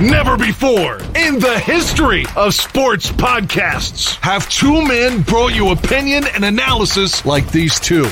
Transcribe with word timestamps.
Never 0.00 0.36
before 0.36 0.98
in 1.14 1.38
the 1.38 1.62
history 1.64 2.24
of 2.34 2.54
sports 2.54 3.10
podcasts 3.10 4.16
have 4.16 4.48
two 4.48 4.84
men 4.86 5.22
brought 5.22 5.54
you 5.54 5.70
opinion 5.70 6.24
and 6.34 6.44
analysis 6.44 7.24
like 7.24 7.50
these 7.52 7.78
two. 7.78 8.02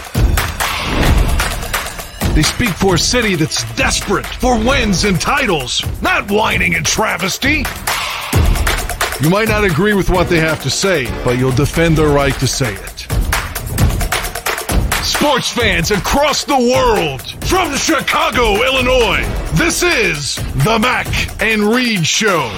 They 2.35 2.43
speak 2.43 2.71
for 2.71 2.95
a 2.95 2.99
city 2.99 3.35
that's 3.35 3.65
desperate 3.75 4.27
for 4.27 4.57
wins 4.57 5.05
and 5.05 5.21
titles, 5.21 5.85
not 6.01 6.31
whining 6.31 6.77
and 6.77 6.87
travesty. 6.87 7.65
You 9.23 9.29
might 9.29 9.49
not 9.49 9.65
agree 9.65 9.93
with 9.93 10.09
what 10.09 10.31
they 10.31 10.39
have 10.41 10.63
to 10.63 10.71
say, 10.71 11.05
but 11.25 11.37
you'll 11.37 11.51
defend 11.51 11.99
their 11.99 12.09
right 12.09 12.33
to 12.37 12.47
say 12.47 12.73
it. 12.73 13.01
Sports 15.05 15.53
fans 15.53 15.91
across 15.91 16.45
the 16.45 16.57
world, 16.57 17.21
from 17.45 17.77
Chicago, 17.77 18.55
Illinois, 18.65 19.23
this 19.57 19.83
is 19.83 20.37
the 20.65 20.79
Mac 20.81 21.07
and 21.43 21.65
Reed 21.65 22.07
Show. 22.07 22.49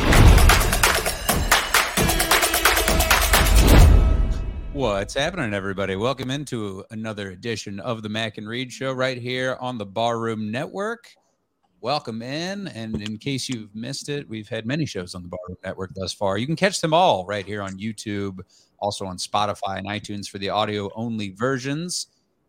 What's 4.73 5.15
happening, 5.15 5.55
everybody? 5.55 5.97
Welcome 5.97 6.31
into 6.31 6.85
another 6.93 7.33
edition 7.33 7.81
of 7.81 8.05
the 8.05 8.09
Mac 8.09 8.39
and 8.39 8.47
Reed 8.47 8.73
Show 8.73 8.93
right 8.93 9.19
here 9.19 9.57
on 9.61 9.79
the 9.79 9.87
Barroom 9.87 10.53
Network. 10.53 11.09
Welcome 11.83 12.23
in. 12.23 12.69
And 12.69 13.03
in 13.03 13.19
case 13.19 13.49
you've 13.49 13.75
missed 13.75 14.09
it, 14.09 14.29
we've 14.29 14.49
had 14.49 14.67
many 14.67 14.87
shows 14.87 15.17
on 15.17 15.25
the 15.25 15.29
Barroom 15.29 15.59
Network 15.65 15.93
thus 15.95 16.13
far. 16.13 16.39
You 16.39 16.47
can 16.47 16.55
catch 16.55 16.81
them 16.81 16.95
all 16.95 17.27
right 17.27 17.45
here 17.45 17.61
on 17.61 17.77
YouTube, 17.77 18.39
also 18.79 19.05
on 19.05 19.17
Spotify 19.17 19.79
and 19.79 19.89
iTunes 19.89 20.29
for 20.29 20.39
the 20.39 20.49
audio 20.49 20.91
only 20.95 21.31
versions. 21.31 22.07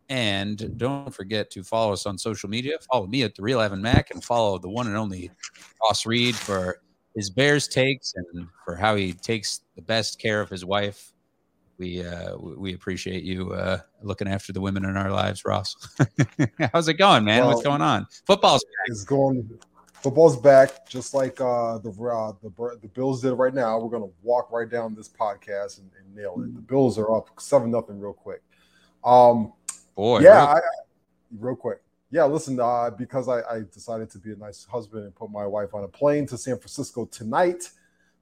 And 0.08 0.78
don't 0.78 1.12
forget 1.12 1.50
to 1.50 1.64
follow 1.64 1.92
us 1.92 2.06
on 2.06 2.16
social 2.16 2.48
media. 2.48 2.78
Follow 2.92 3.08
me 3.08 3.24
at 3.24 3.34
the 3.34 3.42
Real 3.42 3.60
Evan 3.60 3.82
Mac 3.82 4.12
and 4.12 4.22
follow 4.22 4.56
the 4.56 4.68
one 4.68 4.86
and 4.86 4.96
only 4.96 5.32
Ross 5.82 6.06
Reed 6.06 6.36
for 6.36 6.80
his 7.16 7.28
Bears 7.28 7.66
takes 7.66 8.14
and 8.14 8.46
for 8.64 8.76
how 8.76 8.94
he 8.94 9.14
takes 9.14 9.62
the 9.74 9.82
best 9.82 10.20
care 10.20 10.40
of 10.42 10.48
his 10.48 10.64
wife 10.64 11.12
we 11.78 12.04
uh, 12.04 12.36
we 12.36 12.74
appreciate 12.74 13.24
you 13.24 13.52
uh, 13.52 13.78
looking 14.02 14.28
after 14.28 14.52
the 14.52 14.60
women 14.60 14.84
in 14.84 14.96
our 14.96 15.10
lives, 15.10 15.44
Ross. 15.44 15.74
How's 16.72 16.88
it 16.88 16.94
going, 16.94 17.24
man? 17.24 17.40
Well, 17.40 17.54
What's 17.54 17.62
going 17.62 17.82
on? 17.82 18.06
Football's 18.26 18.64
back. 18.64 18.86
It's 18.86 19.04
going. 19.04 19.58
Football's 19.94 20.36
back, 20.36 20.86
just 20.86 21.14
like 21.14 21.40
uh, 21.40 21.78
the 21.78 21.90
uh, 21.90 22.32
the 22.42 22.78
the 22.82 22.88
Bills 22.88 23.22
did 23.22 23.32
right 23.32 23.54
now. 23.54 23.78
We're 23.78 23.90
gonna 23.90 24.12
walk 24.22 24.52
right 24.52 24.68
down 24.68 24.94
this 24.94 25.08
podcast 25.08 25.78
and, 25.78 25.90
and 25.98 26.14
nail 26.14 26.34
it. 26.38 26.54
The 26.54 26.60
Bills 26.60 26.98
are 26.98 27.14
up 27.14 27.28
seven 27.40 27.70
nothing 27.70 27.98
real 27.98 28.12
quick. 28.12 28.42
Um, 29.02 29.52
boy, 29.94 30.20
yeah, 30.20 30.40
real, 30.40 30.46
I, 30.46 30.60
real 31.38 31.56
quick. 31.56 31.80
Yeah, 32.10 32.24
listen, 32.26 32.60
uh, 32.60 32.90
because 32.90 33.28
I, 33.28 33.40
I 33.40 33.62
decided 33.72 34.10
to 34.10 34.18
be 34.18 34.32
a 34.32 34.36
nice 34.36 34.64
husband 34.64 35.04
and 35.04 35.14
put 35.14 35.30
my 35.30 35.46
wife 35.46 35.74
on 35.74 35.84
a 35.84 35.88
plane 35.88 36.26
to 36.26 36.38
San 36.38 36.58
Francisco 36.58 37.06
tonight 37.06 37.70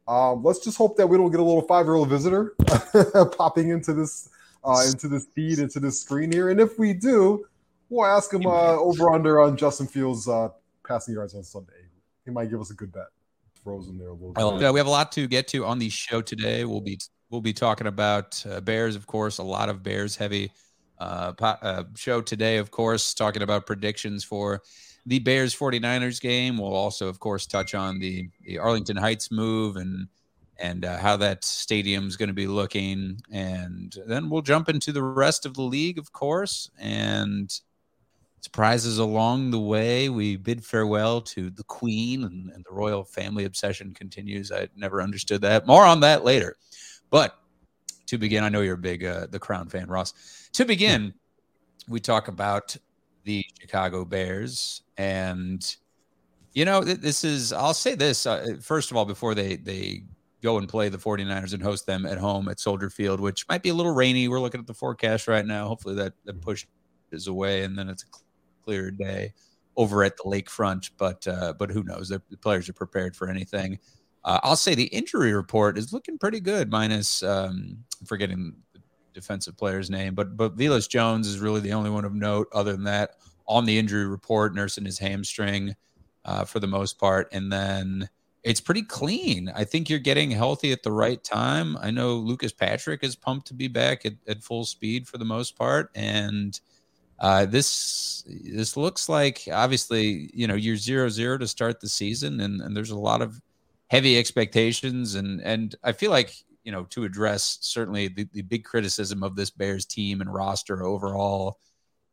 um, 0.09 0.43
let's 0.43 0.59
just 0.61 0.77
hope 0.77 0.97
that 0.97 1.07
we 1.07 1.17
don't 1.17 1.31
get 1.31 1.41
a 1.41 1.45
little 1.45 1.63
five-year-old 1.63 2.09
visitor 2.09 2.55
popping 3.37 3.71
into 3.71 3.93
this 3.93 4.29
uh, 4.65 4.83
into 4.87 5.09
this 5.09 5.27
feed, 5.35 5.59
into 5.59 5.81
this 5.81 6.01
screen 6.01 6.31
here. 6.31 6.51
And 6.51 6.61
if 6.61 6.79
we 6.79 6.93
do, 6.93 7.45
we'll 7.89 8.07
ask 8.07 8.33
him 8.33 8.47
uh, 8.47 8.77
over 8.77 9.11
under 9.11 9.41
on 9.41 9.57
Justin 9.57 9.87
Fields 9.87 10.29
uh, 10.29 10.49
passing 10.87 11.15
yards 11.15 11.35
on 11.35 11.43
Sunday. 11.43 11.73
He 12.25 12.31
might 12.31 12.51
give 12.51 12.61
us 12.61 12.71
a 12.71 12.75
good 12.75 12.93
bet. 12.93 13.07
Frozen 13.65 13.99
there 13.99 14.09
a 14.09 14.13
little 14.13 14.33
bit. 14.33 14.43
Uh, 14.43 14.73
we 14.73 14.79
have 14.79 14.87
a 14.87 14.91
lot 14.91 15.13
to 15.13 15.29
get 15.29 15.47
to 15.49 15.65
on 15.65 15.79
the 15.79 15.89
show 15.89 16.21
today. 16.21 16.65
We'll 16.65 16.81
be 16.81 16.99
we'll 17.31 17.41
be 17.41 17.53
talking 17.53 17.87
about 17.87 18.45
uh, 18.49 18.61
Bears, 18.61 18.97
of 18.97 19.07
course, 19.07 19.39
a 19.39 19.43
lot 19.43 19.69
of 19.69 19.83
Bears 19.83 20.17
heavy 20.17 20.51
uh, 20.99 21.33
uh, 21.41 21.85
show 21.97 22.21
today, 22.21 22.59
of 22.59 22.71
course, 22.71 23.15
talking 23.15 23.43
about 23.43 23.67
predictions 23.67 24.25
for 24.25 24.63
the 25.07 25.19
Bears 25.19 25.55
49ers 25.55 26.21
game. 26.21 26.59
We'll 26.59 26.75
also, 26.75 27.09
of 27.09 27.19
course, 27.19 27.47
touch 27.47 27.75
on 27.75 27.99
the, 27.99 28.29
the 28.45 28.59
Arlington 28.59 28.97
Heights 28.97 29.31
move 29.31 29.77
and 29.77 30.09
and 30.59 30.85
uh, 30.85 30.97
how 30.99 31.17
that 31.17 31.45
stadium's 31.45 32.17
going 32.17 32.29
to 32.29 32.35
be 32.35 32.47
looking. 32.47 33.21
And 33.33 33.97
then 34.07 34.31
we'll 34.31 34.43
jump 34.43 34.69
into 34.69 34.93
the 34.93 35.03
rest 35.03 35.45
of 35.45 35.55
the 35.55 35.63
league, 35.63 35.99
of 35.99 36.13
course, 36.13 36.71
and 36.79 37.53
surprises 38.43 38.99
along 38.99 39.51
the 39.51 39.59
way. 39.59 40.09
We 40.09 40.37
bid 40.37 40.65
farewell 40.65 41.21
to 41.23 41.51
the 41.51 41.65
Queen, 41.65 42.23
and, 42.25 42.51
and 42.51 42.65
the 42.65 42.75
royal 42.75 43.03
family 43.03 43.45
obsession 43.45 43.93
continues. 43.93 44.53
I 44.53 44.69
never 44.77 45.03
understood 45.03 45.41
that. 45.43 45.67
More 45.67 45.85
on 45.85 46.01
that 46.01 46.23
later. 46.25 46.57
But 47.11 47.37
to 48.07 48.19
begin, 48.19 48.45
I 48.45 48.49
know 48.49 48.61
you're 48.61 48.75
a 48.75 48.79
big 48.79 49.05
uh, 49.05 49.27
the 49.31 49.41
Crown 49.41 49.69
fan, 49.69 49.89
Ross. 49.89 50.15
To 50.53 50.65
begin, 50.65 51.15
we 51.89 51.99
talk 51.99 52.29
about 52.29 52.77
the 53.25 53.45
Chicago 53.61 54.05
Bears. 54.05 54.83
And, 54.97 55.65
you 56.55 56.65
know, 56.65 56.83
this 56.83 57.25
is, 57.25 57.53
I'll 57.53 57.75
say 57.75 57.95
this 57.95 58.27
uh, 58.27 58.57
first 58.61 58.91
of 58.91 58.97
all, 58.97 59.05
before 59.05 59.35
they, 59.35 59.57
they 59.57 60.05
go 60.43 60.59
and 60.59 60.69
play 60.69 60.89
the 60.89 60.99
49ers 60.99 61.55
and 61.55 61.63
host 61.63 61.87
them 61.87 62.05
at 62.05 62.19
home 62.19 62.49
at 62.49 62.61
Soldier 62.61 62.91
Field, 62.91 63.21
which 63.21 63.47
might 63.49 63.63
be 63.63 63.69
a 63.69 63.75
little 63.75 63.95
rainy. 63.95 64.29
We're 64.29 64.41
looking 64.41 64.61
at 64.61 64.67
the 64.67 64.75
forecast 64.75 65.29
right 65.29 65.47
now. 65.47 65.69
Hopefully 65.69 65.95
that, 65.97 66.15
that 66.25 66.41
push 66.41 66.67
is 67.11 67.27
away 67.27 67.63
and 67.63 67.79
then 67.79 67.89
it's 67.89 68.05
a 68.05 68.07
clear 68.65 68.91
day 68.91 69.33
over 69.77 70.03
at 70.05 70.17
the 70.17 70.25
lakefront. 70.25 70.91
But, 70.99 71.27
uh, 71.27 71.55
but 71.59 71.71
who 71.71 71.85
knows? 71.85 72.09
The 72.09 72.21
players 72.41 72.69
are 72.69 72.75
prepared 72.75 73.15
for 73.17 73.29
anything. 73.29 73.79
Uh, 74.25 74.39
I'll 74.43 74.57
say 74.57 74.75
the 74.75 74.85
injury 74.85 75.33
report 75.33 75.77
is 75.77 75.93
looking 75.93 76.17
pretty 76.19 76.41
good, 76.41 76.71
minus 76.71 77.23
um, 77.23 77.79
forgetting 78.07 78.55
defensive 79.13 79.57
player's 79.57 79.91
name, 79.91 80.15
but 80.15 80.37
but 80.37 80.57
Velus 80.57 80.89
Jones 80.89 81.27
is 81.27 81.39
really 81.39 81.61
the 81.61 81.73
only 81.73 81.91
one 81.91 82.05
of 82.05 82.15
note. 82.15 82.49
Other 82.53 82.73
than 82.73 82.85
that, 82.85 83.17
on 83.47 83.65
the 83.65 83.79
injury 83.79 84.07
report, 84.07 84.55
nursing 84.55 84.85
his 84.85 84.99
hamstring 84.99 85.75
uh, 86.25 86.45
for 86.45 86.61
the 86.61 86.67
most 86.67 86.99
part, 86.99 87.29
and 87.33 87.53
then 87.53 88.09
it's 88.43 88.61
pretty 88.61 88.83
clean. 88.83 89.53
I 89.55 89.65
think 89.65 89.89
you're 89.89 89.99
getting 89.99 90.31
healthy 90.31 90.73
at 90.73 90.83
the 90.83 90.93
right 90.93 91.23
time. 91.23 91.77
I 91.81 91.91
know 91.91 92.15
Lucas 92.15 92.53
Patrick 92.53 93.05
is 93.05 93.15
pumped 93.15 93.47
to 93.49 93.55
be 93.55 93.69
back 93.69 94.05
at, 94.05 94.15
at 94.27 94.43
full 94.43 94.65
speed 94.65 95.07
for 95.07 95.19
the 95.19 95.25
most 95.25 95.57
part, 95.57 95.91
and 95.95 96.59
uh, 97.21 97.47
this 97.47 98.25
this 98.27 98.77
looks 98.77 99.09
like 99.09 99.49
obviously 99.53 100.31
you 100.35 100.47
know 100.47 100.57
you're 100.57 100.77
zero 100.77 101.09
zero 101.09 101.39
to 101.39 101.47
start 101.47 101.81
the 101.81 101.89
season, 101.89 102.41
and, 102.41 102.61
and 102.61 102.77
there's 102.77 102.91
a 102.91 102.99
lot 102.99 103.23
of 103.23 103.41
heavy 103.89 104.19
expectations, 104.19 105.15
and 105.15 105.41
and 105.43 105.77
I 105.85 105.93
feel 105.93 106.11
like 106.11 106.35
you 106.65 106.73
know, 106.73 106.85
to 106.85 107.05
address 107.05 107.59
certainly 107.61 108.09
the, 108.09 108.29
the 108.33 108.43
big 108.43 108.65
criticism 108.65 109.23
of 109.23 109.37
this 109.37 109.51
Bears 109.51 109.85
team 109.85 110.21
and 110.21 110.33
roster 110.33 110.85
overall 110.85 111.59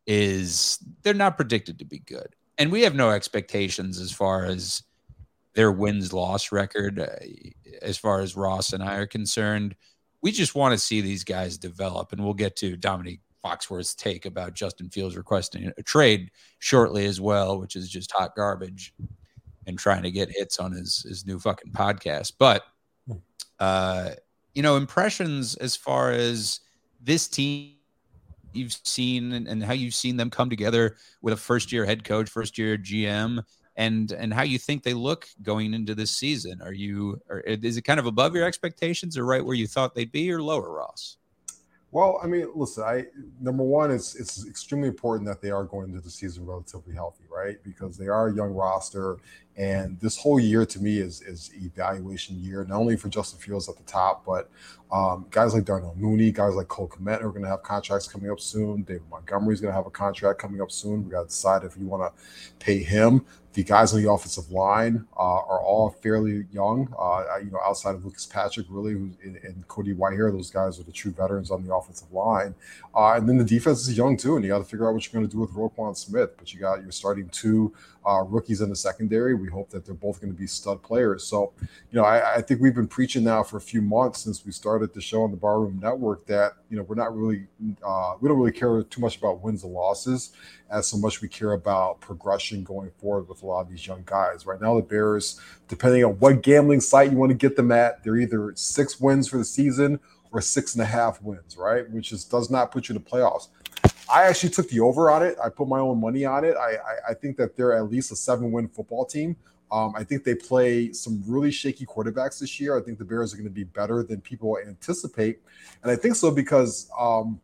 is 0.08 0.80
they're 1.04 1.14
not 1.14 1.38
predicted 1.38 1.80
to 1.80 1.86
be 1.86 2.00
good. 2.00 2.36
And 2.58 2.72
we 2.72 2.82
have 2.82 2.96
no 2.96 3.12
expectations 3.12 4.00
as 4.00 4.12
far 4.12 4.46
as 4.46 4.84
their 5.54 5.72
wins 5.72 6.12
loss 6.14 6.52
record, 6.52 7.00
uh, 7.00 7.08
as 7.82 7.98
far 7.98 8.22
as 8.22 8.36
Ross 8.36 8.74
and 8.74 8.84
I 8.84 8.96
are 8.96 9.08
concerned. 9.08 9.76
We 10.22 10.32
just 10.32 10.56
want 10.56 10.74
to 10.74 10.78
see 10.78 11.02
these 11.02 11.24
guys 11.24 11.58
develop. 11.58 12.12
And 12.12 12.24
we'll 12.24 12.34
get 12.34 12.56
to 12.58 12.76
Dominique 12.76 13.22
Foxworth's 13.44 13.96
take 13.96 14.26
about 14.26 14.54
Justin 14.56 14.90
Fields 14.90 15.16
requesting 15.16 15.72
a 15.78 15.84
trade 15.84 16.32
shortly 16.60 17.06
as 17.06 17.22
well, 17.22 17.60
which 17.60 17.76
is 17.76 17.90
just 17.90 18.12
hot 18.12 18.36
garbage 18.36 18.94
and 19.66 19.78
trying 19.80 20.04
to 20.04 20.12
get 20.12 20.32
hits 20.32 20.60
on 20.60 20.72
his, 20.72 21.04
his 21.04 21.26
new 21.26 21.40
fucking 21.40 21.72
podcast. 21.72 22.34
But, 22.38 22.64
uh, 23.60 24.12
you 24.60 24.64
know, 24.64 24.76
impressions 24.76 25.56
as 25.56 25.78
far 25.78 26.12
as 26.12 26.60
this 27.02 27.30
team 27.30 27.76
you've 28.52 28.74
seen 28.84 29.32
and, 29.32 29.48
and 29.48 29.64
how 29.64 29.72
you've 29.72 29.94
seen 29.94 30.18
them 30.18 30.30
come 30.30 30.50
together 30.50 30.98
with 31.22 31.34
a 31.34 31.38
first 31.38 31.72
year 31.72 31.86
head 31.86 32.04
coach, 32.04 32.30
first 32.30 32.58
year 32.58 32.78
GM, 32.78 33.42
and 33.78 34.12
and 34.12 34.34
how 34.34 34.44
you 34.44 34.60
think 34.60 34.84
they 34.84 34.94
look 34.94 35.30
going 35.44 35.74
into 35.74 35.96
this 35.96 36.12
season. 36.12 36.62
Are 36.62 36.74
you, 36.74 37.22
or 37.30 37.40
is 37.40 37.78
it 37.78 37.84
kind 37.84 38.02
of 38.02 38.06
above 38.06 38.36
your 38.36 38.44
expectations, 38.44 39.18
or 39.18 39.24
right 39.24 39.46
where 39.46 39.56
you 39.56 39.66
thought 39.66 39.96
they'd 39.96 40.12
be, 40.12 40.30
or 40.30 40.44
lower, 40.44 40.70
Ross? 40.70 41.16
Well, 41.92 42.20
I 42.22 42.28
mean, 42.28 42.48
listen, 42.54 42.84
I 42.84 43.06
number 43.40 43.64
one, 43.64 43.92
it's 43.92 44.14
it's 44.16 44.46
extremely 44.46 44.90
important 44.90 45.26
that 45.30 45.42
they 45.42 45.52
are 45.52 45.64
going 45.64 45.88
into 45.90 46.02
the 46.02 46.10
season 46.10 46.46
relatively 46.46 46.94
healthy, 46.94 47.24
right? 47.32 47.58
Because 47.64 47.98
they 47.98 48.10
are 48.10 48.28
a 48.28 48.36
young 48.36 48.54
roster, 48.54 49.20
and 49.60 50.00
this 50.00 50.18
whole 50.18 50.40
year 50.40 50.66
to 50.66 50.80
me 50.80 51.00
is 51.00 51.22
is 51.22 51.52
evaluation 51.54 52.40
year, 52.40 52.64
not 52.64 52.78
only 52.78 52.96
for 52.96 53.10
Justin 53.10 53.40
Fields 53.40 53.68
at 53.68 53.76
the 53.76 53.84
top, 53.84 54.26
but 54.26 54.50
um, 54.90 55.26
guys 55.32 55.54
like 55.54 55.66
Darnell 55.66 55.96
Mooney, 55.98 56.32
guys 56.32 56.56
like 56.56 56.70
Cole 56.70 56.88
Kmet 56.88 57.22
are 57.22 57.30
going 57.30 57.44
to 57.44 57.50
have 57.50 57.62
contracts 57.62 58.08
coming 58.08 58.32
up 58.32 58.40
soon. 58.40 58.84
David 58.84 59.04
Montgomery 59.12 59.54
is 59.54 59.60
going 59.60 59.72
to 59.72 59.76
have 59.76 59.86
a 59.86 59.92
contract 59.92 60.40
coming 60.40 60.62
up 60.62 60.72
soon. 60.72 61.04
We 61.04 61.12
got 61.12 61.24
to 61.24 61.28
decide 61.28 61.66
if 61.66 61.76
you 61.78 61.86
want 61.86 62.04
to 62.04 62.66
pay 62.66 62.82
him. 62.82 63.26
The 63.54 63.64
guys 63.64 63.94
on 63.94 64.02
the 64.02 64.10
offensive 64.10 64.52
line 64.52 65.06
uh, 65.18 65.22
are 65.22 65.60
all 65.62 65.90
fairly 65.90 66.46
young. 66.52 66.94
Uh, 66.98 67.40
you 67.44 67.52
know, 67.52 67.60
outside 67.66 67.96
of 67.96 68.06
Lucas 68.06 68.26
Patrick, 68.28 68.68
really, 68.70 68.94
and, 68.94 69.18
and 69.44 69.68
Cody 69.68 69.94
Whitehair, 69.94 70.32
those 70.32 70.52
guys 70.52 70.80
are 70.80 70.84
the 70.84 70.92
true 70.92 71.12
veterans 71.12 71.52
on 71.52 71.66
the 71.66 71.74
offensive 71.74 72.12
line. 72.14 72.56
Uh, 72.96 73.14
and 73.14 73.28
then 73.28 73.38
the 73.38 73.44
defense 73.44 73.88
is 73.88 73.98
young 73.98 74.16
too, 74.16 74.36
and 74.36 74.46
you 74.46 74.52
got 74.52 74.60
to 74.60 74.64
figure 74.64 74.88
out 74.88 74.94
what 74.94 75.04
you're 75.04 75.20
going 75.20 75.30
to 75.30 75.36
do 75.36 75.42
with 75.42 75.52
Roquan 75.52 75.98
Smith. 75.98 76.38
But 76.38 76.54
you 76.54 76.60
got 76.60 76.82
you're 76.82 76.92
starting 76.92 77.28
two 77.30 77.74
uh, 78.06 78.24
rookies 78.24 78.62
in 78.62 78.70
the 78.70 78.76
secondary. 78.76 79.34
We 79.36 79.50
hope 79.50 79.70
that 79.70 79.86
they're 79.86 79.94
both 79.94 80.22
going 80.22 80.34
to 80.34 80.40
be 80.40 80.48
stud 80.48 80.82
players. 80.82 81.24
So, 81.24 81.54
you 81.60 82.00
know, 82.00 82.04
I, 82.04 82.36
I, 82.36 82.42
think 82.42 82.62
we've 82.62 82.74
been 82.74 82.88
preaching 82.88 83.24
now 83.24 83.44
for 83.44 83.58
a 83.58 83.62
few 83.62 83.82
months 83.82 84.20
since 84.24 84.46
we 84.46 84.52
started 84.52 84.94
the 84.94 85.02
show 85.02 85.24
on 85.24 85.32
the 85.32 85.38
Barroom 85.38 85.80
Network 85.82 86.26
that 86.28 86.54
you 86.70 86.78
know 86.78 86.84
we're 86.84 86.96
not 86.96 87.16
really 87.16 87.48
uh, 87.86 88.14
we 88.20 88.30
don't 88.30 88.38
really 88.38 88.52
care 88.52 88.82
too 88.84 89.02
much 89.02 89.18
about 89.18 89.42
wins 89.42 89.64
and 89.64 89.74
losses 89.74 90.32
as 90.72 90.88
so 90.88 90.98
much 90.98 91.22
we 91.22 91.28
care 91.28 91.54
about 91.54 92.00
progression 92.00 92.64
going 92.64 92.92
forward 93.00 93.28
with 93.28 93.44
a 93.44 93.46
lot 93.46 93.62
of 93.62 93.70
these 93.70 93.86
young 93.86 94.04
guys. 94.06 94.46
Right 94.46 94.62
now, 94.62 94.76
the 94.76 94.82
Bears, 94.82 95.40
depending 95.68 96.06
on 96.06 96.12
what 96.14 96.42
gambling 96.42 96.82
site 96.82 97.12
you 97.12 97.18
want 97.18 97.32
to 97.32 97.38
get 97.38 97.56
them 97.56 97.72
at, 97.72 98.04
they're 98.04 98.18
either 98.18 98.54
six 98.56 99.00
wins 99.00 99.28
for 99.28 99.38
the 99.38 99.46
season 99.46 100.00
or 100.32 100.42
six 100.42 100.76
and 100.76 100.82
a 100.82 100.86
half 100.86 101.22
wins, 101.22 101.58
right? 101.58 101.90
Which 101.90 102.12
is 102.12 102.24
does 102.24 102.50
not 102.50 102.72
put 102.72 102.88
you 102.88 102.96
in 102.96 103.04
the 103.04 103.10
playoffs. 103.10 103.48
I 104.12 104.24
actually 104.24 104.50
took 104.50 104.70
the 104.70 104.80
over 104.80 105.12
on 105.12 105.24
it. 105.24 105.38
I 105.44 105.50
put 105.50 105.68
my 105.68 105.80
own 105.80 106.00
money 106.00 106.26
on 106.26 106.44
it. 106.44 106.56
I, 106.58 106.72
I, 106.72 107.12
I 107.12 107.14
think 107.14 107.38
that 107.38 107.56
they're 107.56 107.74
at 107.74 107.90
least 107.90 108.12
a 108.12 108.16
seven 108.16 108.52
win 108.52 108.68
football 108.68 109.06
team. 109.06 109.36
Um, 109.72 109.94
I 109.96 110.04
think 110.04 110.24
they 110.24 110.34
play 110.34 110.92
some 110.94 111.24
really 111.28 111.52
shaky 111.52 111.86
quarterbacks 111.86 112.40
this 112.40 112.60
year. 112.60 112.78
I 112.78 112.82
think 112.82 112.98
the 112.98 113.06
Bears 113.06 113.34
are 113.34 113.38
going 113.38 113.48
to 113.48 113.54
be 113.54 113.66
better 113.66 114.02
than 114.02 114.20
people 114.20 114.58
anticipate. 114.66 115.40
And 115.84 115.92
I 115.92 115.96
think 115.96 116.16
so 116.16 116.32
because 116.32 116.90
um, 117.00 117.40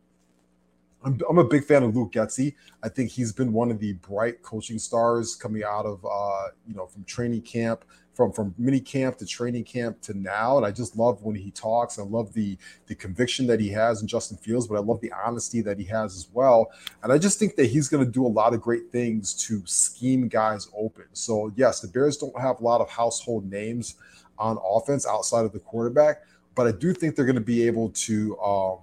I'm, 1.04 1.20
I'm, 1.30 1.38
a 1.38 1.44
big 1.44 1.64
fan 1.64 1.84
of 1.84 1.94
Luke 1.94 2.12
Getsy. 2.12 2.54
I 2.82 2.88
think 2.88 3.10
he's 3.10 3.32
been 3.32 3.52
one 3.52 3.70
of 3.70 3.78
the 3.78 3.92
bright 3.94 4.42
coaching 4.42 4.80
stars 4.80 5.36
coming 5.36 5.62
out 5.62 5.86
of, 5.86 6.04
uh, 6.04 6.48
you 6.66 6.74
know, 6.74 6.86
from 6.86 7.04
training 7.04 7.42
camp 7.42 7.84
from 8.16 8.32
from 8.32 8.54
mini 8.56 8.80
camp 8.80 9.18
to 9.18 9.26
training 9.26 9.64
camp 9.64 10.00
to 10.00 10.14
now. 10.18 10.56
And 10.56 10.64
I 10.64 10.70
just 10.70 10.96
love 10.96 11.22
when 11.22 11.36
he 11.36 11.50
talks. 11.50 11.98
I 11.98 12.02
love 12.02 12.32
the 12.32 12.56
the 12.86 12.94
conviction 12.94 13.46
that 13.48 13.60
he 13.60 13.68
has 13.68 14.00
in 14.00 14.08
Justin 14.08 14.38
Fields, 14.38 14.66
but 14.66 14.76
I 14.76 14.80
love 14.80 15.00
the 15.02 15.12
honesty 15.12 15.60
that 15.60 15.78
he 15.78 15.84
has 15.84 16.16
as 16.16 16.28
well. 16.32 16.70
And 17.02 17.12
I 17.12 17.18
just 17.18 17.38
think 17.38 17.56
that 17.56 17.66
he's 17.66 17.88
going 17.88 18.04
to 18.04 18.10
do 18.10 18.26
a 18.26 18.28
lot 18.28 18.54
of 18.54 18.62
great 18.62 18.90
things 18.90 19.34
to 19.46 19.62
scheme 19.66 20.28
guys 20.28 20.68
open. 20.74 21.04
So 21.12 21.52
yes, 21.56 21.80
the 21.80 21.88
Bears 21.88 22.16
don't 22.16 22.38
have 22.40 22.60
a 22.60 22.64
lot 22.64 22.80
of 22.80 22.88
household 22.88 23.48
names 23.50 23.96
on 24.38 24.58
offense 24.64 25.06
outside 25.06 25.44
of 25.44 25.52
the 25.52 25.60
quarterback, 25.60 26.22
but 26.54 26.66
I 26.66 26.72
do 26.72 26.94
think 26.94 27.16
they're 27.16 27.26
going 27.26 27.34
to 27.36 27.40
be 27.40 27.66
able 27.66 27.90
to 27.90 28.38
um, 28.40 28.78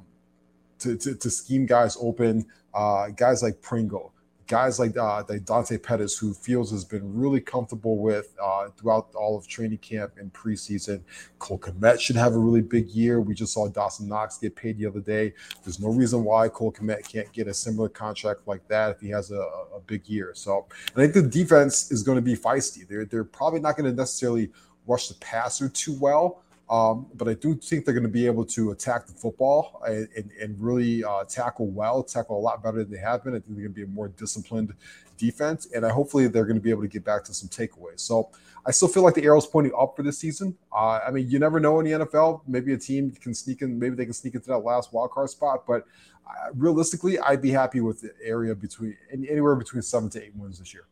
to, 0.79 0.95
to, 0.97 1.15
to 1.15 1.29
scheme 1.29 1.65
guys 1.65 1.97
open. 1.99 2.45
Uh, 2.73 3.09
guys 3.09 3.43
like 3.43 3.61
Pringle, 3.61 4.12
guys 4.47 4.79
like 4.79 4.97
uh, 4.97 5.23
like 5.27 5.45
Dante 5.45 5.77
Pettis, 5.77 6.17
who 6.17 6.33
Fields 6.33 6.71
has 6.71 6.83
been 6.83 7.15
really 7.15 7.39
comfortable 7.39 7.97
with 7.97 8.35
uh, 8.41 8.69
throughout 8.77 9.09
all 9.15 9.37
of 9.37 9.47
training 9.47 9.77
camp 9.79 10.13
and 10.17 10.31
preseason. 10.33 11.01
Cole 11.39 11.59
Kmet 11.59 11.99
should 11.99 12.15
have 12.15 12.33
a 12.33 12.39
really 12.39 12.61
big 12.61 12.89
year. 12.89 13.21
We 13.21 13.33
just 13.33 13.53
saw 13.53 13.67
Dawson 13.67 14.07
Knox 14.07 14.37
get 14.37 14.55
paid 14.55 14.77
the 14.77 14.85
other 14.85 14.99
day. 14.99 15.33
There's 15.63 15.79
no 15.79 15.89
reason 15.89 16.23
why 16.23 16.49
Cole 16.49 16.71
Kmet 16.71 17.07
can't 17.07 17.31
get 17.31 17.47
a 17.47 17.53
similar 17.53 17.89
contract 17.89 18.47
like 18.47 18.67
that 18.67 18.91
if 18.91 18.99
he 18.99 19.09
has 19.09 19.31
a, 19.31 19.41
a 19.75 19.79
big 19.85 20.07
year. 20.07 20.31
So 20.35 20.65
I 20.95 20.99
think 20.99 21.13
the 21.13 21.21
defense 21.21 21.91
is 21.91 22.03
going 22.03 22.17
to 22.17 22.21
be 22.21 22.35
feisty. 22.35 22.87
They're 22.87 23.05
they're 23.05 23.23
probably 23.23 23.59
not 23.59 23.77
going 23.77 23.89
to 23.89 23.95
necessarily 23.95 24.51
rush 24.87 25.07
the 25.07 25.15
passer 25.15 25.69
too 25.69 25.97
well. 25.99 26.43
Um, 26.69 27.07
but 27.13 27.27
I 27.27 27.33
do 27.33 27.55
think 27.55 27.85
they're 27.85 27.93
going 27.93 28.05
to 28.05 28.09
be 28.09 28.25
able 28.25 28.45
to 28.45 28.71
attack 28.71 29.05
the 29.05 29.13
football 29.13 29.81
and, 29.85 30.07
and, 30.15 30.31
and 30.41 30.59
really 30.59 31.03
uh, 31.03 31.23
tackle 31.25 31.67
well, 31.67 32.03
tackle 32.03 32.37
a 32.37 32.39
lot 32.39 32.63
better 32.63 32.77
than 32.83 32.91
they 32.91 32.99
have 32.99 33.23
been. 33.23 33.33
I 33.33 33.39
think 33.39 33.55
they're 33.55 33.67
going 33.67 33.73
to 33.73 33.75
be 33.75 33.83
a 33.83 33.87
more 33.87 34.07
disciplined 34.07 34.73
defense, 35.17 35.67
and 35.75 35.85
I 35.85 35.89
hopefully 35.89 36.27
they're 36.27 36.45
going 36.45 36.55
to 36.55 36.61
be 36.61 36.69
able 36.69 36.81
to 36.81 36.87
get 36.87 37.03
back 37.03 37.23
to 37.25 37.33
some 37.33 37.49
takeaways. 37.49 37.99
So 37.99 38.29
I 38.65 38.71
still 38.71 38.87
feel 38.87 39.03
like 39.03 39.13
the 39.13 39.23
arrow's 39.23 39.45
pointing 39.45 39.73
up 39.77 39.95
for 39.95 40.03
this 40.03 40.17
season. 40.17 40.55
Uh, 40.71 40.99
I 41.05 41.11
mean, 41.11 41.29
you 41.29 41.37
never 41.37 41.59
know 41.59 41.79
in 41.79 41.85
the 41.85 42.05
NFL. 42.05 42.41
Maybe 42.47 42.73
a 42.73 42.77
team 42.77 43.11
can 43.11 43.33
sneak 43.33 43.61
in. 43.61 43.77
Maybe 43.77 43.95
they 43.95 44.05
can 44.05 44.13
sneak 44.13 44.35
into 44.35 44.47
that 44.47 44.59
last 44.59 44.93
wild 44.93 45.11
card 45.11 45.29
spot. 45.29 45.65
But 45.67 45.85
uh, 46.25 46.51
realistically, 46.55 47.19
I'd 47.19 47.41
be 47.41 47.51
happy 47.51 47.81
with 47.81 48.01
the 48.01 48.13
area 48.23 48.55
between 48.55 48.95
anywhere 49.11 49.55
between 49.55 49.81
seven 49.81 50.09
to 50.11 50.23
eight 50.23 50.35
wins 50.35 50.59
this 50.59 50.73
year. 50.73 50.85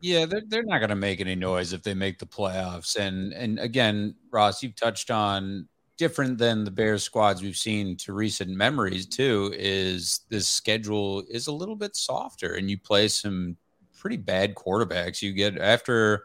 Yeah, 0.00 0.26
they're, 0.26 0.42
they're 0.46 0.62
not 0.62 0.78
going 0.78 0.90
to 0.90 0.96
make 0.96 1.20
any 1.20 1.34
noise 1.34 1.72
if 1.72 1.82
they 1.82 1.94
make 1.94 2.18
the 2.18 2.26
playoffs. 2.26 2.96
And 2.96 3.32
and 3.32 3.58
again, 3.58 4.14
Ross, 4.30 4.62
you've 4.62 4.76
touched 4.76 5.10
on 5.10 5.68
different 5.96 6.36
than 6.38 6.64
the 6.64 6.70
Bears 6.70 7.02
squads 7.02 7.42
we've 7.42 7.56
seen 7.56 7.96
to 7.98 8.12
recent 8.12 8.50
memories 8.50 9.06
too. 9.06 9.52
Is 9.56 10.20
this 10.28 10.48
schedule 10.48 11.24
is 11.30 11.46
a 11.46 11.52
little 11.52 11.76
bit 11.76 11.96
softer, 11.96 12.54
and 12.54 12.70
you 12.70 12.78
play 12.78 13.08
some 13.08 13.56
pretty 13.98 14.18
bad 14.18 14.54
quarterbacks. 14.54 15.22
You 15.22 15.32
get 15.32 15.58
after 15.58 16.24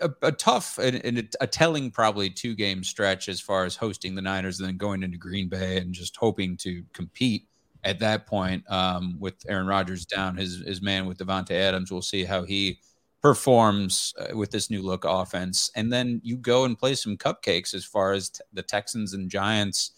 a, 0.00 0.10
a 0.22 0.32
tough 0.32 0.78
and, 0.78 1.04
and 1.04 1.28
a, 1.40 1.46
telling 1.46 1.90
probably 1.90 2.30
two 2.30 2.54
game 2.54 2.84
stretch 2.84 3.28
as 3.28 3.40
far 3.40 3.64
as 3.64 3.76
hosting 3.76 4.14
the 4.14 4.22
Niners, 4.22 4.60
and 4.60 4.68
then 4.68 4.76
going 4.76 5.02
into 5.02 5.18
Green 5.18 5.48
Bay 5.48 5.78
and 5.78 5.92
just 5.94 6.16
hoping 6.16 6.56
to 6.58 6.84
compete 6.92 7.48
at 7.84 7.98
that 7.98 8.26
point 8.26 8.64
um, 8.70 9.16
with 9.18 9.34
Aaron 9.48 9.66
Rodgers 9.66 10.06
down 10.06 10.36
his 10.36 10.62
his 10.66 10.80
man 10.82 11.06
with 11.06 11.18
Davante 11.18 11.52
Adams. 11.52 11.90
We'll 11.90 12.02
see 12.02 12.24
how 12.24 12.44
he 12.44 12.78
performs 13.22 14.12
uh, 14.18 14.36
with 14.36 14.50
this 14.50 14.68
new 14.68 14.82
look 14.82 15.04
offense. 15.04 15.70
And 15.76 15.92
then 15.92 16.20
you 16.24 16.36
go 16.36 16.64
and 16.64 16.76
play 16.76 16.94
some 16.94 17.16
cupcakes 17.16 17.72
as 17.72 17.84
far 17.84 18.12
as 18.12 18.30
t- 18.30 18.40
the 18.52 18.62
Texans 18.62 19.14
and 19.14 19.30
Giants, 19.30 19.92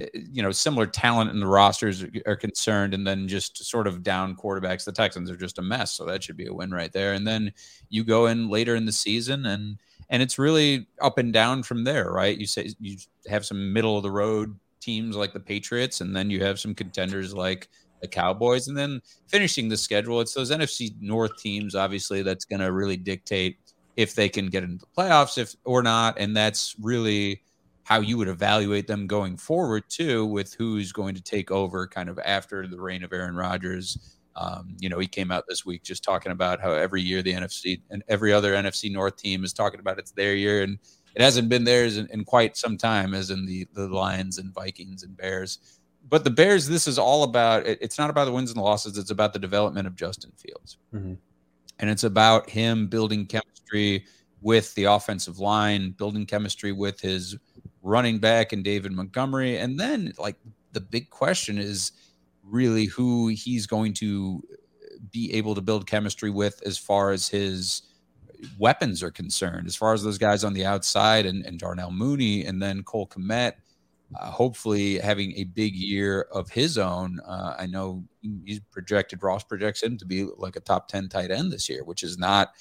eh, 0.00 0.06
you 0.14 0.42
know, 0.42 0.50
similar 0.50 0.86
talent 0.86 1.30
in 1.30 1.40
the 1.40 1.46
rosters 1.46 2.04
are 2.26 2.36
concerned. 2.36 2.94
And 2.94 3.06
then 3.06 3.28
just 3.28 3.62
sort 3.64 3.86
of 3.86 4.02
down 4.02 4.34
quarterbacks. 4.34 4.84
The 4.84 4.92
Texans 4.92 5.30
are 5.30 5.36
just 5.36 5.58
a 5.58 5.62
mess. 5.62 5.92
So 5.92 6.06
that 6.06 6.24
should 6.24 6.38
be 6.38 6.46
a 6.46 6.54
win 6.54 6.70
right 6.70 6.92
there. 6.92 7.12
And 7.12 7.26
then 7.26 7.52
you 7.90 8.02
go 8.02 8.26
in 8.26 8.48
later 8.48 8.74
in 8.74 8.86
the 8.86 8.92
season 8.92 9.44
and, 9.44 9.78
and 10.08 10.22
it's 10.22 10.38
really 10.38 10.86
up 11.02 11.18
and 11.18 11.32
down 11.32 11.62
from 11.62 11.84
there, 11.84 12.10
right? 12.10 12.36
You 12.36 12.46
say 12.46 12.70
you 12.80 12.96
have 13.28 13.44
some 13.44 13.72
middle 13.72 13.96
of 13.96 14.02
the 14.02 14.10
road 14.10 14.58
teams 14.80 15.16
like 15.16 15.32
the 15.32 15.40
Patriots, 15.40 16.02
and 16.02 16.14
then 16.14 16.28
you 16.28 16.44
have 16.44 16.60
some 16.60 16.74
contenders 16.74 17.34
like 17.34 17.68
the 18.04 18.08
Cowboys. 18.08 18.68
And 18.68 18.76
then 18.76 19.00
finishing 19.26 19.68
the 19.68 19.76
schedule, 19.76 20.20
it's 20.20 20.34
those 20.34 20.50
NFC 20.50 20.94
North 21.00 21.36
teams, 21.38 21.74
obviously, 21.74 22.22
that's 22.22 22.44
going 22.44 22.60
to 22.60 22.70
really 22.70 22.96
dictate 22.96 23.58
if 23.96 24.14
they 24.14 24.28
can 24.28 24.48
get 24.48 24.62
into 24.62 24.78
the 24.78 25.02
playoffs 25.02 25.38
if 25.38 25.54
or 25.64 25.82
not. 25.82 26.18
And 26.18 26.36
that's 26.36 26.76
really 26.80 27.42
how 27.84 28.00
you 28.00 28.16
would 28.18 28.28
evaluate 28.28 28.86
them 28.86 29.06
going 29.06 29.36
forward, 29.36 29.84
too, 29.88 30.26
with 30.26 30.54
who's 30.54 30.92
going 30.92 31.14
to 31.14 31.22
take 31.22 31.50
over 31.50 31.86
kind 31.86 32.08
of 32.08 32.18
after 32.24 32.66
the 32.66 32.80
reign 32.80 33.02
of 33.02 33.12
Aaron 33.12 33.36
Rodgers. 33.36 34.16
Um, 34.36 34.76
you 34.80 34.88
know, 34.88 34.98
he 34.98 35.06
came 35.06 35.30
out 35.30 35.44
this 35.48 35.64
week 35.64 35.82
just 35.82 36.02
talking 36.02 36.32
about 36.32 36.60
how 36.60 36.72
every 36.72 37.02
year 37.02 37.22
the 37.22 37.32
NFC 37.32 37.80
and 37.90 38.02
every 38.08 38.32
other 38.32 38.54
NFC 38.54 38.90
North 38.90 39.16
team 39.16 39.44
is 39.44 39.52
talking 39.52 39.80
about 39.80 39.98
it's 39.98 40.10
their 40.12 40.34
year, 40.34 40.62
and 40.62 40.78
it 41.14 41.22
hasn't 41.22 41.48
been 41.48 41.62
theirs 41.62 41.98
in, 41.98 42.08
in 42.10 42.24
quite 42.24 42.56
some 42.56 42.76
time, 42.76 43.14
as 43.14 43.30
in 43.30 43.46
the 43.46 43.66
the 43.74 43.86
Lions 43.86 44.38
and 44.38 44.52
Vikings 44.52 45.04
and 45.04 45.16
Bears 45.16 45.78
but 46.08 46.24
the 46.24 46.30
Bears, 46.30 46.68
this 46.68 46.86
is 46.86 46.98
all 46.98 47.22
about. 47.22 47.66
It's 47.66 47.98
not 47.98 48.10
about 48.10 48.26
the 48.26 48.32
wins 48.32 48.50
and 48.50 48.58
the 48.58 48.62
losses. 48.62 48.98
It's 48.98 49.10
about 49.10 49.32
the 49.32 49.38
development 49.38 49.86
of 49.86 49.96
Justin 49.96 50.32
Fields, 50.36 50.76
mm-hmm. 50.92 51.14
and 51.78 51.90
it's 51.90 52.04
about 52.04 52.50
him 52.50 52.88
building 52.88 53.26
chemistry 53.26 54.04
with 54.40 54.74
the 54.74 54.84
offensive 54.84 55.38
line, 55.38 55.92
building 55.92 56.26
chemistry 56.26 56.72
with 56.72 57.00
his 57.00 57.36
running 57.82 58.18
back 58.18 58.52
and 58.52 58.62
David 58.62 58.92
Montgomery, 58.92 59.58
and 59.58 59.78
then 59.78 60.12
like 60.18 60.36
the 60.72 60.80
big 60.80 61.10
question 61.10 61.58
is 61.58 61.92
really 62.42 62.84
who 62.84 63.28
he's 63.28 63.66
going 63.66 63.94
to 63.94 64.42
be 65.10 65.32
able 65.32 65.54
to 65.54 65.60
build 65.60 65.86
chemistry 65.86 66.30
with 66.30 66.60
as 66.66 66.76
far 66.76 67.10
as 67.10 67.28
his 67.28 67.82
weapons 68.58 69.02
are 69.02 69.10
concerned, 69.10 69.66
as 69.66 69.76
far 69.76 69.94
as 69.94 70.02
those 70.02 70.18
guys 70.18 70.44
on 70.44 70.52
the 70.52 70.64
outside 70.64 71.24
and, 71.26 71.44
and 71.46 71.58
Darnell 71.58 71.90
Mooney 71.90 72.44
and 72.44 72.60
then 72.60 72.82
Cole 72.82 73.06
Kmet 73.06 73.54
uh, 74.14 74.30
hopefully 74.30 74.98
having 74.98 75.32
a 75.36 75.44
big 75.44 75.74
year 75.74 76.22
of 76.32 76.50
his 76.50 76.78
own. 76.78 77.20
Uh, 77.26 77.54
I 77.58 77.66
know 77.66 78.04
he's 78.44 78.60
projected, 78.70 79.22
Ross 79.22 79.44
projects 79.44 79.82
him 79.82 79.98
to 79.98 80.06
be 80.06 80.26
like 80.36 80.56
a 80.56 80.60
top 80.60 80.88
10 80.88 81.08
tight 81.08 81.30
end 81.30 81.52
this 81.52 81.68
year, 81.68 81.84
which 81.84 82.02
is 82.02 82.18
not 82.18 82.52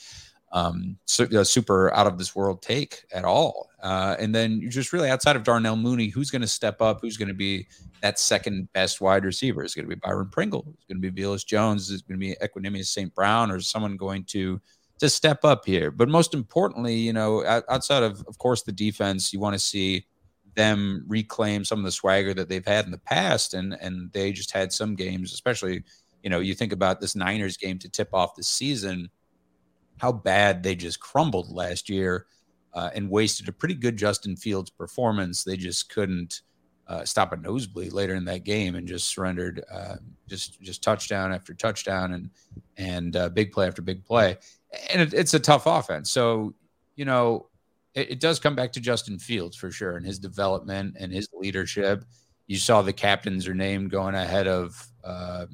um, 0.54 0.98
a 1.20 1.44
super 1.44 1.92
out 1.94 2.06
of 2.06 2.20
this 2.20 2.36
world 2.36 2.62
take 2.62 3.04
at 3.12 3.26
all. 3.26 3.70
Uh, 3.82 4.16
and 4.20 4.34
then 4.34 4.62
you're 4.62 4.70
just 4.70 4.94
really 4.94 5.10
outside 5.10 5.36
of 5.36 5.44
Darnell 5.44 5.76
Mooney, 5.76 6.08
who's 6.08 6.30
going 6.30 6.44
to 6.44 6.48
step 6.48 6.80
up? 6.80 7.00
Who's 7.02 7.18
going 7.18 7.28
to 7.28 7.34
be 7.34 7.68
that 8.02 8.20
second 8.20 8.72
best 8.72 9.02
wide 9.02 9.26
receiver? 9.26 9.64
Is 9.64 9.74
going 9.74 9.90
to 9.90 9.96
be 9.96 10.00
Byron 10.02 10.30
Pringle? 10.30 10.64
Is 10.78 10.86
going 10.88 11.02
to 11.02 11.12
be 11.12 11.22
Velus 11.22 11.46
Jones? 11.46 11.90
Is 11.90 12.04
going 12.04 12.20
to 12.20 12.26
be 12.26 12.36
Equanimeous 12.36 12.86
St. 12.86 13.14
Brown? 13.16 13.50
Or 13.52 13.60
someone 13.60 13.98
going 13.98 14.26
to 14.26 14.62
to 15.00 15.10
step 15.10 15.44
up 15.44 15.66
here? 15.66 15.90
But 15.90 16.08
most 16.08 16.36
importantly, 16.36 16.96
you 16.96 17.14
know, 17.14 17.44
outside 17.68 18.04
of, 18.04 18.24
of 18.28 18.38
course, 18.38 18.62
the 18.62 18.72
defense, 18.72 19.34
you 19.34 19.40
want 19.40 19.54
to 19.54 19.60
see 19.60 20.06
them 20.55 21.03
reclaim 21.07 21.65
some 21.65 21.79
of 21.79 21.86
the 21.86 21.91
swagger 21.91 22.33
that 22.33 22.50
they've 22.50 22.65
had 22.65 22.86
in 22.86 22.91
the 22.91 22.98
past, 22.98 23.53
and 23.53 23.74
and 23.81 24.12
they 24.12 24.31
just 24.31 24.51
had 24.51 24.72
some 24.72 24.95
games, 24.95 25.33
especially 25.33 25.83
you 26.22 26.29
know 26.29 26.39
you 26.39 26.53
think 26.53 26.72
about 26.72 27.01
this 27.01 27.15
Niners 27.15 27.57
game 27.57 27.79
to 27.79 27.89
tip 27.89 28.10
off 28.13 28.36
the 28.36 28.43
season, 28.43 29.10
how 29.98 30.12
bad 30.12 30.63
they 30.63 30.75
just 30.75 31.00
crumbled 31.00 31.51
last 31.51 31.89
year, 31.89 32.27
uh, 32.74 32.89
and 32.93 33.10
wasted 33.10 33.48
a 33.48 33.53
pretty 33.53 33.75
good 33.75 33.98
Justin 33.98 34.36
Fields 34.36 34.69
performance. 34.69 35.43
They 35.43 35.57
just 35.57 35.89
couldn't. 35.89 36.41
Uh, 36.86 37.05
stop 37.05 37.31
a 37.31 37.38
nosebleed 37.38 37.93
later 37.93 38.13
in 38.13 38.25
that 38.25 38.43
game 38.43 38.75
and 38.75 38.86
just 38.86 39.07
surrendered 39.07 39.63
uh, 39.72 39.95
just 40.27 40.62
just 40.62 40.83
touchdown 40.83 41.31
after 41.31 41.53
touchdown 41.53 42.12
and 42.12 42.29
and 42.75 43.15
uh, 43.15 43.29
big 43.29 43.53
play 43.53 43.65
after 43.65 43.81
big 43.81 44.03
play 44.03 44.38
and 44.91 45.01
it, 45.01 45.13
it's 45.13 45.33
a 45.33 45.39
tough 45.39 45.65
offense 45.65 46.12
so 46.12 46.53
you 46.98 47.05
know 47.05 47.48
it, 47.94 48.12
it 48.12 48.20
does 48.20 48.40
come 48.40 48.56
back 48.56 48.72
to 48.74 48.80
Justin 48.80 49.20
Fields 49.20 49.56
for 49.56 49.72
sure 49.72 49.98
and 49.98 50.06
his 50.06 50.20
development 50.20 50.96
and 51.00 51.12
his 51.12 51.28
leadership. 51.34 52.04
You 52.48 52.58
saw 52.58 52.82
the 52.82 52.94
captains 52.94 53.48
are 53.48 53.54
named 53.54 53.92
going 53.92 54.16
ahead 54.16 54.48
of 54.48 54.86
uh, 55.04 55.46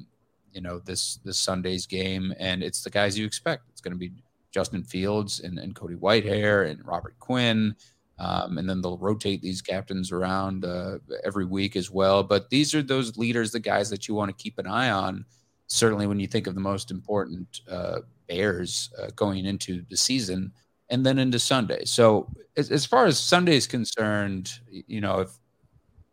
you 0.52 0.60
know 0.60 0.80
this 0.80 1.16
this 1.24 1.38
Sunday's 1.38 1.86
game, 1.86 2.34
and 2.38 2.62
it's 2.62 2.82
the 2.82 2.90
guys 2.90 3.18
you 3.18 3.24
expect. 3.26 3.64
It's 3.70 3.80
going 3.80 3.92
to 3.92 3.98
be 3.98 4.12
Justin 4.50 4.82
Fields 4.82 5.40
and, 5.40 5.58
and 5.58 5.74
Cody 5.74 5.94
Whitehair 5.94 6.68
and 6.68 6.84
Robert 6.84 7.18
Quinn. 7.18 7.74
Um, 8.18 8.58
and 8.58 8.68
then 8.68 8.82
they'll 8.82 8.98
rotate 8.98 9.40
these 9.40 9.62
captains 9.62 10.12
around 10.12 10.66
uh, 10.66 10.98
every 11.24 11.46
week 11.46 11.74
as 11.74 11.90
well. 11.90 12.22
But 12.22 12.50
these 12.50 12.74
are 12.74 12.82
those 12.82 13.16
leaders, 13.16 13.50
the 13.50 13.60
guys 13.60 13.88
that 13.88 14.08
you 14.08 14.14
want 14.14 14.28
to 14.36 14.42
keep 14.42 14.58
an 14.58 14.66
eye 14.66 14.90
on. 14.90 15.24
Certainly, 15.68 16.06
when 16.06 16.20
you 16.20 16.26
think 16.26 16.46
of 16.46 16.54
the 16.54 16.60
most 16.60 16.90
important 16.90 17.62
uh, 17.70 18.00
Bears 18.28 18.90
uh, 19.00 19.06
going 19.16 19.46
into 19.46 19.84
the 19.88 19.96
season 19.96 20.52
and 20.90 21.06
then 21.06 21.18
into 21.18 21.38
Sunday. 21.38 21.84
So, 21.84 22.28
as, 22.56 22.70
as 22.70 22.84
far 22.84 23.06
as 23.06 23.18
Sunday 23.18 23.56
is 23.56 23.66
concerned, 23.66 24.52
you 24.68 25.00
know, 25.00 25.20
if 25.20 25.38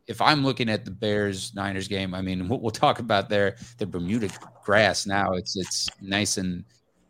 if 0.07 0.21
I'm 0.21 0.43
looking 0.43 0.69
at 0.69 0.85
the 0.85 0.91
Bears 0.91 1.53
Niners 1.53 1.87
game, 1.87 2.13
I 2.13 2.21
mean, 2.21 2.47
we'll, 2.49 2.59
we'll 2.59 2.71
talk 2.71 2.99
about 2.99 3.29
their 3.29 3.57
their 3.77 3.87
Bermuda 3.87 4.29
grass 4.63 5.05
now. 5.05 5.33
It's 5.33 5.57
it's 5.57 5.89
nice 6.01 6.37
and 6.37 6.63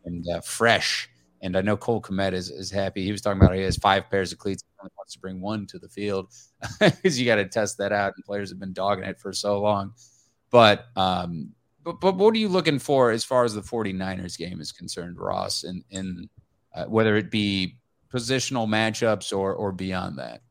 and 0.04 0.24
uh, 0.28 0.40
fresh. 0.40 1.08
And 1.40 1.56
I 1.56 1.60
know 1.60 1.76
Cole 1.76 2.02
Kmet 2.02 2.32
is, 2.32 2.50
is 2.50 2.68
happy. 2.70 3.04
He 3.04 3.12
was 3.12 3.20
talking 3.20 3.40
about 3.40 3.54
he 3.54 3.62
has 3.62 3.76
five 3.76 4.10
pairs 4.10 4.32
of 4.32 4.38
cleats. 4.38 4.64
He 4.64 4.80
only 4.80 4.90
wants 4.96 5.12
to 5.12 5.20
bring 5.20 5.40
one 5.40 5.66
to 5.66 5.78
the 5.78 5.88
field 5.88 6.32
because 6.80 7.18
you 7.18 7.26
got 7.26 7.36
to 7.36 7.46
test 7.46 7.78
that 7.78 7.92
out. 7.92 8.14
And 8.16 8.24
players 8.24 8.50
have 8.50 8.58
been 8.58 8.72
dogging 8.72 9.04
it 9.04 9.20
for 9.20 9.32
so 9.32 9.60
long. 9.60 9.92
But, 10.50 10.86
um, 10.96 11.52
but, 11.84 12.00
but 12.00 12.16
what 12.16 12.34
are 12.34 12.38
you 12.38 12.48
looking 12.48 12.80
for 12.80 13.12
as 13.12 13.22
far 13.22 13.44
as 13.44 13.54
the 13.54 13.60
49ers 13.60 14.36
game 14.36 14.60
is 14.60 14.72
concerned, 14.72 15.16
Ross, 15.16 15.62
in, 15.62 15.84
in 15.90 16.28
uh, 16.78 16.84
whether 16.86 17.16
it 17.16 17.30
be 17.30 17.76
positional 18.12 18.66
matchups 18.68 19.36
or, 19.36 19.52
or 19.54 19.72
beyond 19.72 20.18
that? 20.18 20.42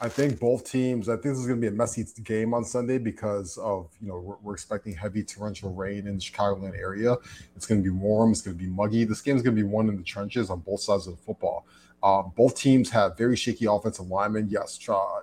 I 0.00 0.08
think 0.10 0.38
both 0.38 0.70
teams. 0.70 1.08
I 1.08 1.12
think 1.12 1.22
this 1.22 1.38
is 1.38 1.46
going 1.46 1.60
to 1.60 1.70
be 1.70 1.74
a 1.74 1.76
messy 1.76 2.04
game 2.22 2.52
on 2.52 2.64
Sunday 2.64 2.98
because 2.98 3.56
of 3.56 3.90
you 4.00 4.08
know 4.08 4.18
we're, 4.18 4.36
we're, 4.42 4.52
expecting 4.52 4.94
heavy 4.94 5.22
torrential 5.22 5.72
rain 5.72 6.06
in 6.06 6.16
the 6.16 6.20
Chicagoland 6.20 6.78
area. 6.78 7.16
It's 7.54 7.64
going 7.64 7.82
to 7.82 7.84
be 7.84 7.90
warm. 7.90 8.32
It's 8.32 8.42
going 8.42 8.58
to 8.58 8.62
be 8.62 8.68
muggy. 8.68 9.04
This 9.04 9.22
game 9.22 9.36
is 9.36 9.42
going 9.42 9.56
to 9.56 9.62
be 9.62 9.66
won 9.66 9.88
in 9.88 9.96
the 9.96 10.02
trenches 10.02 10.50
on 10.50 10.60
both 10.60 10.80
sides 10.80 11.06
of 11.06 11.16
the 11.16 11.22
football. 11.22 11.66
Uh, 12.02 12.22
both 12.22 12.56
teams 12.56 12.90
have 12.90 13.16
very 13.16 13.36
shaky 13.36 13.64
offensive 13.64 14.06
linemen. 14.06 14.48
Yes, 14.50 14.78
uh, 14.86 15.20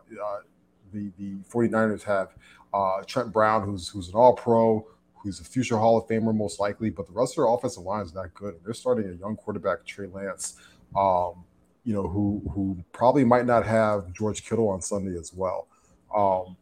the 0.91 1.11
the 1.19 1.35
49ers 1.51 2.01
have 2.03 2.33
uh, 2.73 3.03
Trent 3.05 3.31
Brown, 3.31 3.63
who's 3.63 3.89
who's 3.89 4.09
an 4.09 4.15
All 4.15 4.33
Pro, 4.33 4.87
who's 5.23 5.39
a 5.39 5.43
future 5.43 5.77
Hall 5.77 5.97
of 5.97 6.07
Famer 6.07 6.35
most 6.35 6.59
likely, 6.59 6.89
but 6.89 7.07
the 7.07 7.13
rest 7.13 7.33
of 7.33 7.37
their 7.37 7.53
offensive 7.53 7.83
line 7.83 8.03
is 8.03 8.13
not 8.13 8.33
good. 8.33 8.55
And 8.55 8.63
They're 8.65 8.73
starting 8.73 9.09
a 9.09 9.13
young 9.13 9.37
quarterback, 9.37 9.85
Trey 9.85 10.07
Lance. 10.07 10.57
Um, 10.95 11.45
you 11.85 11.93
know, 11.93 12.07
who 12.07 12.41
who 12.53 12.77
probably 12.91 13.25
might 13.25 13.45
not 13.45 13.65
have 13.65 14.13
George 14.13 14.45
Kittle 14.45 14.69
on 14.69 14.81
Sunday 14.81 15.17
as 15.17 15.33
well. 15.33 15.67
Um, 16.15 16.55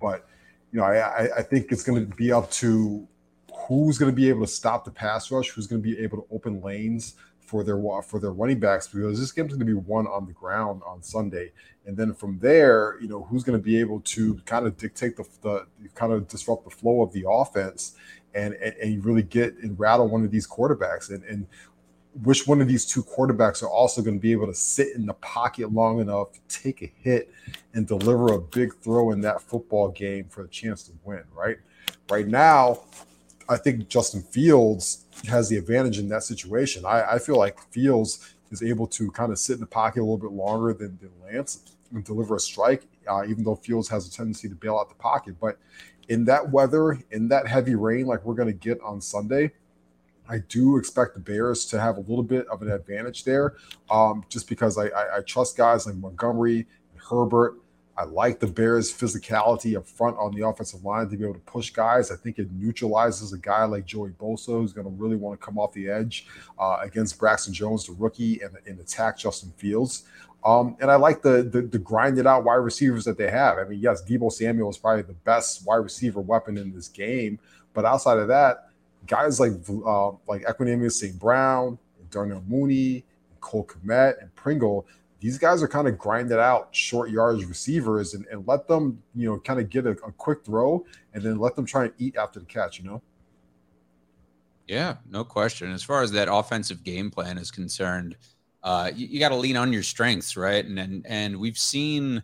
but 0.00 0.26
you 0.72 0.80
know, 0.80 0.86
I, 0.86 1.38
I 1.38 1.42
think 1.42 1.70
it's 1.70 1.84
going 1.84 2.08
to 2.08 2.16
be 2.16 2.32
up 2.32 2.50
to 2.52 3.06
who's 3.68 3.98
going 3.98 4.10
to 4.10 4.16
be 4.16 4.28
able 4.28 4.40
to 4.40 4.50
stop 4.50 4.84
the 4.84 4.90
pass 4.90 5.30
rush, 5.30 5.50
who's 5.50 5.66
going 5.66 5.82
to 5.82 5.88
be 5.88 5.98
able 6.00 6.18
to 6.18 6.26
open 6.34 6.60
lanes 6.60 7.14
for 7.38 7.62
their 7.62 7.80
for 8.02 8.18
their 8.18 8.32
running 8.32 8.58
backs 8.58 8.88
because 8.88 9.20
this 9.20 9.30
game's 9.30 9.50
going 9.50 9.60
to 9.60 9.66
be 9.66 9.74
won 9.74 10.06
on 10.06 10.26
the 10.26 10.32
ground 10.32 10.82
on 10.86 11.02
Sunday, 11.02 11.52
and 11.86 11.96
then 11.96 12.14
from 12.14 12.38
there, 12.38 12.96
you 13.00 13.08
know, 13.08 13.22
who's 13.24 13.44
going 13.44 13.58
to 13.58 13.62
be 13.62 13.78
able 13.78 14.00
to 14.00 14.36
kind 14.46 14.66
of 14.66 14.76
dictate 14.76 15.16
the, 15.16 15.24
the 15.42 15.66
kind 15.94 16.12
of 16.12 16.26
disrupt 16.28 16.64
the 16.64 16.70
flow 16.70 17.02
of 17.02 17.12
the 17.12 17.24
offense 17.28 17.96
and, 18.34 18.54
and 18.54 18.74
and 18.76 19.04
really 19.04 19.22
get 19.22 19.54
and 19.58 19.78
rattle 19.78 20.08
one 20.08 20.24
of 20.24 20.30
these 20.30 20.46
quarterbacks 20.46 21.10
and 21.10 21.22
and 21.24 21.46
which 22.22 22.46
one 22.46 22.60
of 22.60 22.68
these 22.68 22.86
two 22.86 23.02
quarterbacks 23.02 23.62
are 23.62 23.68
also 23.68 24.00
going 24.00 24.14
to 24.14 24.20
be 24.20 24.30
able 24.30 24.46
to 24.46 24.54
sit 24.54 24.94
in 24.94 25.04
the 25.04 25.14
pocket 25.14 25.72
long 25.72 26.00
enough 26.00 26.28
take 26.48 26.82
a 26.82 26.92
hit 27.00 27.32
and 27.74 27.86
deliver 27.86 28.34
a 28.34 28.40
big 28.40 28.74
throw 28.76 29.10
in 29.10 29.20
that 29.20 29.40
football 29.40 29.88
game 29.88 30.26
for 30.28 30.44
a 30.44 30.48
chance 30.48 30.84
to 30.84 30.92
win, 31.04 31.22
right? 31.34 31.56
Right 32.08 32.28
now, 32.28 32.84
I 33.48 33.56
think 33.56 33.88
Justin 33.88 34.22
Fields 34.22 35.06
has 35.28 35.48
the 35.48 35.56
advantage 35.56 35.98
in 35.98 36.08
that 36.10 36.22
situation. 36.22 36.84
I, 36.84 37.14
I 37.14 37.18
feel 37.18 37.36
like 37.36 37.58
Fields 37.72 38.34
is 38.50 38.62
able 38.62 38.86
to 38.86 39.10
kind 39.10 39.32
of 39.32 39.38
sit 39.38 39.54
in 39.54 39.60
the 39.60 39.66
pocket 39.66 40.00
a 40.00 40.04
little 40.04 40.16
bit 40.16 40.30
longer 40.30 40.72
than, 40.72 40.98
than 41.00 41.10
Lance 41.24 41.73
deliver 42.02 42.36
a 42.36 42.40
strike, 42.40 42.86
uh, 43.08 43.24
even 43.26 43.44
though 43.44 43.56
Fields 43.56 43.88
has 43.88 44.06
a 44.06 44.10
tendency 44.10 44.48
to 44.48 44.54
bail 44.54 44.78
out 44.78 44.88
the 44.88 44.94
pocket. 44.94 45.36
But 45.40 45.58
in 46.08 46.24
that 46.26 46.50
weather, 46.50 46.98
in 47.10 47.28
that 47.28 47.46
heavy 47.46 47.74
rain, 47.74 48.06
like 48.06 48.24
we're 48.24 48.34
going 48.34 48.48
to 48.48 48.52
get 48.52 48.80
on 48.80 49.00
Sunday– 49.00 49.52
I 50.28 50.38
do 50.48 50.76
expect 50.76 51.14
the 51.14 51.20
Bears 51.20 51.66
to 51.66 51.80
have 51.80 51.96
a 51.98 52.00
little 52.00 52.22
bit 52.22 52.46
of 52.48 52.62
an 52.62 52.70
advantage 52.70 53.24
there, 53.24 53.54
um, 53.90 54.24
just 54.28 54.48
because 54.48 54.78
I, 54.78 54.86
I, 54.86 55.16
I, 55.18 55.20
trust 55.20 55.56
guys 55.56 55.86
like 55.86 55.96
Montgomery 55.96 56.66
and 56.92 57.02
Herbert. 57.10 57.56
I 57.96 58.04
like 58.04 58.40
the 58.40 58.46
Bears' 58.46 58.92
physicality 58.92 59.76
up 59.76 59.86
front 59.86 60.16
on 60.18 60.34
the 60.34 60.46
offensive 60.46 60.84
line 60.84 61.08
to 61.08 61.16
be 61.16 61.22
able 61.22 61.34
to 61.34 61.40
push 61.40 61.70
guys. 61.70 62.10
I 62.10 62.16
think 62.16 62.38
it 62.38 62.50
neutralizes 62.50 63.32
a 63.32 63.38
guy 63.38 63.64
like 63.64 63.86
Joey 63.86 64.10
Bosa, 64.10 64.46
who's 64.46 64.72
going 64.72 64.86
to 64.86 64.92
really 64.92 65.16
want 65.16 65.38
to 65.38 65.44
come 65.44 65.58
off 65.58 65.72
the 65.72 65.88
edge 65.88 66.26
uh, 66.58 66.78
against 66.82 67.18
Braxton 67.18 67.54
Jones, 67.54 67.86
the 67.86 67.92
rookie, 67.92 68.40
and, 68.40 68.56
and 68.66 68.80
attack 68.80 69.18
Justin 69.18 69.52
Fields. 69.56 70.04
Um, 70.44 70.76
and 70.80 70.90
I 70.90 70.96
like 70.96 71.22
the, 71.22 71.42
the, 71.42 71.62
the 71.62 71.78
grinded 71.78 72.26
out 72.26 72.44
wide 72.44 72.56
receivers 72.56 73.04
that 73.04 73.16
they 73.16 73.30
have. 73.30 73.58
I 73.58 73.64
mean, 73.64 73.80
yes, 73.80 74.02
Deebo 74.02 74.30
Samuel 74.30 74.70
is 74.70 74.76
probably 74.76 75.02
the 75.02 75.14
best 75.14 75.66
wide 75.66 75.76
receiver 75.76 76.20
weapon 76.20 76.58
in 76.58 76.74
this 76.74 76.88
game, 76.88 77.38
but 77.72 77.84
outside 77.84 78.18
of 78.18 78.28
that, 78.28 78.68
guys 79.06 79.40
like 79.40 79.52
uh, 79.68 80.10
like 80.26 80.42
Equanimeous 80.42 80.92
St. 80.92 81.18
Brown, 81.18 81.78
Darnell 82.10 82.42
Mooney, 82.46 83.04
Cole 83.40 83.66
Kmet, 83.66 84.20
and 84.20 84.34
Pringle, 84.34 84.86
these 85.24 85.38
guys 85.38 85.62
are 85.62 85.68
kind 85.68 85.88
of 85.88 85.96
grinded 85.96 86.38
out 86.38 86.68
short 86.72 87.08
yardage 87.08 87.46
receivers 87.46 88.12
and, 88.12 88.26
and 88.26 88.46
let 88.46 88.68
them, 88.68 89.02
you 89.14 89.26
know, 89.26 89.38
kind 89.38 89.58
of 89.58 89.70
get 89.70 89.86
a, 89.86 89.92
a, 89.92 90.12
quick 90.12 90.44
throw 90.44 90.84
and 91.14 91.22
then 91.22 91.38
let 91.38 91.56
them 91.56 91.64
try 91.64 91.84
and 91.84 91.94
eat 91.96 92.14
after 92.18 92.40
the 92.40 92.44
catch, 92.44 92.78
you 92.78 92.84
know? 92.84 93.00
Yeah, 94.68 94.96
no 95.08 95.24
question. 95.24 95.72
As 95.72 95.82
far 95.82 96.02
as 96.02 96.12
that 96.12 96.28
offensive 96.30 96.84
game 96.84 97.10
plan 97.10 97.38
is 97.38 97.50
concerned, 97.50 98.18
uh, 98.62 98.90
you, 98.94 99.06
you 99.06 99.18
got 99.18 99.30
to 99.30 99.36
lean 99.36 99.56
on 99.56 99.72
your 99.72 99.82
strengths, 99.82 100.36
right? 100.36 100.62
And, 100.62 100.78
and 100.78 101.06
and 101.06 101.40
we've 101.40 101.56
seen, 101.56 102.22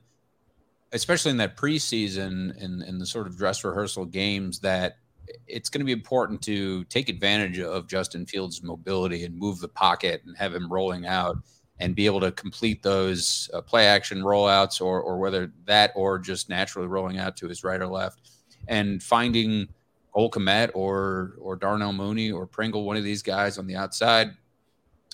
especially 0.92 1.30
in 1.30 1.38
that 1.38 1.56
preseason 1.56 2.62
and 2.62 2.82
in 2.82 2.98
the 2.98 3.06
sort 3.06 3.26
of 3.26 3.34
dress 3.34 3.64
rehearsal 3.64 4.04
games, 4.04 4.58
that 4.58 4.98
it's 5.46 5.70
going 5.70 5.80
to 5.80 5.86
be 5.86 5.92
important 5.92 6.42
to 6.42 6.84
take 6.84 7.08
advantage 7.08 7.60
of 7.60 7.88
Justin 7.88 8.26
Fields' 8.26 8.62
mobility 8.62 9.24
and 9.24 9.34
move 9.34 9.58
the 9.58 9.68
pocket 9.68 10.20
and 10.26 10.36
have 10.36 10.54
him 10.54 10.70
rolling 10.70 11.06
out 11.06 11.38
and 11.80 11.96
be 11.96 12.06
able 12.06 12.20
to 12.20 12.30
complete 12.30 12.82
those 12.82 13.50
uh, 13.52 13.60
play 13.60 13.86
action 13.86 14.20
rollouts 14.22 14.80
or 14.80 15.00
or 15.00 15.18
whether 15.18 15.50
that 15.64 15.92
or 15.96 16.18
just 16.18 16.48
naturally 16.48 16.86
rolling 16.86 17.18
out 17.18 17.36
to 17.38 17.48
his 17.48 17.64
right 17.64 17.80
or 17.80 17.86
left 17.86 18.30
and 18.68 19.02
finding 19.02 19.68
Cole 20.12 20.30
Kmet 20.30 20.70
or 20.74 21.34
or 21.40 21.56
Darnell 21.56 21.92
Mooney 21.92 22.30
or 22.30 22.46
Pringle, 22.46 22.84
one 22.84 22.96
of 22.96 23.04
these 23.04 23.22
guys 23.22 23.58
on 23.58 23.66
the 23.66 23.76
outside, 23.76 24.30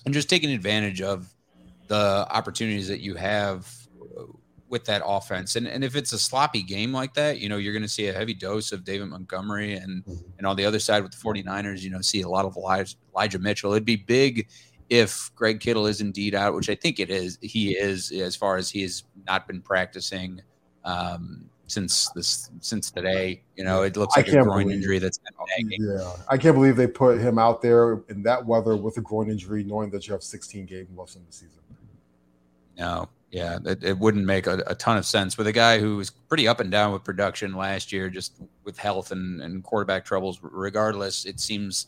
and 0.04 0.12
just 0.12 0.28
taking 0.28 0.50
advantage 0.50 1.00
of 1.00 1.32
the 1.88 2.26
opportunities 2.30 2.88
that 2.88 3.00
you 3.00 3.14
have 3.14 3.72
with 4.68 4.84
that 4.86 5.02
offense. 5.04 5.56
And 5.56 5.66
and 5.68 5.84
if 5.84 5.96
it's 5.96 6.12
a 6.12 6.18
sloppy 6.18 6.62
game 6.62 6.92
like 6.92 7.14
that, 7.14 7.38
you 7.38 7.48
know, 7.48 7.56
you're 7.56 7.72
going 7.72 7.82
to 7.82 7.88
see 7.88 8.08
a 8.08 8.12
heavy 8.12 8.34
dose 8.34 8.72
of 8.72 8.84
David 8.84 9.08
Montgomery 9.08 9.74
and 9.74 10.04
mm-hmm. 10.04 10.30
and 10.38 10.46
on 10.46 10.56
the 10.56 10.64
other 10.64 10.78
side 10.78 11.02
with 11.02 11.12
the 11.12 11.18
49ers, 11.18 11.82
you 11.82 11.90
know, 11.90 12.00
see 12.00 12.22
a 12.22 12.28
lot 12.28 12.44
of 12.44 12.56
Elijah, 12.56 12.96
Elijah 13.14 13.38
Mitchell. 13.38 13.72
It'd 13.72 13.84
be 13.84 13.96
big 13.96 14.48
if 14.88 15.30
Greg 15.34 15.60
Kittle 15.60 15.86
is 15.86 16.00
indeed 16.00 16.34
out, 16.34 16.54
which 16.54 16.70
I 16.70 16.74
think 16.74 17.00
it 17.00 17.10
is. 17.10 17.38
He 17.42 17.72
is 17.72 18.12
as 18.12 18.36
far 18.36 18.56
as 18.56 18.70
he 18.70 18.82
has 18.82 19.04
not 19.26 19.46
been 19.46 19.60
practicing 19.60 20.40
um, 20.84 21.48
since 21.66 22.10
this 22.10 22.50
since 22.60 22.90
today. 22.90 23.42
You 23.56 23.64
know, 23.64 23.82
it 23.82 23.96
looks 23.96 24.16
like 24.16 24.28
a 24.28 24.42
groin 24.42 24.64
believe, 24.64 24.76
injury 24.76 24.98
that's 24.98 25.18
Yeah, 25.78 26.12
I 26.28 26.38
can't 26.38 26.54
believe 26.54 26.76
they 26.76 26.86
put 26.86 27.18
him 27.18 27.38
out 27.38 27.62
there 27.62 28.02
in 28.08 28.22
that 28.22 28.44
weather 28.44 28.76
with 28.76 28.96
a 28.98 29.00
groin 29.00 29.30
injury, 29.30 29.64
knowing 29.64 29.90
that 29.90 30.06
you 30.06 30.12
have 30.12 30.22
16 30.22 30.66
games 30.66 30.88
left 30.96 31.16
in 31.16 31.22
the 31.26 31.32
season. 31.32 31.60
No, 32.78 33.08
yeah, 33.30 33.58
it, 33.64 33.82
it 33.82 33.98
wouldn't 33.98 34.24
make 34.24 34.46
a, 34.46 34.62
a, 34.66 34.74
ton 34.74 34.98
of 34.98 35.06
sense 35.06 35.38
with 35.38 35.46
a 35.46 35.52
guy 35.52 35.78
who 35.78 35.96
was 35.96 36.10
pretty 36.10 36.46
up 36.46 36.60
and 36.60 36.70
down 36.70 36.92
with 36.92 37.04
production 37.04 37.54
last 37.54 37.90
year, 37.90 38.10
just 38.10 38.34
with 38.64 38.78
health 38.78 39.12
and, 39.12 39.40
and 39.40 39.64
quarterback 39.64 40.04
troubles. 40.04 40.38
Regardless, 40.42 41.24
it 41.24 41.40
seems 41.40 41.86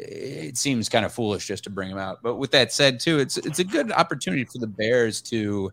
it 0.00 0.56
seems 0.56 0.88
kind 0.88 1.04
of 1.04 1.12
foolish 1.12 1.46
just 1.46 1.64
to 1.64 1.70
bring 1.70 1.90
him 1.90 1.98
out. 1.98 2.22
But 2.22 2.36
with 2.36 2.50
that 2.52 2.72
said, 2.72 3.00
too, 3.00 3.18
it's 3.18 3.36
it's 3.36 3.58
a 3.58 3.64
good 3.64 3.92
opportunity 3.92 4.44
for 4.44 4.58
the 4.58 4.66
Bears 4.66 5.20
to 5.22 5.72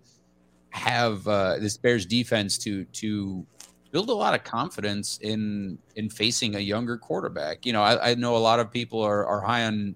have 0.71 1.27
uh, 1.27 1.57
this 1.59 1.77
Bears 1.77 2.05
defense 2.05 2.57
to 2.59 2.83
to 2.85 3.45
build 3.91 4.09
a 4.09 4.13
lot 4.13 4.33
of 4.33 4.43
confidence 4.43 5.17
in 5.21 5.77
in 5.95 6.09
facing 6.09 6.55
a 6.55 6.59
younger 6.59 6.97
quarterback. 6.97 7.65
You 7.65 7.73
know, 7.73 7.81
I, 7.81 8.11
I 8.11 8.15
know 8.15 8.35
a 8.35 8.39
lot 8.39 8.59
of 8.59 8.71
people 8.71 9.01
are 9.01 9.25
are 9.25 9.41
high 9.41 9.65
on 9.65 9.95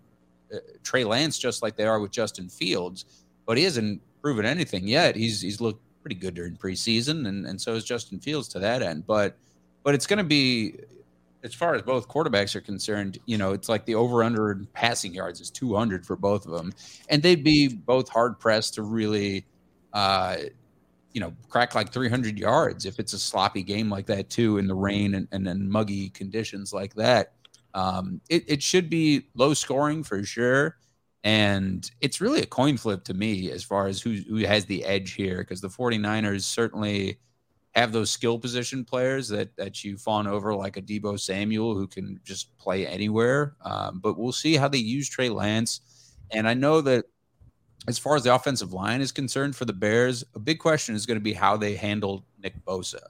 uh, 0.54 0.58
Trey 0.84 1.04
Lance 1.04 1.38
just 1.38 1.62
like 1.62 1.76
they 1.76 1.86
are 1.86 2.00
with 2.00 2.12
Justin 2.12 2.50
Fields, 2.50 3.06
but 3.46 3.58
he 3.58 3.64
hasn't 3.64 4.02
proven 4.22 4.46
anything 4.46 4.88
yet. 4.88 5.16
He's 5.16 5.42
he's 5.42 5.60
looked 5.60 5.82
pretty 6.02 6.16
good 6.16 6.34
during 6.34 6.56
preseason, 6.56 7.28
and 7.28 7.46
and 7.46 7.60
so 7.60 7.76
is 7.76 7.84
Justin 7.84 8.20
Fields 8.20 8.48
to 8.50 8.60
that 8.60 8.82
end. 8.82 9.06
But 9.06 9.38
but 9.84 9.96
it's 9.96 10.08
going 10.08 10.18
to 10.20 10.24
be 10.24 10.76
as 11.44 11.54
far 11.54 11.76
as 11.76 11.82
both 11.82 12.08
quarterbacks 12.08 12.56
are 12.56 12.62
concerned, 12.62 13.18
you 13.26 13.38
know, 13.38 13.54
it's 13.54 13.70
like 13.70 13.86
the 13.86 13.96
over 13.96 14.24
under 14.24 14.64
passing 14.74 15.14
yards 15.14 15.42
is 15.42 15.50
200 15.52 16.06
for 16.06 16.16
both 16.16 16.46
of 16.46 16.52
them, 16.52 16.74
and 17.10 17.24
they'd 17.24 17.44
be 17.44 17.68
both 17.68 18.10
hard 18.10 18.40
pressed 18.40 18.76
to 18.76 18.84
really, 18.84 19.46
uh, 19.94 20.38
you 21.14 21.22
know, 21.22 21.34
crack 21.50 21.76
like 21.76 21.92
300 21.92 22.40
yards 22.40 22.86
if 22.86 23.00
it's 23.00 23.14
a 23.14 23.20
sloppy 23.20 23.64
game 23.64 23.90
like 23.90 24.06
that 24.08 24.30
too 24.30 24.58
in 24.58 24.68
the 24.68 24.76
rain 24.76 25.16
and 25.16 25.28
and, 25.32 25.48
and 25.48 25.70
muggy 25.70 26.10
conditions 26.10 26.74
like 26.74 26.94
that. 26.96 27.34
Um, 27.74 28.22
it, 28.30 28.44
it 28.48 28.64
should 28.64 28.90
be 28.90 29.28
low 29.36 29.54
scoring 29.54 30.04
for 30.04 30.24
sure 30.24 30.76
And 31.24 31.90
it's 32.02 32.22
really 32.22 32.42
a 32.42 32.46
coin 32.48 32.78
flip 32.78 33.04
to 33.06 33.14
me 33.14 33.52
as 33.52 33.64
far 33.64 33.88
as 33.88 34.02
who, 34.02 34.14
who 34.28 34.38
has 34.38 34.66
the 34.66 34.84
edge 34.86 35.14
here, 35.14 35.40
because 35.40 35.62
the 35.62 35.70
49ers 35.70 36.44
certainly 36.44 37.20
have 37.72 37.92
those 37.92 38.10
skill 38.10 38.38
position 38.38 38.84
players 38.84 39.28
that 39.30 39.56
that 39.56 39.84
you 39.84 39.98
fawn 39.98 40.28
over, 40.28 40.54
like 40.54 40.78
a 40.78 40.82
Deebo 40.82 41.20
Samuel, 41.20 41.76
who 41.76 41.88
can 41.88 42.20
just 42.24 42.56
play 42.58 42.86
anywhere. 42.86 43.56
Um, 43.64 44.00
but 44.00 44.18
we'll 44.18 44.32
see 44.32 44.56
how 44.56 44.68
they 44.68 44.78
use 44.78 45.10
Trey 45.10 45.30
Lance. 45.30 45.82
And 46.32 46.48
I 46.48 46.54
know 46.54 46.82
that 46.82 47.06
as 47.88 47.98
far 47.98 48.16
as 48.16 48.24
the 48.24 48.34
offensive 48.34 48.74
line 48.74 49.02
is 49.02 49.12
concerned 49.12 49.56
for 49.56 49.66
the 49.66 49.74
Bears, 49.74 50.24
a 50.36 50.40
big 50.40 50.60
question 50.60 50.96
is 50.96 51.06
going 51.06 51.18
to 51.18 51.24
be 51.24 51.34
how 51.34 51.58
they 51.58 51.76
handle 51.76 52.26
Nick 52.42 52.64
Bosa. 52.66 53.02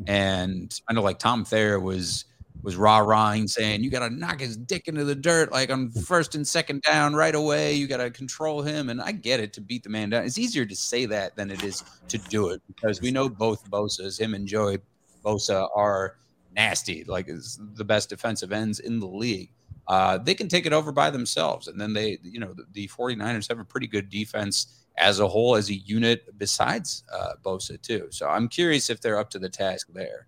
Mm-hmm. 0.00 0.10
And 0.10 0.80
I 0.88 0.92
know 0.92 1.02
like 1.02 1.18
Tom 1.18 1.44
Thayer 1.44 1.78
was 1.78 2.24
was 2.64 2.76
rah 2.76 2.98
rahing 2.98 3.46
saying 3.46 3.84
you 3.84 3.90
got 3.92 4.00
to 4.00 4.12
knock 4.12 4.40
his 4.40 4.56
dick 4.56 4.88
into 4.88 5.04
the 5.04 5.14
dirt 5.14 5.52
like 5.52 5.70
on 5.70 5.90
first 6.06 6.34
and 6.34 6.46
second 6.46 6.82
down 6.82 7.14
right 7.14 7.34
away. 7.34 7.74
You 7.74 7.86
got 7.86 7.98
to 7.98 8.10
control 8.10 8.62
him, 8.62 8.88
and 8.88 9.00
I 9.00 9.12
get 9.12 9.38
it 9.38 9.52
to 9.52 9.60
beat 9.60 9.84
the 9.84 9.90
man 9.90 10.10
down. 10.10 10.24
It's 10.24 10.38
easier 10.38 10.64
to 10.64 10.74
say 10.74 11.06
that 11.06 11.36
than 11.36 11.50
it 11.50 11.62
is 11.62 11.84
to 12.08 12.18
do 12.18 12.48
it 12.48 12.62
because 12.66 13.00
we 13.00 13.12
know 13.12 13.28
both 13.28 13.70
Bosa's, 13.70 14.18
him 14.18 14.34
and 14.34 14.48
Joey 14.48 14.78
Bosa, 15.24 15.68
are 15.76 16.16
nasty, 16.56 17.04
like 17.04 17.28
is 17.28 17.60
the 17.74 17.84
best 17.84 18.08
defensive 18.08 18.52
ends 18.52 18.80
in 18.80 18.98
the 18.98 19.06
league. 19.06 19.50
Uh, 19.86 20.16
they 20.16 20.34
can 20.34 20.48
take 20.48 20.64
it 20.64 20.72
over 20.72 20.92
by 20.92 21.10
themselves, 21.10 21.68
and 21.68 21.78
then 21.78 21.92
they, 21.92 22.18
you 22.22 22.40
know, 22.40 22.54
the, 22.54 22.64
the 22.72 22.88
49ers 22.88 23.48
have 23.48 23.58
a 23.58 23.64
pretty 23.64 23.86
good 23.86 24.08
defense 24.08 24.84
as 24.96 25.20
a 25.20 25.28
whole, 25.28 25.56
as 25.56 25.68
a 25.68 25.74
unit, 25.74 26.38
besides 26.38 27.04
uh, 27.12 27.32
Bosa 27.44 27.80
too. 27.80 28.06
So 28.10 28.28
I'm 28.28 28.48
curious 28.48 28.88
if 28.88 29.00
they're 29.00 29.18
up 29.18 29.28
to 29.30 29.38
the 29.38 29.48
task 29.50 29.88
there. 29.92 30.26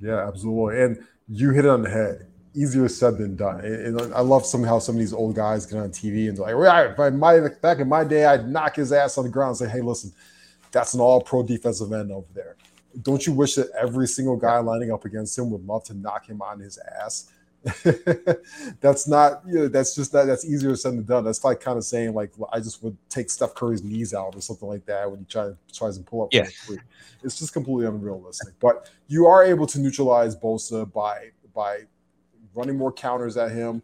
Yeah, 0.00 0.26
absolutely. 0.26 0.82
And 0.82 1.06
you 1.32 1.50
hit 1.50 1.64
it 1.64 1.70
on 1.70 1.82
the 1.82 1.90
head. 1.90 2.26
Easier 2.54 2.86
said 2.88 3.16
than 3.16 3.34
done. 3.34 3.60
And 3.64 3.98
I 4.12 4.20
love 4.20 4.44
somehow 4.44 4.78
some 4.78 4.96
of 4.96 4.98
these 4.98 5.14
old 5.14 5.34
guys 5.34 5.64
get 5.64 5.78
on 5.78 5.88
TV 5.88 6.28
and 6.28 6.38
like, 6.38 6.54
right, 6.54 6.94
by 6.94 7.08
my 7.08 7.48
back 7.62 7.78
in 7.78 7.88
my 7.88 8.04
day, 8.04 8.26
I'd 8.26 8.46
knock 8.46 8.76
his 8.76 8.92
ass 8.92 9.16
on 9.16 9.24
the 9.24 9.30
ground 9.30 9.48
and 9.50 9.56
say, 9.56 9.68
hey, 9.68 9.80
listen, 9.80 10.12
that's 10.70 10.92
an 10.92 11.00
all-pro 11.00 11.44
defensive 11.44 11.90
end 11.94 12.12
over 12.12 12.26
there. 12.34 12.56
Don't 13.00 13.26
you 13.26 13.32
wish 13.32 13.54
that 13.54 13.70
every 13.80 14.06
single 14.06 14.36
guy 14.36 14.58
lining 14.58 14.92
up 14.92 15.06
against 15.06 15.38
him 15.38 15.50
would 15.50 15.64
love 15.66 15.84
to 15.84 15.94
knock 15.94 16.26
him 16.26 16.42
on 16.42 16.60
his 16.60 16.78
ass? 17.00 17.30
that's 18.80 19.06
not 19.06 19.40
you 19.46 19.54
know 19.54 19.68
that's 19.68 19.94
just 19.94 20.10
that 20.10 20.24
that's 20.24 20.44
easier 20.44 20.74
said 20.74 20.94
than 20.94 21.04
done. 21.04 21.24
That's 21.24 21.44
like 21.44 21.60
kind 21.60 21.78
of 21.78 21.84
saying 21.84 22.12
like 22.12 22.32
i 22.52 22.58
just 22.58 22.82
would 22.82 22.96
take 23.08 23.30
steph 23.30 23.54
curry's 23.54 23.84
knees 23.84 24.12
out 24.12 24.34
or 24.34 24.40
something 24.40 24.68
like 24.68 24.84
that 24.86 25.08
when 25.08 25.20
he 25.20 25.26
try, 25.26 25.52
tries 25.72 25.96
to 25.96 26.02
pull 26.02 26.24
up 26.24 26.30
yeah. 26.32 26.48
it's 27.22 27.38
just 27.38 27.52
completely 27.52 27.86
unrealistic. 27.86 28.54
But 28.58 28.90
you 29.06 29.26
are 29.26 29.44
able 29.44 29.68
to 29.68 29.78
neutralize 29.78 30.34
bosa 30.34 30.92
by 30.92 31.30
by 31.54 31.82
running 32.54 32.76
more 32.76 32.92
counters 32.92 33.36
at 33.36 33.52
him 33.52 33.80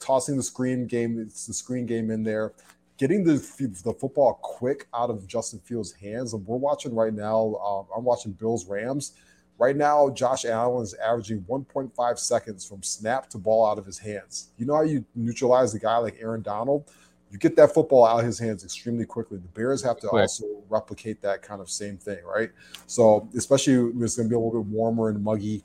tossing 0.00 0.36
the 0.36 0.42
screen 0.42 0.86
game 0.86 1.18
it's 1.18 1.46
the 1.46 1.54
screen 1.54 1.86
game 1.86 2.10
in 2.10 2.22
there 2.22 2.52
getting 2.98 3.24
the 3.24 3.36
the 3.84 3.94
football 3.94 4.38
quick 4.42 4.86
out 4.92 5.08
of 5.08 5.26
justin 5.26 5.60
fields 5.60 5.92
hands. 5.92 6.34
And 6.34 6.46
we're 6.46 6.58
watching 6.58 6.94
right 6.94 7.14
now 7.14 7.56
um, 7.64 7.86
i'm 7.96 8.04
watching 8.04 8.32
bills 8.32 8.68
rams 8.68 9.14
Right 9.58 9.76
now, 9.76 10.08
Josh 10.10 10.44
Allen 10.44 10.84
is 10.84 10.94
averaging 10.94 11.44
1.5 11.48 12.18
seconds 12.18 12.64
from 12.64 12.82
snap 12.82 13.28
to 13.30 13.38
ball 13.38 13.66
out 13.66 13.76
of 13.76 13.84
his 13.84 13.98
hands. 13.98 14.50
You 14.56 14.66
know 14.66 14.76
how 14.76 14.82
you 14.82 15.04
neutralize 15.16 15.74
a 15.74 15.80
guy 15.80 15.96
like 15.96 16.16
Aaron 16.20 16.42
Donald? 16.42 16.88
You 17.30 17.38
get 17.38 17.56
that 17.56 17.74
football 17.74 18.06
out 18.06 18.20
of 18.20 18.24
his 18.24 18.38
hands 18.38 18.62
extremely 18.62 19.04
quickly. 19.04 19.38
The 19.38 19.48
Bears 19.48 19.82
have 19.82 19.98
to 20.00 20.08
also 20.08 20.46
replicate 20.68 21.20
that 21.22 21.42
kind 21.42 21.60
of 21.60 21.68
same 21.68 21.98
thing, 21.98 22.18
right? 22.24 22.50
So, 22.86 23.28
especially 23.36 23.78
when 23.78 24.04
it's 24.04 24.16
going 24.16 24.28
to 24.28 24.30
be 24.30 24.36
a 24.36 24.38
little 24.38 24.62
bit 24.62 24.70
warmer 24.70 25.08
and 25.08 25.22
muggy 25.22 25.64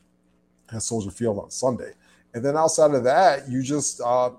at 0.73 0.81
Soldier 0.81 1.11
Field 1.11 1.37
on 1.37 1.51
Sunday. 1.51 1.93
And 2.33 2.43
then 2.43 2.57
outside 2.57 2.91
of 2.95 3.03
that, 3.03 3.47
you 3.47 3.61
just, 3.61 4.01
uh, 4.01 4.31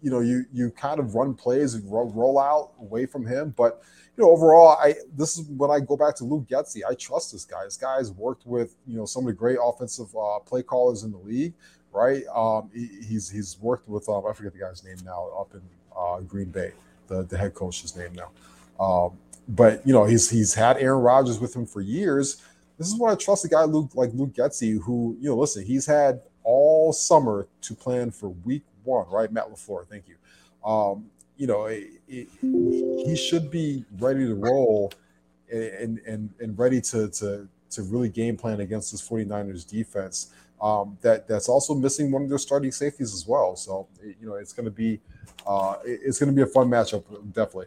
you 0.00 0.10
know, 0.10 0.20
you 0.20 0.44
you 0.52 0.70
kind 0.70 1.00
of 1.00 1.14
run 1.14 1.34
plays 1.34 1.74
and 1.74 1.90
roll, 1.90 2.10
roll 2.10 2.38
out 2.38 2.72
away 2.80 3.06
from 3.06 3.26
him, 3.26 3.52
but 3.56 3.82
you 4.16 4.24
know, 4.24 4.30
overall, 4.30 4.76
I 4.80 4.94
this 5.16 5.38
is 5.38 5.46
when 5.48 5.70
I 5.70 5.80
go 5.80 5.96
back 5.96 6.14
to 6.16 6.24
Luke 6.24 6.46
Getsy. 6.46 6.80
I 6.88 6.94
trust 6.94 7.32
this 7.32 7.44
guy. 7.44 7.64
This 7.64 7.76
guy 7.76 7.96
has 7.96 8.10
worked 8.12 8.46
with 8.46 8.76
you 8.86 8.96
know 8.96 9.06
some 9.06 9.22
of 9.22 9.28
the 9.28 9.32
great 9.32 9.58
offensive 9.62 10.14
uh, 10.14 10.38
play 10.40 10.62
callers 10.62 11.02
in 11.02 11.12
the 11.12 11.18
league, 11.18 11.54
right? 11.92 12.22
Um, 12.34 12.70
he, 12.74 12.88
he's 13.08 13.30
he's 13.30 13.58
worked 13.60 13.88
with 13.88 14.08
um, 14.08 14.24
I 14.28 14.32
forget 14.34 14.52
the 14.52 14.58
guy's 14.58 14.84
name 14.84 14.98
now 15.04 15.28
up 15.38 15.54
in 15.54 15.62
uh, 15.96 16.20
Green 16.20 16.50
Bay, 16.50 16.72
the 17.08 17.22
the 17.22 17.38
head 17.38 17.54
coach's 17.54 17.96
name 17.96 18.12
now. 18.12 18.30
Um, 18.84 19.18
but 19.48 19.86
you 19.86 19.94
know, 19.94 20.04
he's 20.04 20.28
he's 20.28 20.52
had 20.52 20.76
Aaron 20.76 21.02
Rodgers 21.02 21.40
with 21.40 21.56
him 21.56 21.66
for 21.66 21.80
years. 21.80 22.42
This 22.78 22.88
is 22.88 22.98
why 22.98 23.12
I 23.12 23.14
trust 23.14 23.44
a 23.44 23.48
guy 23.48 23.64
Luke 23.64 23.92
like 23.94 24.10
Luke 24.12 24.34
Getsy, 24.34 24.78
who 24.82 25.16
you 25.20 25.30
know, 25.30 25.36
listen, 25.36 25.64
he's 25.64 25.86
had 25.86 26.20
all 26.44 26.92
summer 26.92 27.48
to 27.62 27.74
plan 27.74 28.10
for 28.10 28.28
Week 28.28 28.62
One, 28.84 29.08
right? 29.08 29.32
Matt 29.32 29.50
LaFleur, 29.50 29.86
thank 29.86 30.04
you. 30.06 30.16
Um, 30.68 31.06
you 31.36 31.46
know, 31.46 31.66
it, 32.12 32.28
he 32.40 33.16
should 33.16 33.50
be 33.50 33.84
ready 33.98 34.26
to 34.26 34.34
roll 34.34 34.92
and 35.50 35.98
and 36.06 36.30
and 36.40 36.58
ready 36.58 36.80
to 36.80 37.08
to 37.08 37.48
to 37.70 37.82
really 37.82 38.08
game 38.08 38.36
plan 38.36 38.60
against 38.60 38.92
this 38.92 39.06
49ers 39.06 39.66
defense. 39.66 40.32
Um, 40.60 40.96
that 41.00 41.26
that's 41.26 41.48
also 41.48 41.74
missing 41.74 42.12
one 42.12 42.22
of 42.22 42.28
their 42.28 42.38
starting 42.38 42.70
safeties 42.70 43.14
as 43.14 43.26
well. 43.26 43.56
So 43.56 43.88
you 44.02 44.28
know, 44.28 44.34
it's 44.34 44.52
going 44.52 44.66
to 44.66 44.70
be 44.70 45.00
uh, 45.46 45.76
it's 45.84 46.18
going 46.18 46.30
to 46.30 46.36
be 46.36 46.42
a 46.42 46.52
fun 46.52 46.68
matchup, 46.68 47.04
definitely. 47.32 47.66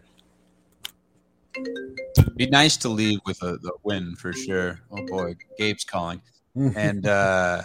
Be 2.36 2.48
nice 2.48 2.78
to 2.78 2.90
leave 2.90 3.20
with 3.26 3.42
a, 3.42 3.56
a 3.56 3.72
win 3.84 4.16
for 4.16 4.32
sure. 4.32 4.80
Oh 4.92 5.06
boy, 5.08 5.36
Gabe's 5.58 5.84
calling, 5.84 6.22
and 6.56 7.08
uh, 7.08 7.62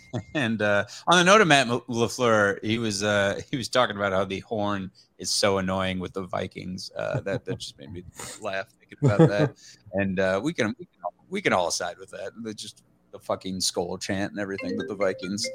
and 0.34 0.62
uh, 0.62 0.84
on 1.06 1.18
the 1.18 1.24
note 1.24 1.40
of 1.40 1.48
Matt 1.48 1.66
LaFleur, 1.66 2.62
he 2.62 2.78
was 2.78 3.02
uh, 3.02 3.40
he 3.50 3.56
was 3.56 3.68
talking 3.68 3.96
about 3.96 4.12
how 4.12 4.24
the 4.24 4.40
horn 4.40 4.90
is 5.22 5.30
so 5.30 5.58
annoying 5.58 6.00
with 6.00 6.12
the 6.12 6.24
Vikings. 6.24 6.90
Uh, 6.96 7.20
that 7.26 7.44
that 7.44 7.58
just 7.58 7.78
made 7.78 7.92
me 7.92 8.04
laugh 8.40 8.66
thinking 8.78 8.98
about 9.02 9.28
that. 9.28 9.54
And 9.94 10.20
uh, 10.20 10.40
we 10.42 10.54
can 10.54 10.74
we 10.78 10.86
can 10.86 11.00
all, 11.04 11.14
we 11.28 11.42
can 11.42 11.52
all 11.52 11.70
side 11.70 11.98
with 11.98 12.08
that. 12.10 12.32
It's 12.46 12.62
just 12.62 12.82
the 13.12 13.18
fucking 13.18 13.60
skull 13.60 13.98
chant 13.98 14.32
and 14.32 14.40
everything 14.40 14.74
that 14.78 14.88
the 14.88 14.94
Vikings 14.94 15.46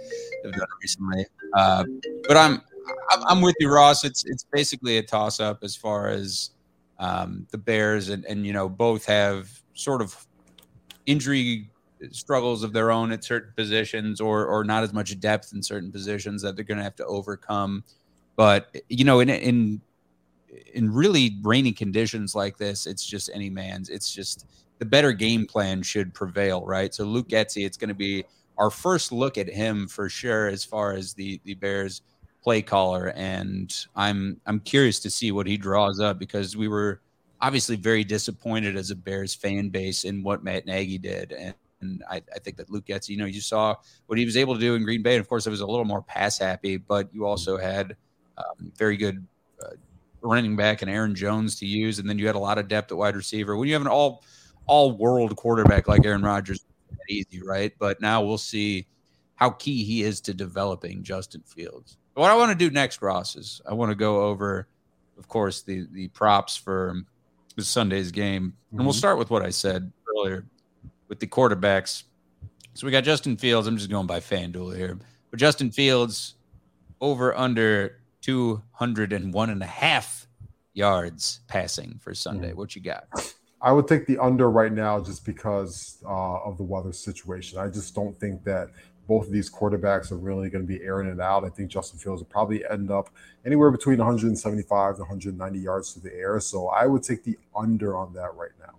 have 0.43 0.53
done 0.53 0.67
recently. 0.79 1.25
Uh, 1.55 1.83
but 2.27 2.37
I'm 2.37 2.61
I'm 3.27 3.41
with 3.41 3.55
you, 3.59 3.69
Ross. 3.69 4.05
It's 4.05 4.23
it's 4.25 4.45
basically 4.51 4.99
a 4.99 5.03
toss 5.03 5.39
up 5.39 5.63
as 5.63 5.75
far 5.75 6.09
as 6.09 6.51
um, 6.99 7.47
the 7.49 7.57
Bears 7.57 8.09
and 8.09 8.25
and 8.25 8.45
you 8.45 8.53
know 8.53 8.69
both 8.69 9.05
have 9.07 9.49
sort 9.73 10.03
of 10.03 10.27
injury 11.07 11.71
struggles 12.11 12.61
of 12.63 12.73
their 12.73 12.91
own 12.91 13.11
at 13.11 13.23
certain 13.23 13.53
positions 13.55 14.21
or 14.21 14.45
or 14.45 14.63
not 14.63 14.83
as 14.83 14.93
much 14.93 15.19
depth 15.19 15.51
in 15.51 15.63
certain 15.63 15.91
positions 15.91 16.43
that 16.43 16.55
they're 16.55 16.65
going 16.65 16.77
to 16.77 16.83
have 16.83 16.95
to 16.95 17.05
overcome 17.05 17.83
but 18.37 18.73
you 18.87 19.03
know 19.03 19.19
in 19.19 19.29
in 19.29 19.81
in 20.73 20.93
really 20.93 21.37
rainy 21.41 21.73
conditions 21.73 22.33
like 22.33 22.57
this 22.57 22.87
it's 22.87 23.05
just 23.05 23.29
any 23.33 23.49
man's 23.49 23.89
it's 23.89 24.13
just 24.13 24.45
the 24.79 24.85
better 24.85 25.11
game 25.11 25.45
plan 25.45 25.81
should 25.81 26.13
prevail 26.13 26.65
right? 26.65 26.93
So 26.93 27.03
luke 27.03 27.27
Getsy 27.27 27.65
it's 27.65 27.75
going 27.75 27.89
to 27.89 27.95
be 27.95 28.23
our 28.57 28.69
first 28.69 29.11
look 29.11 29.37
at 29.37 29.49
him 29.49 29.87
for 29.87 30.07
sure 30.07 30.47
as 30.47 30.63
far 30.63 30.93
as 30.93 31.13
the 31.13 31.41
the 31.43 31.55
bears 31.55 32.01
play 32.41 32.61
caller. 32.61 33.11
And 33.15 33.75
i'm 33.97 34.39
i'm 34.45 34.61
curious 34.61 34.99
to 35.01 35.09
see 35.09 35.33
what 35.33 35.47
he 35.47 35.57
draws 35.57 35.99
up 35.99 36.17
because 36.17 36.55
we 36.55 36.69
were 36.69 37.01
obviously 37.41 37.75
very 37.75 38.03
disappointed 38.03 38.75
as 38.77 38.89
a 38.89 38.95
bears 38.95 39.35
fan 39.35 39.69
base 39.69 40.05
in 40.05 40.23
what 40.23 40.43
matt 40.43 40.65
nagy 40.65 40.97
did. 40.97 41.33
And 41.33 41.55
and 41.81 42.03
I, 42.09 42.21
I, 42.33 42.39
think 42.39 42.57
that 42.57 42.71
Luke 42.71 42.85
Getsy, 42.87 43.09
you 43.09 43.17
know, 43.17 43.25
you 43.25 43.39
saw 43.39 43.75
what 44.07 44.17
he 44.17 44.25
was 44.25 44.35
able 44.35 44.55
to 44.55 44.59
do 44.59 44.73
in 44.73 44.83
Green 44.83 45.03
Bay. 45.03 45.13
And 45.13 45.21
of 45.21 45.29
course, 45.29 45.45
it 45.45 45.51
was 45.51 45.61
a 45.61 45.65
little 45.67 45.85
more 45.85 46.01
pass 46.01 46.37
happy, 46.37 46.77
but 46.77 47.13
you 47.13 47.25
also 47.25 47.55
had 47.55 47.95
um, 48.37 48.71
very 48.75 48.97
good 48.97 49.25
uh, 49.63 49.75
running 50.21 50.55
back 50.55 50.81
and 50.81 50.91
Aaron 50.91 51.15
Jones 51.15 51.55
to 51.59 51.65
use. 51.65 51.99
And 51.99 52.09
then 52.09 52.19
you 52.19 52.27
had 52.27 52.35
a 52.35 52.39
lot 52.39 52.57
of 52.57 52.67
depth 52.67 52.91
at 52.91 52.97
wide 52.97 53.15
receiver. 53.15 53.57
When 53.57 53.67
you 53.67 53.73
have 53.73 53.81
an 53.81 53.87
all 53.87 54.23
all 54.65 54.91
world 54.97 55.35
quarterback 55.35 55.87
like 55.87 56.05
Aaron 56.05 56.21
Rodgers, 56.21 56.65
easy, 57.09 57.41
right? 57.41 57.73
But 57.79 58.01
now 58.01 58.21
we'll 58.21 58.37
see 58.37 58.87
how 59.35 59.51
key 59.51 59.83
he 59.83 60.03
is 60.03 60.19
to 60.21 60.33
developing 60.33 61.03
Justin 61.03 61.43
Fields. 61.45 61.97
But 62.13 62.21
what 62.21 62.31
I 62.31 62.35
want 62.35 62.51
to 62.51 62.57
do 62.57 62.71
next, 62.71 63.01
Ross, 63.01 63.35
is 63.35 63.61
I 63.67 63.73
want 63.73 63.91
to 63.91 63.95
go 63.95 64.23
over, 64.23 64.67
of 65.17 65.27
course, 65.27 65.61
the 65.61 65.87
the 65.91 66.07
props 66.09 66.57
for 66.57 67.01
this 67.55 67.67
Sunday's 67.67 68.11
game. 68.11 68.53
And 68.71 68.79
we'll 68.79 68.89
mm-hmm. 68.89 68.97
start 68.97 69.17
with 69.17 69.29
what 69.29 69.43
I 69.43 69.49
said 69.49 69.91
earlier 70.15 70.45
with 71.07 71.19
the 71.19 71.27
quarterbacks. 71.27 72.03
So 72.73 72.85
we 72.85 72.91
got 72.91 73.03
Justin 73.03 73.37
Fields. 73.37 73.67
I'm 73.67 73.77
just 73.77 73.89
going 73.89 74.07
by 74.07 74.19
FanDuel 74.19 74.75
here. 74.75 74.99
But 75.31 75.39
Justin 75.39 75.71
Fields 75.71 76.35
over 77.01 77.35
under 77.35 77.99
201 78.27 79.49
and 79.49 79.63
a 79.63 79.65
half 79.65 80.27
yards 80.73 81.39
passing 81.47 81.97
for 82.03 82.13
Sunday. 82.13 82.51
What 82.51 82.75
you 82.75 82.81
got? 82.81 83.07
I 83.61 83.71
would 83.71 83.87
take 83.87 84.05
the 84.05 84.17
under 84.17 84.51
right 84.51 84.71
now 84.71 84.99
just 84.99 85.25
because 85.25 86.03
uh, 86.05 86.43
of 86.43 86.57
the 86.57 86.63
weather 86.63 86.91
situation. 86.91 87.57
I 87.57 87.69
just 87.69 87.95
don't 87.95 88.19
think 88.19 88.43
that 88.43 88.69
both 89.07 89.27
of 89.27 89.31
these 89.31 89.49
quarterbacks 89.49 90.11
are 90.11 90.17
really 90.17 90.49
going 90.49 90.61
to 90.61 90.67
be 90.67 90.83
airing 90.83 91.07
it 91.07 91.21
out. 91.21 91.45
I 91.45 91.49
think 91.49 91.69
Justin 91.69 91.99
Fields 91.99 92.21
will 92.21 92.27
probably 92.27 92.67
end 92.69 92.91
up 92.91 93.09
anywhere 93.45 93.71
between 93.71 93.97
175 93.97 94.95
to 94.95 95.01
190 95.03 95.59
yards 95.59 95.93
to 95.93 96.01
the 96.01 96.13
air. 96.13 96.41
So 96.41 96.67
I 96.67 96.85
would 96.85 97.03
take 97.03 97.23
the 97.23 97.37
under 97.55 97.95
on 97.95 98.11
that 98.15 98.35
right 98.35 98.51
now. 98.59 98.73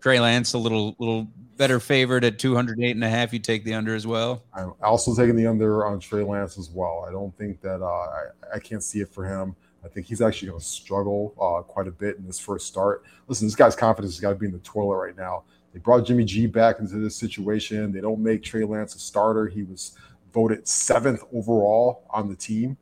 Trey 0.00 0.18
Lance 0.18 0.54
a 0.54 0.58
little 0.58 0.96
little 0.98 1.28
better 1.60 1.78
favored 1.78 2.24
at 2.24 2.38
208 2.38 2.92
and 2.92 3.04
a 3.04 3.08
half. 3.10 3.34
You 3.34 3.38
take 3.38 3.64
the 3.64 3.74
under 3.74 3.94
as 3.94 4.06
well. 4.06 4.42
I'm 4.54 4.72
also 4.82 5.14
taking 5.14 5.36
the 5.36 5.46
under 5.46 5.84
on 5.84 6.00
Trey 6.00 6.22
Lance 6.22 6.56
as 6.56 6.70
well. 6.70 7.04
I 7.06 7.12
don't 7.12 7.36
think 7.36 7.60
that 7.60 7.82
uh, 7.82 7.84
I, 7.84 8.22
I 8.54 8.58
can't 8.58 8.82
see 8.82 9.00
it 9.00 9.10
for 9.10 9.26
him. 9.26 9.54
I 9.84 9.88
think 9.88 10.06
he's 10.06 10.22
actually 10.22 10.48
going 10.48 10.60
to 10.60 10.64
struggle 10.64 11.34
uh, 11.38 11.60
quite 11.62 11.86
a 11.86 11.90
bit 11.90 12.16
in 12.16 12.26
this 12.26 12.38
first 12.38 12.66
start. 12.66 13.04
Listen, 13.28 13.46
this 13.46 13.54
guy's 13.54 13.76
confidence 13.76 14.14
has 14.14 14.20
got 14.20 14.30
to 14.30 14.36
be 14.36 14.46
in 14.46 14.52
the 14.52 14.58
toilet 14.60 14.96
right 14.96 15.16
now. 15.18 15.42
They 15.74 15.80
brought 15.80 16.06
Jimmy 16.06 16.24
G 16.24 16.46
back 16.46 16.78
into 16.80 16.96
this 16.96 17.14
situation. 17.14 17.92
They 17.92 18.00
don't 18.00 18.20
make 18.20 18.42
Trey 18.42 18.64
Lance 18.64 18.94
a 18.94 18.98
starter. 18.98 19.46
He 19.46 19.62
was 19.62 19.98
voted 20.32 20.66
seventh 20.66 21.24
overall 21.30 22.04
on 22.08 22.30
the 22.30 22.36
team. 22.36 22.78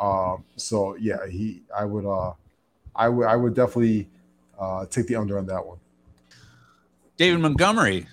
Um, 0.00 0.42
so 0.56 0.96
yeah, 0.96 1.26
he 1.28 1.64
I 1.76 1.84
would 1.84 2.06
uh, 2.06 2.32
I 2.96 3.10
would 3.10 3.26
I 3.26 3.36
would 3.36 3.52
definitely 3.54 4.08
uh, 4.58 4.86
take 4.86 5.06
the 5.06 5.16
under 5.16 5.36
on 5.36 5.44
that 5.46 5.64
one. 5.64 5.78
David 7.18 7.40
Montgomery, 7.40 8.06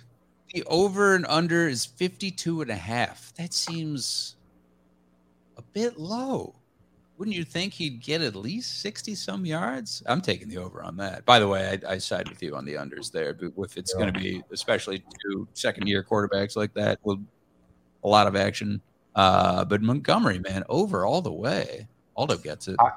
the 0.53 0.63
over 0.65 1.15
and 1.15 1.25
under 1.27 1.67
is 1.67 1.85
52 1.85 2.61
and 2.61 2.71
a 2.71 2.75
half. 2.75 3.33
That 3.35 3.53
seems 3.53 4.35
a 5.57 5.61
bit 5.61 5.99
low. 5.99 6.55
Wouldn't 7.17 7.35
you 7.35 7.43
think 7.43 7.73
he'd 7.73 8.01
get 8.01 8.21
at 8.21 8.35
least 8.35 8.81
60 8.81 9.13
some 9.13 9.45
yards? 9.45 10.01
I'm 10.05 10.21
taking 10.21 10.47
the 10.47 10.57
over 10.57 10.81
on 10.81 10.95
that. 10.97 11.25
By 11.25 11.39
the 11.39 11.47
way, 11.47 11.79
I, 11.85 11.93
I 11.93 11.97
side 11.97 12.29
with 12.29 12.41
you 12.41 12.55
on 12.55 12.63
the 12.63 12.75
unders 12.75 13.11
there. 13.11 13.33
But 13.33 13.51
if 13.57 13.77
it's 13.77 13.93
yeah. 13.93 14.01
going 14.01 14.13
to 14.13 14.19
be, 14.19 14.41
especially 14.51 15.03
two 15.21 15.45
second 15.53 15.87
year 15.87 16.01
quarterbacks 16.01 16.55
like 16.55 16.73
that, 16.75 16.99
with 17.03 17.19
a 18.05 18.07
lot 18.07 18.27
of 18.27 18.37
action. 18.37 18.81
Uh, 19.15 19.65
but 19.65 19.81
Montgomery, 19.81 20.39
man, 20.39 20.63
over 20.69 21.05
all 21.05 21.21
the 21.21 21.31
way. 21.31 21.87
Aldo 22.15 22.37
gets 22.37 22.69
it. 22.69 22.77
I, 22.79 22.91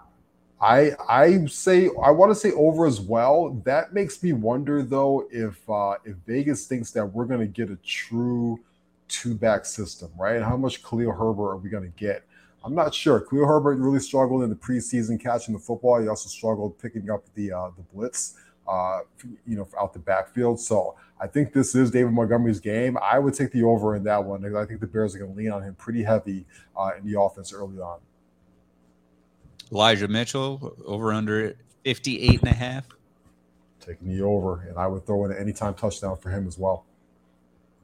I 0.63 0.93
I 1.09 1.45
say 1.47 1.91
I 2.03 2.13
want 2.13 2.31
to 2.31 2.37
say 2.37 2.53
over 2.53 2.87
as 2.87 3.01
well. 3.01 3.61
That 3.65 3.93
makes 3.93 4.23
me 4.23 4.33
wonder 4.33 4.83
though 4.83 5.27
if 5.33 5.59
uh, 5.69 5.97
if 6.05 6.17
Vegas 6.25 6.67
thinks 6.67 6.93
that 6.93 7.05
we're 7.05 7.25
going 7.25 7.41
to 7.41 7.47
get 7.47 7.69
a 7.69 7.77
true 7.85 8.61
two 9.09 9.35
back 9.35 9.65
system, 9.67 10.11
right? 10.17 10.41
How 10.41 10.57
much 10.57 10.85
Khalil 10.85 11.11
Herbert 11.11 11.51
are 11.51 11.57
we 11.57 11.69
going 11.69 11.83
to 11.83 11.99
get? 11.99 12.23
I'm 12.65 12.77
not 12.77 12.95
sure. 12.95 13.21
Khalil 13.21 13.47
Herbert 13.47 13.79
really 13.79 13.99
struggled 13.99 14.45
in 14.45 14.51
the 14.51 14.57
preseason 14.57 15.21
catching 15.21 15.53
the 15.53 15.59
football. 15.61 16.01
He 16.01 16.07
also 16.07 16.29
struggled 16.29 16.79
picking 16.79 17.11
up 17.11 17.25
the 17.35 17.53
uh, 17.53 17.71
the 17.77 17.83
blitz, 17.93 18.35
uh, 18.69 19.01
you 19.45 19.57
know, 19.57 19.67
out 19.81 19.93
the 19.93 19.99
backfield. 19.99 20.61
So 20.61 20.95
I 21.21 21.27
think 21.27 21.53
this 21.53 21.75
is 21.75 21.91
David 21.91 22.13
Montgomery's 22.13 22.61
game. 22.61 22.97
I 23.03 23.19
would 23.19 23.35
take 23.35 23.51
the 23.51 23.65
over 23.65 23.97
in 23.97 24.05
that 24.05 24.23
one 24.23 24.43
because 24.43 24.57
I 24.57 24.65
think 24.65 24.79
the 24.79 24.87
Bears 24.87 25.17
are 25.17 25.19
going 25.19 25.33
to 25.33 25.37
lean 25.37 25.51
on 25.51 25.65
him 25.65 25.75
pretty 25.75 26.05
heavy 26.05 26.47
uh, 26.77 26.91
in 26.97 27.05
the 27.05 27.21
offense 27.21 27.53
early 27.53 27.81
on. 27.81 27.99
Elijah 29.73 30.09
Mitchell 30.09 30.77
over 30.85 31.13
under 31.13 31.57
58 31.85 32.41
and 32.41 32.49
a 32.49 32.55
half. 32.55 32.85
Taking 33.81 34.17
the 34.17 34.23
over, 34.23 34.67
and 34.69 34.79
I 34.79 34.87
would 34.87 35.07
throw 35.07 35.25
in 35.25 35.33
an 35.33 35.39
anytime 35.39 35.75
touchdown 35.75 36.17
for 36.19 36.31
him 36.31 36.47
as 36.47 36.59
well. 36.59 36.85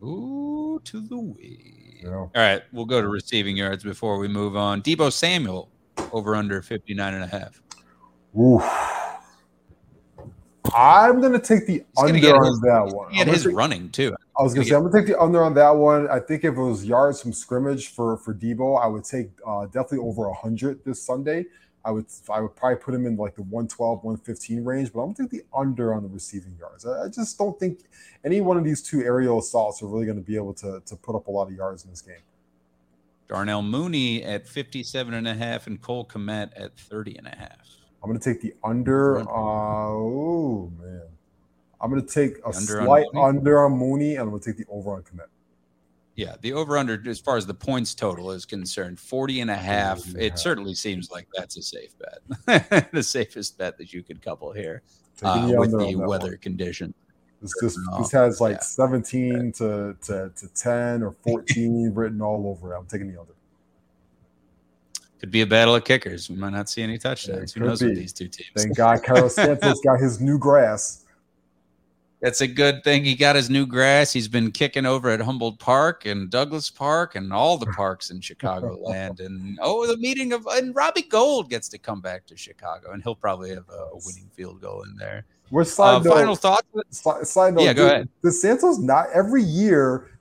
Ooh, 0.03 0.81
to 0.85 1.01
the 1.01 1.19
way. 1.19 2.01
Yeah. 2.03 2.11
All 2.11 2.31
right, 2.37 2.63
we'll 2.73 2.85
go 2.85 3.01
to 3.01 3.09
receiving 3.09 3.57
yards 3.57 3.83
before 3.83 4.19
we 4.19 4.29
move 4.29 4.57
on. 4.57 4.83
Deebo 4.83 5.13
Samuel 5.13 5.71
over 6.13 6.37
under 6.37 6.63
59 6.63 7.15
and 7.15 7.25
a 7.25 7.27
half. 7.27 7.61
Ooh. 8.39 8.63
I'm 10.75 11.21
going 11.21 11.33
to 11.33 11.39
take 11.39 11.67
the 11.67 11.73
He's 11.73 11.85
under 11.97 12.37
on 12.37 12.45
his, 12.45 12.61
that 12.61 12.91
one. 12.95 13.11
He 13.11 13.25
his 13.25 13.45
take, 13.45 13.57
running 13.57 13.91
too. 13.91 14.15
I 14.39 14.43
was 14.43 14.55
going 14.55 14.65
to 14.65 14.71
say 14.71 14.77
I'm 14.77 14.83
going 14.83 14.93
to 14.93 14.99
take 15.01 15.09
the 15.09 15.21
under 15.21 15.43
on 15.43 15.55
that 15.55 15.71
one. 15.75 16.09
I 16.11 16.21
think 16.21 16.45
if 16.45 16.55
it 16.55 16.61
was 16.61 16.85
yards 16.85 17.23
from 17.23 17.33
scrimmage 17.33 17.89
for 17.89 18.19
for 18.19 18.35
Deebo, 18.35 18.81
I 18.81 18.87
would 18.87 19.05
take 19.05 19.31
uh, 19.47 19.65
definitely 19.67 20.07
over 20.07 20.29
100 20.29 20.85
this 20.85 21.03
Sunday. 21.03 21.47
I 21.89 21.91
would 21.91 22.05
I 22.29 22.43
would 22.43 22.55
probably 22.55 22.77
put 22.77 22.95
him 22.95 23.07
in 23.07 23.17
like 23.17 23.35
the 23.35 23.43
112, 23.43 24.05
115 24.05 24.63
range, 24.63 24.93
but 24.93 25.01
I'm 25.01 25.15
gonna 25.15 25.27
take 25.27 25.41
the 25.41 25.47
under 25.57 25.95
on 25.95 26.03
the 26.03 26.09
receiving 26.11 26.55
yards. 26.61 26.85
I, 26.85 27.05
I 27.05 27.09
just 27.09 27.39
don't 27.39 27.59
think 27.59 27.81
any 28.27 28.43
one 28.43 28.59
of 28.59 28.65
these 28.65 28.83
two 28.83 29.01
aerial 29.03 29.39
assaults 29.39 29.83
are 29.83 29.87
really 29.87 30.05
going 30.05 30.19
to 30.19 30.25
be 30.25 30.37
able 30.37 30.53
to, 30.55 30.83
to 30.85 30.97
put 30.97 31.17
up 31.17 31.29
a 31.29 31.31
lot 31.31 31.49
of 31.49 31.55
yards 31.55 31.85
in 31.85 31.91
this 31.91 32.03
game. 32.03 32.21
Darnell 33.27 33.63
Mooney 33.63 34.23
at 34.23 34.47
57 34.47 35.15
and 35.15 35.27
a 35.27 35.35
half 35.35 35.67
and 35.67 35.81
Cole 35.81 36.05
Kmet 36.05 36.51
at 36.57 36.77
30 36.77 37.17
and 37.17 37.27
a 37.27 37.37
half. 37.37 37.67
I'm 38.03 38.11
going 38.11 38.21
to 38.21 38.33
take 38.33 38.43
the 38.43 38.53
under. 38.63 39.21
Uh, 39.21 39.25
oh, 39.27 40.71
man. 40.79 41.03
I'm 41.81 41.91
going 41.91 42.05
to 42.05 42.13
take 42.13 42.39
a 42.39 42.49
under 42.49 42.85
slight 42.85 43.07
on 43.15 43.37
under 43.37 43.65
on 43.65 43.73
Mooney, 43.73 44.17
and 44.17 44.23
I'm 44.23 44.31
going 44.31 44.43
to 44.43 44.53
take 44.53 44.59
the 44.59 44.71
over 44.71 44.93
on 44.93 45.03
Kmet. 45.03 45.27
Yeah, 46.19 46.35
the 46.41 46.53
over 46.53 46.77
under 46.77 47.01
as 47.09 47.21
far 47.21 47.37
as 47.37 47.47
the 47.47 47.55
points 47.55 47.95
total 47.95 48.33
is 48.33 48.45
concerned, 48.45 48.99
40 48.99 49.43
and 49.43 49.51
a 49.53 49.55
half. 49.55 50.03
It 50.17 50.37
certainly 50.37 50.75
seems 50.75 51.13
like 51.13 51.29
that's 51.33 51.57
a 51.57 51.63
safe 51.63 51.93
bet. 51.97 52.91
the 52.93 53.05
safest 53.05 53.57
bet 53.57 53.79
that 53.79 53.93
you 53.93 54.03
could 54.03 54.21
couple 54.21 54.51
here 54.51 54.83
uh, 55.23 55.49
with 55.57 55.71
the 55.71 55.95
weather 55.95 56.31
one. 56.31 56.39
condition. 56.39 56.93
This, 57.41 57.53
this, 57.61 57.79
this 57.99 58.11
has 58.11 58.41
like 58.41 58.57
yeah. 58.57 58.63
17 58.63 59.53
to, 59.53 59.97
to, 60.07 60.33
to 60.35 60.49
10 60.57 61.05
or 61.05 61.13
14 61.23 61.91
written 61.95 62.21
all 62.21 62.49
over 62.49 62.75
it. 62.75 62.77
I'm 62.77 62.87
taking 62.87 63.13
the 63.13 63.21
under. 63.21 63.35
Could 65.21 65.31
be 65.31 65.43
a 65.43 65.47
battle 65.47 65.77
of 65.77 65.85
kickers. 65.85 66.29
We 66.29 66.35
might 66.35 66.53
not 66.53 66.69
see 66.69 66.83
any 66.83 66.99
touchdowns. 66.99 67.53
Who 67.53 67.61
knows 67.61 67.79
be. 67.79 67.91
with 67.91 67.97
these 67.97 68.13
two 68.13 68.27
teams? 68.27 68.51
Thank 68.57 68.77
God 68.77 69.05
Cairo 69.05 69.29
Santos 69.29 69.81
got 69.85 70.01
his 70.01 70.21
new 70.21 70.37
grass. 70.37 71.05
That's 72.21 72.41
a 72.41 72.49
good 72.49 72.83
thing. 72.83 73.05
He 73.05 73.15
got 73.15 73.37
his 73.37 73.49
new 73.49 73.65
grass. 73.65 74.13
He's 74.13 74.27
been 74.27 74.51
kicking 74.51 74.85
over 74.85 75.09
at 75.09 75.21
Humboldt 75.21 75.61
Park 75.61 76.05
and 76.05 76.29
Douglas 76.29 76.69
Park 76.69 77.15
and 77.15 77.33
all 77.33 77.57
the 77.59 77.67
parks 77.67 78.11
in 78.11 78.21
Chicagoland. 78.21 79.21
And 79.29 79.59
oh, 79.63 79.87
the 79.87 79.97
meeting 79.97 80.33
of 80.33 80.47
and 80.47 80.75
Robbie 80.75 81.03
Gould 81.03 81.51
gets 81.51 81.69
to 81.71 81.79
come 81.79 82.01
back 82.01 82.27
to 82.27 82.37
Chicago, 82.37 82.93
and 82.93 83.03
he'll 83.03 83.17
probably 83.17 83.51
have 83.51 83.69
a, 83.69 83.91
winning 84.07 84.31
field 84.33 84.61
goal 84.61 84.83
in 84.83 84.97
there. 84.97 85.25
We're 85.51 85.63
uh, 85.63 86.01
final 86.03 86.37
thoughts. 86.37 86.67
Side, 86.91 87.27
side 87.27 87.55
note. 87.55 87.63
Yeah, 87.63 87.73
go 87.73 87.87
ahead. 87.87 88.09
The 88.23 88.31
Santos 88.31 88.79
not 88.79 89.07
every 89.15 89.43
year. 89.43 90.19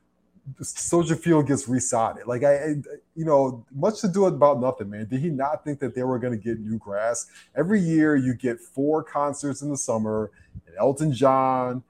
Soldier 0.62 1.16
Field 1.16 1.48
gets 1.48 1.68
resodded. 1.68 2.26
Like 2.26 2.44
I, 2.44 2.56
I, 2.56 2.76
you 3.16 3.26
know, 3.26 3.66
much 3.76 4.02
to 4.02 4.08
do 4.08 4.26
about 4.26 4.60
nothing, 4.62 4.90
man. 4.90 5.08
Did 5.08 5.20
he 5.20 5.30
not 5.30 5.64
think 5.64 5.80
that 5.80 5.94
they 5.94 6.04
were 6.04 6.20
going 6.20 6.34
to 6.34 6.44
get 6.44 6.60
new 6.60 6.78
grass? 6.78 7.28
Every 7.56 7.82
year, 7.82 8.16
you 8.16 8.34
get 8.34 8.60
four 8.60 9.04
concerts 9.04 9.62
in 9.62 9.70
the 9.70 9.78
summer, 9.78 10.32
and 10.66 10.76
Elton 10.78 11.12
John, 11.12 11.84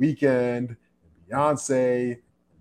Weeknd, 0.00 0.22
and 0.56 0.76
Beyonce, 1.30 2.18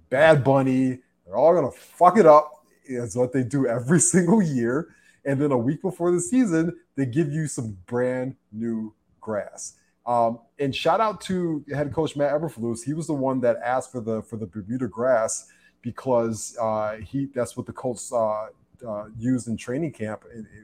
Bad 0.10 0.44
Bunny. 0.44 1.00
They're 1.26 1.38
all 1.38 1.54
gonna 1.54 1.72
fuck 1.72 2.18
it 2.18 2.26
up. 2.26 2.66
It's 2.86 3.16
what 3.16 3.32
they 3.32 3.44
do 3.44 3.68
every 3.68 4.00
single 4.14 4.42
year. 4.42 4.90
And 5.26 5.40
then 5.40 5.52
a 5.52 5.58
week 5.58 5.82
before 5.82 6.12
the 6.12 6.20
season, 6.20 6.76
they 6.96 7.06
give 7.06 7.32
you 7.32 7.48
some 7.48 7.78
brand 7.86 8.36
new 8.52 8.94
grass. 9.20 9.76
Um, 10.06 10.40
and 10.58 10.76
shout 10.76 11.02
out 11.02 11.22
to 11.22 11.64
head 11.74 11.94
coach 11.94 12.16
Matt 12.16 12.34
Eberflus. 12.34 12.84
He 12.84 12.94
was 12.94 13.08
the 13.08 13.14
one 13.14 13.42
that 13.42 13.58
asked 13.64 13.92
for 13.92 14.02
the 14.02 14.24
for 14.24 14.38
the 14.38 14.48
Bermuda 14.48 14.88
grass 14.88 15.48
because 15.82 16.58
uh, 16.60 16.96
he 16.98 17.28
that's 17.34 17.56
what 17.56 17.66
the 17.66 17.74
Colts 17.74 18.12
uh, 18.12 18.48
uh, 18.88 19.06
used 19.18 19.48
in 19.48 19.58
training 19.58 19.92
camp 19.92 20.24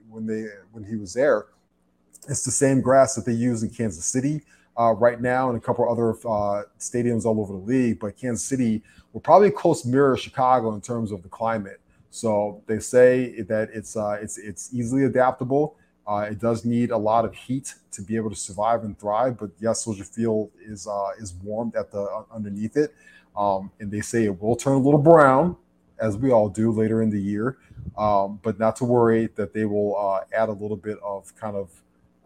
when 0.09 0.25
they 0.25 0.47
when 0.71 0.83
he 0.83 0.95
was 0.95 1.13
there. 1.13 1.47
It's 2.27 2.43
the 2.43 2.51
same 2.51 2.81
grass 2.81 3.13
that 3.15 3.25
they 3.25 3.33
use 3.33 3.61
in 3.61 3.69
Kansas 3.69 4.05
City 4.05 4.41
uh, 4.77 4.93
right 4.93 5.21
now 5.21 5.49
and 5.49 5.57
a 5.57 5.61
couple 5.61 5.89
other 5.89 6.11
uh, 6.11 6.63
stadiums 6.79 7.25
all 7.25 7.39
over 7.39 7.53
the 7.53 7.59
league. 7.59 7.99
But 7.99 8.17
Kansas 8.17 8.45
City 8.45 8.83
will 9.13 9.21
probably 9.21 9.51
close 9.51 9.85
mirror 9.85 10.17
Chicago 10.17 10.73
in 10.73 10.81
terms 10.81 11.11
of 11.11 11.23
the 11.23 11.29
climate. 11.29 11.79
So 12.09 12.61
they 12.65 12.79
say 12.79 13.41
that 13.41 13.69
it's 13.73 13.97
uh, 13.97 14.17
it's 14.21 14.37
it's 14.37 14.73
easily 14.73 15.03
adaptable. 15.03 15.75
Uh, 16.07 16.27
it 16.29 16.39
does 16.39 16.63
need 16.63 16.91
a 16.91 16.97
lot 16.97 17.25
of 17.25 17.33
heat 17.33 17.73
to 17.91 18.01
be 18.01 18.15
able 18.15 18.29
to 18.29 18.35
survive 18.35 18.83
and 18.83 18.97
thrive. 18.97 19.37
But 19.37 19.49
yes, 19.59 19.83
Soldier 19.83 20.03
Field 20.03 20.51
is 20.63 20.87
uh, 20.87 21.09
is 21.19 21.33
warmed 21.43 21.75
at 21.75 21.91
the 21.91 22.01
uh, 22.01 22.23
underneath 22.33 22.77
it, 22.77 22.93
um, 23.35 23.71
and 23.79 23.91
they 23.91 24.01
say 24.01 24.25
it 24.25 24.41
will 24.41 24.55
turn 24.55 24.73
a 24.73 24.79
little 24.79 24.99
brown, 24.99 25.57
as 25.99 26.15
we 26.15 26.31
all 26.31 26.47
do 26.47 26.71
later 26.71 27.01
in 27.01 27.09
the 27.09 27.21
year. 27.21 27.57
Um, 27.97 28.39
but 28.43 28.59
not 28.59 28.75
to 28.77 28.85
worry 28.85 29.29
that 29.35 29.53
they 29.53 29.65
will 29.65 30.21
add 30.33 30.49
a 30.49 30.53
little 30.53 30.77
bit 30.77 30.97
of 31.03 31.35
kind 31.35 31.55
of 31.55 31.69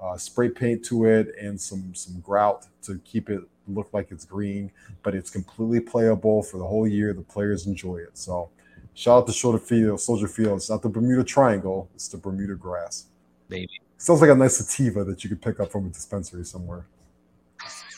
uh, 0.01 0.17
spray 0.17 0.49
paint 0.49 0.83
to 0.85 1.05
it 1.05 1.35
and 1.39 1.59
some 1.59 1.93
some 1.93 2.19
grout 2.21 2.67
to 2.83 2.99
keep 3.03 3.29
it 3.29 3.41
look 3.67 3.89
like 3.93 4.12
it's 4.12 4.25
green, 4.25 4.71
but 5.03 5.13
it's 5.15 5.29
completely 5.29 5.79
playable 5.79 6.41
for 6.41 6.57
the 6.57 6.65
whole 6.65 6.88
year. 6.88 7.13
The 7.13 7.21
players 7.21 7.67
enjoy 7.67 7.97
it. 7.97 8.17
So 8.17 8.49
shout 8.93 9.23
out 9.23 9.27
to 9.27 9.33
Soldier 9.33 9.59
Field, 9.59 9.99
Soldier 9.99 10.27
Field. 10.27 10.57
It's 10.57 10.69
not 10.69 10.81
the 10.81 10.89
Bermuda 10.89 11.23
Triangle, 11.23 11.89
it's 11.95 12.07
the 12.07 12.17
Bermuda 12.17 12.55
grass. 12.55 13.05
Baby. 13.47 13.81
Sounds 13.97 14.21
like 14.21 14.29
a 14.29 14.35
nice 14.35 14.57
sativa 14.57 15.03
that 15.03 15.23
you 15.23 15.29
could 15.29 15.41
pick 15.41 15.59
up 15.59 15.71
from 15.71 15.88
a 15.88 15.89
dispensary 15.89 16.45
somewhere. 16.45 16.85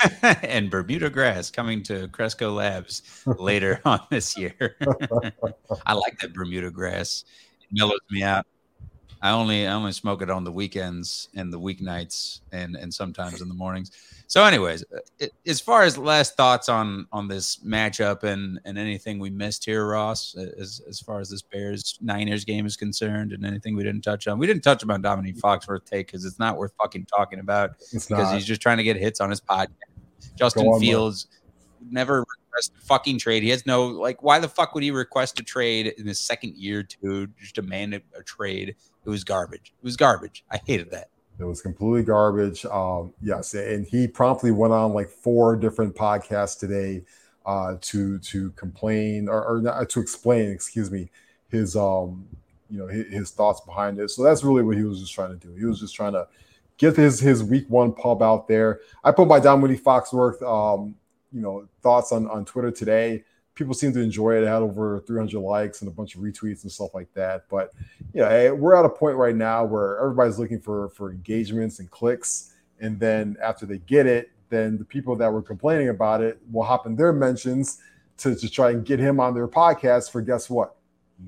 and 0.41 0.71
Bermuda 0.71 1.09
grass 1.09 1.51
coming 1.51 1.83
to 1.83 2.07
Cresco 2.07 2.51
Labs 2.51 3.23
later 3.37 3.79
on 3.85 3.99
this 4.09 4.37
year. 4.37 4.55
I 5.85 5.93
like 5.93 6.17
that 6.19 6.33
Bermuda 6.33 6.71
grass. 6.71 7.23
It 7.61 7.67
mellows 7.71 7.99
me 8.09 8.23
out. 8.23 8.47
I 9.21 9.31
only 9.31 9.67
I 9.67 9.73
only 9.73 9.91
smoke 9.91 10.21
it 10.21 10.29
on 10.29 10.43
the 10.43 10.51
weekends 10.51 11.29
and 11.35 11.51
the 11.53 11.59
weeknights 11.59 12.41
and 12.51 12.75
and 12.75 12.93
sometimes 12.93 13.41
in 13.41 13.47
the 13.47 13.53
mornings. 13.53 13.91
So, 14.27 14.43
anyways, 14.43 14.83
uh, 15.21 15.27
as 15.45 15.59
far 15.59 15.83
as 15.83 15.97
last 15.97 16.35
thoughts 16.35 16.69
on 16.69 17.05
on 17.11 17.27
this 17.27 17.57
matchup 17.57 18.23
and 18.23 18.59
and 18.65 18.77
anything 18.77 19.19
we 19.19 19.29
missed 19.29 19.65
here, 19.65 19.85
Ross, 19.87 20.35
as 20.35 20.81
as 20.87 20.99
far 20.99 21.19
as 21.19 21.29
this 21.29 21.41
Bears 21.41 21.99
Niners 22.01 22.45
game 22.45 22.65
is 22.65 22.75
concerned, 22.75 23.31
and 23.31 23.45
anything 23.45 23.75
we 23.75 23.83
didn't 23.83 24.01
touch 24.01 24.27
on, 24.27 24.39
we 24.39 24.47
didn't 24.47 24.63
touch 24.63 24.83
about 24.83 25.01
Dominique 25.01 25.37
Foxworth 25.37 25.85
take 25.85 26.07
because 26.07 26.25
it's 26.25 26.39
not 26.39 26.57
worth 26.57 26.73
fucking 26.81 27.05
talking 27.05 27.39
about 27.39 27.71
it's 27.91 28.07
because 28.07 28.25
not. 28.25 28.35
he's 28.35 28.45
just 28.45 28.61
trying 28.61 28.77
to 28.77 28.83
get 28.83 28.97
hits 28.97 29.21
on 29.21 29.29
his 29.29 29.41
podcast. 29.41 29.67
Justin 30.35 30.65
on, 30.67 30.79
Fields. 30.79 31.27
Man 31.29 31.41
never 31.89 32.25
request 32.51 32.73
a 32.77 32.85
fucking 32.85 33.19
trade. 33.19 33.43
He 33.43 33.49
has 33.49 33.65
no 33.65 33.85
like. 33.85 34.21
Why 34.23 34.39
the 34.39 34.49
fuck 34.49 34.73
would 34.73 34.83
he 34.83 34.91
request 34.91 35.39
a 35.39 35.43
trade 35.43 35.93
in 35.97 36.05
his 36.05 36.19
second 36.19 36.55
year 36.55 36.83
to 36.83 37.27
just 37.39 37.55
demand 37.55 37.93
a, 37.93 38.01
a 38.17 38.23
trade? 38.23 38.75
It 39.05 39.09
was 39.09 39.23
garbage. 39.23 39.73
It 39.81 39.83
was 39.83 39.95
garbage. 39.95 40.43
I 40.51 40.57
hated 40.65 40.91
that. 40.91 41.09
It 41.39 41.45
was 41.45 41.61
completely 41.61 42.03
garbage. 42.03 42.65
Um, 42.65 43.13
yes, 43.21 43.53
and 43.53 43.85
he 43.85 44.07
promptly 44.07 44.51
went 44.51 44.73
on 44.73 44.93
like 44.93 45.09
four 45.09 45.55
different 45.55 45.95
podcasts 45.95 46.59
today 46.59 47.03
uh, 47.45 47.75
to 47.81 48.19
to 48.19 48.51
complain 48.51 49.27
or, 49.27 49.43
or 49.45 49.61
not, 49.61 49.89
to 49.89 49.99
explain, 49.99 50.51
excuse 50.51 50.91
me, 50.91 51.09
his 51.49 51.75
um 51.75 52.27
you 52.69 52.79
know 52.79 52.87
his, 52.87 53.07
his, 53.07 53.31
thoughts 53.31 53.61
behind 53.61 53.99
it. 53.99 54.09
So 54.09 54.23
that's 54.23 54.43
really 54.43 54.63
what 54.63 54.77
he 54.77 54.83
was 54.83 54.99
just 54.99 55.13
trying 55.13 55.37
to 55.37 55.47
do. 55.47 55.53
He 55.55 55.65
was 55.65 55.79
just 55.79 55.95
trying 55.95 56.13
to 56.13 56.27
get 56.77 56.95
his 56.95 57.19
his 57.19 57.43
week 57.43 57.65
one 57.69 57.93
pub 57.93 58.21
out 58.21 58.47
there. 58.47 58.81
I 59.03 59.11
put 59.11 59.27
my 59.27 59.39
Dominique 59.39 59.83
Foxworth 59.83 60.41
um 60.43 60.95
you 61.31 61.41
know 61.41 61.67
thoughts 61.81 62.11
on 62.11 62.27
on 62.27 62.45
Twitter 62.45 62.71
today. 62.71 63.23
People 63.53 63.73
seem 63.73 63.93
to 63.93 63.99
enjoy 63.99 64.37
it. 64.37 64.43
It 64.43 64.47
had 64.47 64.61
over 64.61 65.01
300 65.05 65.37
likes 65.39 65.81
and 65.81 65.91
a 65.91 65.93
bunch 65.93 66.15
of 66.15 66.21
retweets 66.21 66.63
and 66.63 66.71
stuff 66.71 66.93
like 66.93 67.13
that. 67.15 67.45
But 67.49 67.73
you 68.13 68.21
know, 68.21 68.29
hey, 68.29 68.49
we're 68.49 68.75
at 68.75 68.85
a 68.85 68.89
point 68.89 69.17
right 69.17 69.35
now 69.35 69.65
where 69.65 69.99
everybody's 69.99 70.39
looking 70.39 70.59
for 70.59 70.89
for 70.89 71.11
engagements 71.11 71.79
and 71.79 71.89
clicks, 71.91 72.53
and 72.79 72.99
then 72.99 73.35
after 73.41 73.65
they 73.65 73.79
get 73.79 74.05
it, 74.05 74.31
then 74.49 74.77
the 74.77 74.85
people 74.85 75.15
that 75.15 75.31
were 75.31 75.41
complaining 75.41 75.89
about 75.89 76.21
it 76.21 76.39
will 76.51 76.63
hop 76.63 76.85
in 76.85 76.95
their 76.95 77.11
mentions 77.11 77.79
to, 78.17 78.35
to 78.35 78.49
try 78.49 78.69
and 78.69 78.85
get 78.85 78.99
him 78.99 79.19
on 79.19 79.33
their 79.33 79.47
podcast 79.47 80.11
for 80.11 80.21
guess 80.21 80.49
what? 80.49 80.75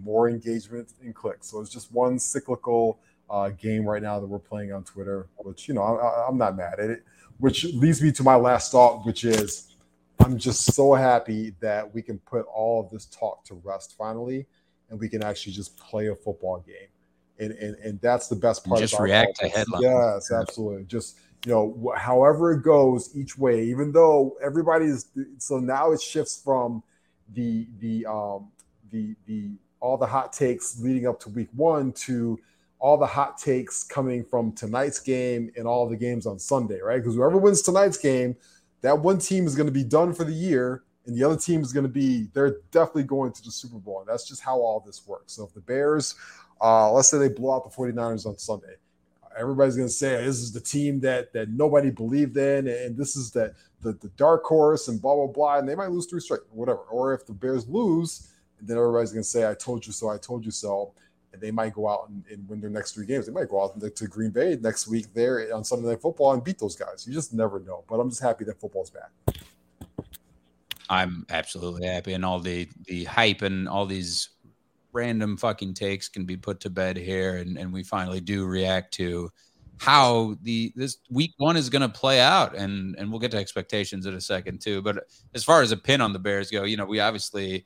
More 0.03 0.29
engagement 0.29 0.93
and 1.01 1.15
clicks. 1.15 1.49
So 1.49 1.59
it's 1.61 1.71
just 1.71 1.91
one 1.91 2.19
cyclical 2.19 2.99
uh, 3.29 3.49
game 3.49 3.85
right 3.85 4.01
now 4.01 4.19
that 4.19 4.27
we're 4.27 4.37
playing 4.37 4.73
on 4.73 4.83
Twitter, 4.83 5.27
which, 5.37 5.67
you 5.67 5.73
know, 5.73 5.81
I, 5.81 6.27
I'm 6.27 6.37
not 6.37 6.55
mad 6.55 6.79
at 6.79 6.89
it. 6.91 7.03
Which 7.39 7.65
leads 7.73 8.01
me 8.01 8.11
to 8.11 8.23
my 8.23 8.35
last 8.35 8.71
thought, 8.71 9.05
which 9.05 9.23
is 9.23 9.72
I'm 10.23 10.37
just 10.37 10.73
so 10.73 10.93
happy 10.93 11.53
that 11.59 11.93
we 11.93 12.01
can 12.01 12.17
put 12.19 12.45
all 12.45 12.81
of 12.81 12.89
this 12.89 13.05
talk 13.07 13.43
to 13.45 13.55
rest 13.55 13.95
finally 13.97 14.45
and 14.89 14.99
we 14.99 15.09
can 15.09 15.23
actually 15.23 15.53
just 15.53 15.77
play 15.77 16.07
a 16.07 16.15
football 16.15 16.63
game. 16.65 16.87
And, 17.39 17.51
and, 17.53 17.75
and 17.77 18.01
that's 18.01 18.27
the 18.27 18.35
best 18.35 18.63
part. 18.63 18.79
Just 18.79 18.99
react 18.99 19.37
to 19.39 19.49
headlines. 19.49 19.83
Yes, 19.83 20.31
absolutely. 20.31 20.85
Just 20.85 21.17
you 21.45 21.51
know, 21.51 21.93
however 21.97 22.53
it 22.53 22.63
goes 22.63 23.15
each 23.15 23.37
way, 23.37 23.63
even 23.65 23.91
though 23.91 24.37
everybody's 24.41 25.07
so 25.39 25.59
now 25.59 25.91
it 25.91 26.01
shifts 26.01 26.41
from 26.41 26.83
the 27.33 27.67
the 27.79 28.05
um 28.05 28.49
the 28.91 29.15
the 29.25 29.49
all 29.79 29.97
the 29.97 30.05
hot 30.05 30.31
takes 30.31 30.79
leading 30.79 31.07
up 31.07 31.19
to 31.21 31.29
week 31.29 31.49
one 31.53 31.91
to 31.91 32.39
all 32.79 32.97
the 32.97 33.07
hot 33.07 33.37
takes 33.37 33.83
coming 33.83 34.23
from 34.23 34.51
tonight's 34.51 34.99
game 34.99 35.51
and 35.57 35.65
all 35.65 35.87
the 35.87 35.97
games 35.97 36.25
on 36.25 36.37
Sunday, 36.37 36.79
right? 36.81 36.97
Because 36.97 37.15
whoever 37.15 37.37
wins 37.37 37.61
tonight's 37.61 37.97
game, 37.97 38.35
that 38.83 38.99
one 38.99 39.17
team 39.17 39.47
is 39.47 39.55
going 39.55 39.65
to 39.65 39.73
be 39.73 39.83
done 39.83 40.13
for 40.13 40.25
the 40.25 40.33
year, 40.33 40.83
and 41.05 41.17
the 41.17 41.23
other 41.23 41.37
team 41.37 41.61
is 41.61 41.73
going 41.73 41.85
to 41.85 41.91
be 41.91 42.27
they're 42.33 42.57
definitely 42.71 43.03
going 43.03 43.31
to 43.31 43.41
the 43.41 43.51
Super 43.51 43.79
Bowl. 43.79 44.01
And 44.01 44.07
that's 44.07 44.27
just 44.27 44.43
how 44.43 44.57
all 44.59 44.83
this 44.85 45.07
works. 45.07 45.33
So 45.33 45.45
if 45.45 45.53
the 45.53 45.61
Bears, 45.61 46.15
uh, 46.61 46.91
let's 46.91 47.09
say 47.09 47.17
they 47.17 47.29
blow 47.29 47.55
out 47.55 47.63
the 47.63 47.75
49ers 47.75 48.25
on 48.25 48.37
Sunday, 48.37 48.75
everybody's 49.37 49.75
going 49.75 49.87
to 49.87 49.93
say 49.93 50.23
this 50.25 50.37
is 50.37 50.51
the 50.51 50.59
team 50.59 50.99
that 50.99 51.33
that 51.33 51.49
nobody 51.49 51.89
believed 51.89 52.37
in, 52.37 52.67
and 52.67 52.97
this 52.97 53.15
is 53.15 53.31
the, 53.31 53.53
the 53.81 53.93
the 53.93 54.09
dark 54.09 54.43
horse, 54.43 54.89
and 54.89 55.01
blah 55.01 55.15
blah 55.15 55.27
blah. 55.27 55.59
And 55.59 55.67
they 55.67 55.75
might 55.75 55.91
lose 55.91 56.05
three 56.05 56.19
straight, 56.19 56.41
or 56.41 56.57
whatever. 56.57 56.79
Or 56.79 57.13
if 57.13 57.25
the 57.25 57.33
Bears 57.33 57.67
lose, 57.67 58.33
then 58.61 58.77
everybody's 58.77 59.11
going 59.11 59.23
to 59.23 59.29
say, 59.29 59.49
"I 59.49 59.53
told 59.53 59.87
you 59.87 59.93
so, 59.93 60.09
I 60.09 60.17
told 60.17 60.43
you 60.43 60.51
so," 60.51 60.91
and 61.33 61.41
they 61.41 61.51
might 61.51 61.73
go 61.73 61.89
out 61.89 62.09
and, 62.09 62.23
and 62.31 62.47
win 62.47 62.61
their 62.61 62.69
next 62.69 62.93
three 62.93 63.05
games. 63.05 63.25
They 63.25 63.33
might 63.33 63.49
go 63.49 63.63
out 63.63 63.79
to 63.79 64.07
Green 64.07 64.29
Bay 64.29 64.57
next 64.61 64.87
week 64.87 65.13
there 65.13 65.53
on 65.53 65.63
Sunday 65.63 65.89
Night 65.89 66.01
Football 66.01 66.33
and 66.33 66.43
beat 66.43 66.59
those 66.59 66.75
guys. 66.75 67.05
You 67.07 67.13
just 67.13 67.33
never 67.33 67.59
know. 67.59 67.83
But 67.89 67.99
I'm 67.99 68.09
just 68.09 68.21
happy 68.21 68.45
that 68.45 68.59
football's 68.59 68.91
back. 68.91 69.09
I'm 70.89 71.25
absolutely 71.29 71.87
happy, 71.87 72.13
and 72.13 72.23
all 72.23 72.39
the 72.39 72.69
the 72.85 73.05
hype 73.05 73.41
and 73.41 73.67
all 73.67 73.85
these 73.85 74.29
random 74.93 75.35
fucking 75.37 75.73
takes 75.73 76.07
can 76.07 76.23
be 76.23 76.37
put 76.37 76.59
to 76.61 76.69
bed 76.69 76.95
here 76.95 77.37
and, 77.37 77.57
and 77.57 77.73
we 77.73 77.83
finally 77.83 78.21
do 78.21 78.45
react 78.45 78.93
to 78.93 79.29
how 79.79 80.37
the 80.43 80.71
this 80.75 80.99
week 81.09 81.33
one 81.37 81.57
is 81.57 81.67
going 81.67 81.81
to 81.81 81.89
play 81.89 82.21
out 82.21 82.55
and 82.55 82.95
and 82.97 83.09
we'll 83.09 83.19
get 83.19 83.31
to 83.31 83.37
expectations 83.37 84.05
in 84.05 84.13
a 84.13 84.21
second 84.21 84.61
too 84.61 84.83
but 84.83 85.07
as 85.33 85.43
far 85.43 85.63
as 85.63 85.71
a 85.71 85.77
pin 85.77 85.99
on 85.99 86.13
the 86.13 86.19
bears 86.19 86.51
go 86.51 86.63
you 86.63 86.77
know 86.77 86.85
we 86.85 86.99
obviously 86.99 87.65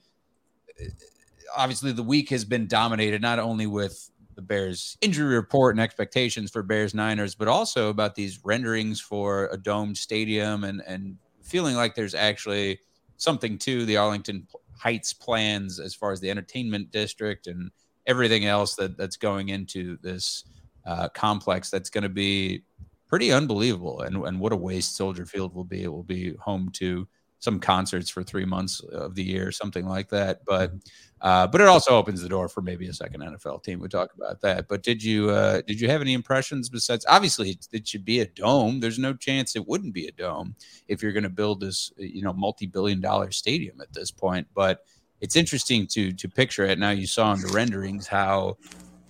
obviously 1.55 1.91
the 1.91 2.03
week 2.03 2.29
has 2.29 2.45
been 2.45 2.67
dominated 2.67 3.21
not 3.21 3.39
only 3.39 3.67
with 3.67 4.09
the 4.35 4.41
bears 4.41 4.97
injury 5.01 5.35
report 5.35 5.75
and 5.75 5.81
expectations 5.81 6.51
for 6.51 6.61
bears 6.61 6.93
niners 6.93 7.33
but 7.33 7.47
also 7.47 7.89
about 7.89 8.13
these 8.13 8.39
renderings 8.43 9.01
for 9.01 9.47
a 9.51 9.57
domed 9.57 9.97
stadium 9.97 10.63
and 10.63 10.81
and 10.85 11.17
feeling 11.41 11.75
like 11.75 11.95
there's 11.95 12.13
actually 12.13 12.79
something 13.17 13.57
to 13.57 13.85
the 13.85 13.97
arlington 13.97 14.45
Heights 14.77 15.11
plans 15.11 15.79
as 15.79 15.95
far 15.95 16.11
as 16.11 16.19
the 16.19 16.29
entertainment 16.29 16.91
district 16.91 17.47
and 17.47 17.71
everything 18.05 18.45
else 18.45 18.75
that 18.75 18.95
that's 18.97 19.17
going 19.17 19.49
into 19.49 19.97
this 20.01 20.43
uh, 20.85 21.09
complex. 21.09 21.69
That's 21.69 21.89
going 21.89 22.03
to 22.03 22.09
be 22.09 22.63
pretty 23.07 23.31
unbelievable. 23.31 24.01
And 24.01 24.17
and 24.17 24.39
what 24.39 24.53
a 24.53 24.55
waste 24.55 24.95
Soldier 24.95 25.25
Field 25.25 25.55
will 25.55 25.63
be. 25.63 25.83
It 25.83 25.91
will 25.91 26.03
be 26.03 26.35
home 26.35 26.69
to 26.73 27.07
some 27.39 27.59
concerts 27.59 28.09
for 28.09 28.23
three 28.23 28.45
months 28.45 28.79
of 28.81 29.15
the 29.15 29.23
year, 29.23 29.51
something 29.51 29.85
like 29.85 30.09
that. 30.09 30.41
But 30.45 30.73
uh, 31.21 31.47
but 31.47 31.61
it 31.61 31.67
also 31.67 31.95
opens 31.95 32.21
the 32.21 32.29
door 32.29 32.47
for 32.47 32.61
maybe 32.61 32.87
a 32.87 32.93
second 32.93 33.21
NFL 33.21 33.63
team. 33.63 33.79
We 33.79 33.87
talk 33.87 34.13
about 34.15 34.41
that. 34.41 34.67
But 34.67 34.83
did 34.83 35.03
you 35.03 35.29
uh, 35.29 35.61
did 35.67 35.79
you 35.79 35.89
have 35.89 36.01
any 36.01 36.13
impressions 36.13 36.69
besides? 36.69 37.05
Obviously, 37.07 37.51
it, 37.51 37.67
it 37.71 37.87
should 37.87 38.05
be 38.05 38.19
a 38.19 38.25
dome. 38.25 38.79
There's 38.79 38.99
no 38.99 39.13
chance 39.13 39.55
it 39.55 39.67
wouldn't 39.67 39.93
be 39.93 40.07
a 40.07 40.11
dome 40.11 40.55
if 40.87 41.01
you're 41.01 41.13
going 41.13 41.23
to 41.23 41.29
build 41.29 41.61
this 41.61 41.91
you 41.97 42.21
know 42.21 42.33
multi 42.33 42.67
billion 42.67 43.01
dollar 43.01 43.31
stadium 43.31 43.81
at 43.81 43.93
this 43.93 44.11
point. 44.11 44.47
But 44.53 44.83
it's 45.19 45.35
interesting 45.35 45.87
to 45.87 46.11
to 46.13 46.29
picture 46.29 46.65
it. 46.65 46.77
Now 46.77 46.91
you 46.91 47.07
saw 47.07 47.33
in 47.33 47.41
the 47.41 47.47
renderings 47.47 48.07
how 48.07 48.57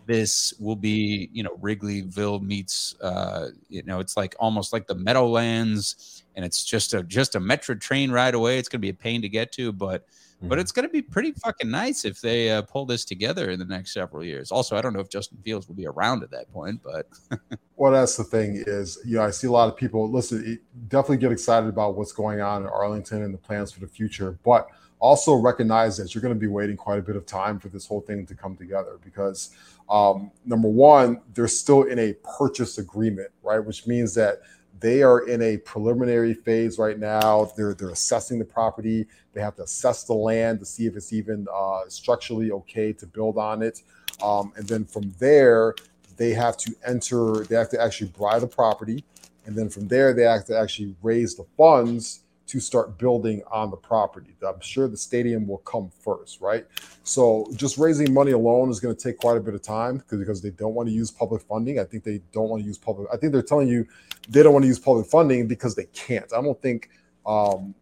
this 0.05 0.53
will 0.61 0.77
be 0.77 1.29
you 1.33 1.43
know 1.43 1.57
Wrigleyville 1.57 2.41
meets 2.41 2.95
uh, 3.01 3.49
you 3.67 3.83
know 3.83 3.99
it's 3.99 4.15
like 4.15 4.33
almost 4.39 4.71
like 4.71 4.87
the 4.87 4.95
Meadowlands 4.95 6.23
and 6.37 6.45
it's 6.45 6.63
just 6.63 6.93
a 6.93 7.03
just 7.03 7.35
a 7.35 7.39
metro 7.39 7.75
train 7.75 8.11
ride 8.11 8.33
away. 8.33 8.59
It's 8.59 8.69
going 8.69 8.79
to 8.79 8.85
be 8.85 8.89
a 8.89 8.93
pain 8.93 9.21
to 9.23 9.29
get 9.29 9.51
to, 9.53 9.73
but 9.73 10.05
mm-hmm. 10.37 10.47
but 10.47 10.59
it's 10.59 10.71
going 10.71 10.87
to 10.87 10.91
be 10.91 11.01
pretty 11.01 11.31
fucking 11.33 11.69
nice 11.69 12.05
if 12.05 12.21
they 12.21 12.51
uh, 12.51 12.61
pull 12.61 12.85
this 12.85 13.05
together 13.05 13.49
in 13.49 13.59
the 13.59 13.65
next 13.65 13.93
several 13.93 14.23
years. 14.23 14.51
Also, 14.51 14.77
I 14.77 14.81
don't 14.81 14.93
know 14.93 14.99
if 14.99 15.09
Justin 15.09 15.37
Fields 15.43 15.67
will 15.67 15.75
be 15.75 15.87
around 15.87 16.23
at 16.23 16.31
that 16.31 16.51
point, 16.51 16.81
but 16.83 17.07
well, 17.75 17.91
that's 17.91 18.17
the 18.17 18.23
thing 18.23 18.63
is 18.67 18.99
you 19.05 19.17
know 19.17 19.23
I 19.23 19.31
see 19.31 19.47
a 19.47 19.51
lot 19.51 19.67
of 19.67 19.75
people 19.75 20.09
listen 20.09 20.59
definitely 20.87 21.17
get 21.17 21.31
excited 21.31 21.69
about 21.69 21.95
what's 21.95 22.11
going 22.11 22.41
on 22.41 22.63
in 22.63 22.67
Arlington 22.67 23.23
and 23.23 23.33
the 23.33 23.39
plans 23.39 23.71
for 23.71 23.79
the 23.79 23.87
future, 23.87 24.37
but 24.43 24.67
also 24.99 25.35
recognize 25.35 25.97
that 25.97 26.13
you're 26.13 26.21
going 26.21 26.33
to 26.33 26.39
be 26.39 26.47
waiting 26.47 26.75
quite 26.75 26.99
a 26.99 27.01
bit 27.01 27.15
of 27.15 27.25
time 27.25 27.59
for 27.59 27.69
this 27.69 27.85
whole 27.85 28.01
thing 28.01 28.25
to 28.25 28.33
come 28.33 28.55
together 28.55 28.99
because 29.03 29.55
um, 29.89 30.31
number 30.45 30.67
one, 30.67 31.21
they're 31.33 31.47
still 31.47 31.83
in 31.83 31.99
a 31.99 32.13
purchase 32.37 32.77
agreement, 32.77 33.29
right? 33.43 33.59
Which 33.59 33.87
means 33.87 34.13
that 34.15 34.41
they 34.79 35.03
are 35.03 35.27
in 35.27 35.41
a 35.41 35.57
preliminary 35.57 36.33
phase 36.33 36.77
right 36.77 36.99
now. 36.99 37.51
They're 37.55 37.73
they're 37.73 37.89
assessing 37.89 38.39
the 38.39 38.45
property. 38.45 39.07
They 39.33 39.41
have 39.41 39.55
to 39.55 39.63
assess 39.63 40.03
the 40.03 40.13
land 40.13 40.59
to 40.59 40.65
see 40.65 40.85
if 40.85 40.95
it's 40.95 41.13
even 41.13 41.47
uh, 41.53 41.81
structurally 41.87 42.51
okay 42.51 42.93
to 42.93 43.05
build 43.05 43.37
on 43.37 43.61
it. 43.61 43.81
Um, 44.23 44.53
and 44.55 44.67
then 44.67 44.85
from 44.85 45.13
there, 45.19 45.75
they 46.17 46.31
have 46.31 46.57
to 46.57 46.75
enter. 46.85 47.43
They 47.45 47.55
have 47.55 47.69
to 47.69 47.81
actually 47.81 48.11
buy 48.19 48.39
the 48.39 48.47
property, 48.47 49.03
and 49.45 49.55
then 49.55 49.69
from 49.69 49.87
there, 49.87 50.13
they 50.13 50.23
have 50.23 50.45
to 50.45 50.57
actually 50.57 50.95
raise 51.01 51.35
the 51.35 51.45
funds 51.57 52.21
to 52.47 52.59
start 52.59 52.97
building 52.97 53.43
on 53.51 53.69
the 53.69 53.77
property. 53.77 54.35
I'm 54.45 54.61
sure 54.61 54.87
the 54.87 54.97
stadium 54.97 55.47
will 55.47 55.59
come 55.59 55.89
first, 55.89 56.39
right? 56.39 56.65
So 57.03 57.49
just 57.55 57.77
raising 57.77 58.13
money 58.13 58.31
alone 58.31 58.69
is 58.69 58.79
going 58.79 58.95
to 58.95 59.01
take 59.01 59.17
quite 59.17 59.37
a 59.37 59.39
bit 59.39 59.53
of 59.53 59.61
time 59.61 59.97
because 59.97 60.19
because 60.19 60.41
they 60.41 60.51
don't 60.51 60.73
want 60.73 60.87
to 60.87 60.95
use 60.95 61.11
public 61.11 61.41
funding. 61.41 61.79
I 61.79 61.83
think 61.83 62.03
they 62.03 62.21
don't 62.31 62.49
want 62.49 62.63
to 62.63 62.67
use 62.67 62.77
public. 62.77 63.07
I 63.13 63.17
think 63.17 63.33
they're 63.33 63.41
telling 63.41 63.67
you 63.67 63.85
they 64.29 64.43
don't 64.43 64.53
want 64.53 64.63
to 64.63 64.67
use 64.67 64.79
public 64.79 65.07
funding 65.07 65.47
because 65.47 65.75
they 65.75 65.85
can't. 65.85 66.31
I 66.33 66.41
don't 66.41 66.61
think 66.61 66.89
um, 67.25 67.75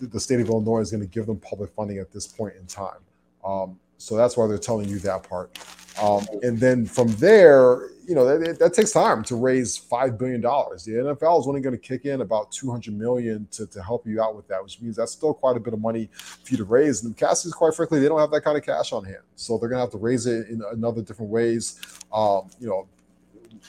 the 0.00 0.20
state 0.20 0.40
of 0.40 0.48
Illinois 0.48 0.80
is 0.80 0.90
going 0.90 1.02
to 1.02 1.08
give 1.08 1.26
them 1.26 1.38
public 1.38 1.70
funding 1.74 1.98
at 1.98 2.12
this 2.12 2.26
point 2.26 2.54
in 2.58 2.66
time. 2.66 2.98
Um, 3.44 3.78
so 3.98 4.16
that's 4.16 4.36
why 4.36 4.46
they're 4.46 4.58
telling 4.58 4.88
you 4.88 4.98
that 5.00 5.22
part. 5.28 5.56
Um, 6.00 6.26
and 6.42 6.58
then 6.58 6.86
from 6.86 7.08
there, 7.16 7.90
you 8.06 8.14
know, 8.14 8.24
that, 8.24 8.58
that 8.58 8.74
takes 8.74 8.92
time 8.92 9.22
to 9.24 9.36
raise 9.36 9.78
$5 9.78 10.18
billion. 10.18 10.40
The 10.40 10.46
NFL 10.46 11.40
is 11.40 11.46
only 11.46 11.60
going 11.60 11.74
to 11.74 11.80
kick 11.80 12.04
in 12.04 12.20
about 12.20 12.50
200 12.50 12.96
million 12.96 13.46
to, 13.52 13.66
to 13.66 13.82
help 13.82 14.06
you 14.06 14.20
out 14.20 14.34
with 14.34 14.48
that, 14.48 14.62
which 14.62 14.80
means 14.80 14.96
that's 14.96 15.12
still 15.12 15.34
quite 15.34 15.56
a 15.56 15.60
bit 15.60 15.72
of 15.72 15.80
money 15.80 16.08
for 16.12 16.50
you 16.50 16.56
to 16.56 16.64
raise. 16.64 17.02
And 17.02 17.14
the 17.14 17.18
Castles, 17.18 17.54
quite 17.54 17.74
frankly, 17.74 18.00
they 18.00 18.08
don't 18.08 18.18
have 18.18 18.30
that 18.30 18.42
kind 18.42 18.56
of 18.56 18.64
cash 18.64 18.92
on 18.92 19.04
hand. 19.04 19.22
So 19.36 19.58
they're 19.58 19.68
going 19.68 19.78
to 19.78 19.82
have 19.82 19.92
to 19.92 19.98
raise 19.98 20.26
it 20.26 20.48
in 20.48 20.62
another 20.72 21.02
different 21.02 21.30
ways. 21.30 21.80
Um, 22.12 22.48
you 22.58 22.68
know, 22.68 22.88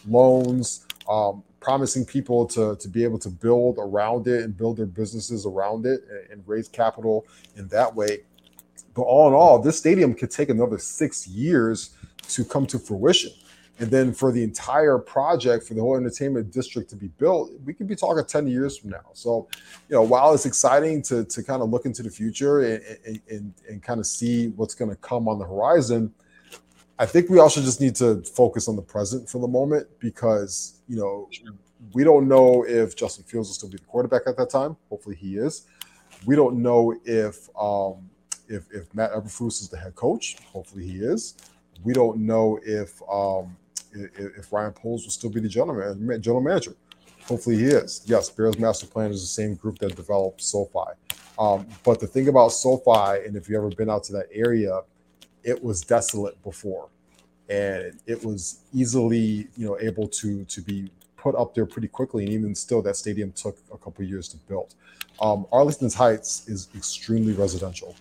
loans, 0.08 0.88
um, 1.10 1.44
promising 1.60 2.06
people 2.06 2.46
to, 2.46 2.76
to 2.76 2.88
be 2.88 3.04
able 3.04 3.20
to 3.20 3.30
build 3.30 3.78
around 3.80 4.28
it 4.28 4.44
and 4.44 4.58
build 4.58 4.78
their 4.78 4.86
businesses 4.86 5.46
around 5.46 5.86
it 5.86 6.02
and, 6.10 6.32
and 6.32 6.44
raise 6.48 6.68
capital 6.68 7.26
in 7.56 7.68
that 7.70 7.94
way. 7.94 8.20
But 8.94 9.04
all 9.04 9.28
in 9.28 9.34
all, 9.34 9.60
this 9.60 9.78
stadium 9.78 10.14
could 10.14 10.30
take 10.30 10.50
another 10.50 10.78
six 10.78 11.28
years 11.28 11.92
to 12.30 12.46
come 12.46 12.66
to 12.68 12.80
fruition. 12.80 13.32
And 13.80 13.90
then 13.90 14.14
for 14.14 14.32
the 14.32 14.44
entire 14.44 15.00
project, 15.00 15.68
for 15.68 15.74
the 15.74 15.82
whole 15.82 15.98
entertainment 15.98 16.52
district 16.52 16.92
to 16.92 16.96
be 16.96 17.08
built, 17.08 17.52
we 17.66 17.74
could 17.74 17.88
be 17.88 17.96
talking 17.96 18.24
10 18.24 18.48
years 18.48 18.78
from 18.78 18.92
now. 18.92 19.10
So, 19.14 19.48
you 19.90 19.96
know, 19.96 20.04
while 20.04 20.34
it's 20.34 20.46
exciting 20.46 21.02
to, 21.04 21.26
to 21.26 21.44
kind 21.44 21.62
of 21.62 21.70
look 21.70 21.86
into 21.86 22.04
the 22.04 22.10
future 22.10 22.62
and, 22.62 22.84
and, 23.06 23.22
and, 23.30 23.54
and 23.68 23.84
kind 23.84 24.00
of 24.00 24.06
see 24.06 24.50
what's 24.50 24.76
going 24.76 24.92
to 24.92 24.98
come 24.98 25.28
on 25.28 25.40
the 25.40 25.46
horizon, 25.46 26.14
I 27.00 27.08
think 27.08 27.30
we 27.30 27.40
also 27.40 27.62
just 27.62 27.82
need 27.82 27.96
to 27.96 28.22
focus 28.22 28.68
on 28.68 28.76
the 28.76 28.82
present 28.82 29.28
for 29.28 29.40
the 29.40 29.48
moment 29.48 29.88
because, 30.00 30.82
you 30.88 30.98
know, 30.98 31.28
we 31.94 32.04
don't 32.04 32.28
know 32.28 32.64
if 32.68 32.96
Justin 32.96 33.24
Fields 33.26 33.50
will 33.50 33.56
still 33.56 33.70
be 33.70 33.78
the 33.78 33.86
quarterback 33.86 34.22
at 34.28 34.38
that 34.38 34.52
time. 34.52 34.78
Hopefully 34.90 35.16
he 35.16 35.38
is. 35.38 35.66
We 36.26 36.36
don't 36.36 36.62
know 36.62 36.96
if 37.04 37.50
um, 37.60 38.10
if, 38.48 38.72
if 38.72 38.94
Matt 38.94 39.12
Eberflus 39.12 39.62
is 39.62 39.70
the 39.70 39.78
head 39.78 39.96
coach. 39.96 40.38
Hopefully 40.52 40.88
he 40.88 41.00
is. 41.00 41.36
We 41.84 41.94
don't 41.94 42.20
know 42.20 42.60
if 42.64 43.02
um, 43.12 43.56
if, 43.94 44.52
Ryan 44.52 44.74
Poles 44.74 45.04
will 45.04 45.12
still 45.12 45.30
be 45.30 45.40
the 45.40 45.50
general 45.50 45.96
general 46.20 46.42
manager. 46.42 46.76
Hopefully 47.26 47.58
he 47.58 47.66
is. 47.66 48.02
Yes, 48.06 48.30
Bears 48.30 48.60
master 48.60 48.86
plan 48.86 49.12
is 49.12 49.22
the 49.22 49.28
same 49.28 49.56
group 49.56 49.80
that 49.80 49.96
developed 49.96 50.42
SoFi. 50.42 50.92
Um, 51.40 51.66
but 51.84 52.00
the 52.00 52.08
thing 52.08 52.28
about 52.28 52.50
SoFi, 52.50 53.26
and 53.26 53.36
if 53.36 53.48
you've 53.48 53.58
ever 53.58 53.70
been 53.70 53.90
out 53.90 54.04
to 54.06 54.14
that 54.14 54.28
area, 54.34 54.82
it 55.44 55.64
was 55.64 55.82
desolate 55.82 56.42
before, 56.44 56.90
and 57.50 58.00
it 58.06 58.24
was 58.24 58.60
easily 58.74 59.48
you 59.56 59.66
know 59.66 59.80
able 59.80 60.08
to 60.08 60.44
to 60.46 60.62
be 60.62 60.92
put 61.18 61.36
up 61.36 61.56
there 61.56 61.66
pretty 61.66 61.88
quickly. 61.88 62.24
And 62.26 62.34
even 62.34 62.54
still, 62.56 62.82
that 62.82 62.98
stadium 62.98 63.32
took 63.32 63.58
a 63.74 63.78
couple 63.78 64.04
years 64.04 64.28
to 64.30 64.38
build. 64.38 64.76
Um, 65.22 65.46
Arlington's 65.52 65.94
Heights 65.94 66.48
is 66.48 66.68
extremely 66.76 67.34
residential. 67.34 67.96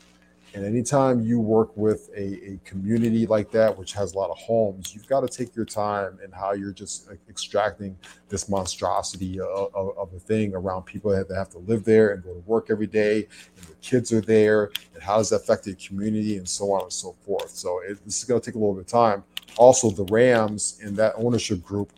And 0.55 0.67
anytime 0.67 1.23
you 1.23 1.41
work 1.41 1.75
with 1.77 2.11
a, 2.15 2.53
a, 2.53 2.61
community 2.65 3.27
like 3.27 3.51
that, 3.53 3.77
which 3.77 3.95
has 3.95 4.13
a 4.13 4.19
lot 4.19 4.29
of 4.29 4.37
homes, 4.37 4.95
you've 4.95 5.07
got 5.07 5.21
to 5.21 5.29
take 5.29 5.57
your 5.57 5.65
time 5.65 6.19
and 6.23 6.33
how 6.35 6.53
you're 6.53 6.73
just 6.73 7.09
extracting 7.31 7.97
this 8.29 8.51
monstrosity 8.51 9.41
of, 9.41 9.75
of, 9.75 9.97
of, 9.97 10.13
a 10.13 10.19
thing 10.19 10.55
around 10.55 10.83
people 10.83 11.11
that 11.11 11.35
have 11.35 11.49
to 11.51 11.59
live 11.59 11.85
there 11.85 12.13
and 12.13 12.23
go 12.23 12.35
to 12.35 12.41
work 12.41 12.67
every 12.69 12.87
day, 12.87 13.27
and 13.57 13.67
their 13.67 13.77
kids 13.81 14.13
are 14.13 14.21
there, 14.21 14.71
and 14.93 15.03
how 15.03 15.17
does 15.17 15.31
that 15.31 15.37
affect 15.37 15.65
the 15.65 15.75
community, 15.75 16.37
and 16.37 16.47
so 16.47 16.71
on 16.73 16.83
and 16.83 16.93
so 16.93 17.17
forth. 17.25 17.51
So 17.51 17.81
it, 17.81 18.05
this 18.05 18.19
is 18.19 18.25
going 18.25 18.41
to 18.41 18.45
take 18.45 18.55
a 18.55 18.59
little 18.59 18.75
bit 18.75 18.83
of 18.83 18.87
time. 18.89 19.25
Also, 19.57 19.91
the 19.91 20.05
Rams 20.05 20.79
in 20.83 20.95
that 20.97 21.15
ownership 21.17 21.63
group 21.63 21.93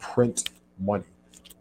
print 0.00 0.50
money. 0.80 1.04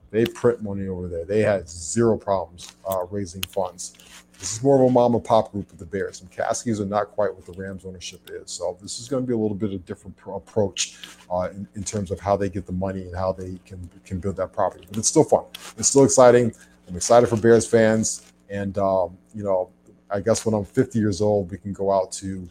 They 0.09 0.25
print 0.25 0.61
money 0.61 0.87
over 0.87 1.07
there. 1.07 1.23
They 1.23 1.41
had 1.41 1.69
zero 1.69 2.17
problems 2.17 2.75
uh, 2.89 3.05
raising 3.09 3.43
funds. 3.43 3.93
This 4.41 4.53
is 4.57 4.63
more 4.63 4.81
of 4.81 4.89
a 4.89 4.91
mom 4.91 5.13
and 5.13 5.23
pop 5.23 5.51
group 5.51 5.69
with 5.69 5.77
the 5.77 5.85
Bears. 5.85 6.21
And 6.21 6.31
Caskies 6.31 6.79
are 6.79 6.85
not 6.85 7.11
quite 7.11 7.31
what 7.31 7.45
the 7.45 7.51
Rams 7.51 7.85
ownership 7.85 8.27
is. 8.33 8.49
So 8.49 8.75
this 8.81 8.99
is 8.99 9.07
going 9.07 9.21
to 9.21 9.27
be 9.27 9.35
a 9.35 9.37
little 9.37 9.55
bit 9.55 9.69
of 9.69 9.75
a 9.75 9.83
different 9.83 10.17
pro- 10.17 10.37
approach 10.37 10.97
uh, 11.31 11.49
in, 11.51 11.67
in, 11.75 11.83
terms 11.83 12.09
of 12.09 12.19
how 12.19 12.35
they 12.35 12.49
get 12.49 12.65
the 12.65 12.71
money 12.71 13.03
and 13.03 13.15
how 13.15 13.33
they 13.33 13.59
can 13.67 13.87
can 14.03 14.19
build 14.19 14.37
that 14.37 14.51
property. 14.51 14.87
But 14.89 14.97
it's 14.97 15.09
still 15.09 15.23
fun. 15.23 15.43
It's 15.77 15.89
still 15.89 16.03
exciting. 16.03 16.55
I'm 16.89 16.95
excited 16.95 17.27
for 17.27 17.37
Bears 17.37 17.67
fans. 17.67 18.33
And 18.49 18.79
um, 18.79 19.15
you 19.35 19.43
know, 19.43 19.69
I 20.09 20.21
guess 20.21 20.43
when 20.43 20.55
I'm 20.55 20.65
50 20.65 20.97
years 20.97 21.21
old, 21.21 21.51
we 21.51 21.59
can 21.59 21.71
go 21.71 21.91
out 21.91 22.11
to 22.13 22.49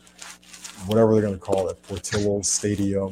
whatever 0.86 1.12
they're 1.12 1.22
going 1.22 1.34
to 1.34 1.40
call 1.40 1.70
it, 1.70 1.82
Portillo's 1.82 2.48
Stadium, 2.48 3.10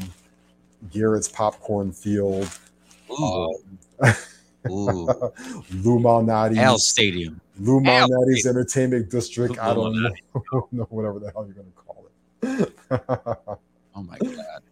Garrett's 0.92 1.28
Popcorn 1.28 1.90
Field. 1.90 2.48
Ooh. 3.10 3.58
Um. 4.70 5.06
Lou 5.82 5.98
Malnati's 5.98 6.58
Al 6.58 6.78
Stadium. 6.78 7.40
Lou 7.58 7.80
Malnati's 7.80 8.46
Entertainment 8.46 9.10
District. 9.10 9.58
I 9.58 9.74
don't 9.74 10.00
know, 10.00 10.68
know, 10.72 10.86
whatever 10.90 11.18
the 11.18 11.30
hell 11.30 11.46
you're 11.46 11.54
going 11.54 11.66
to 11.66 11.72
call 11.72 12.06
it. 12.42 13.58
oh 13.94 14.02
my 14.02 14.18
god! 14.18 14.62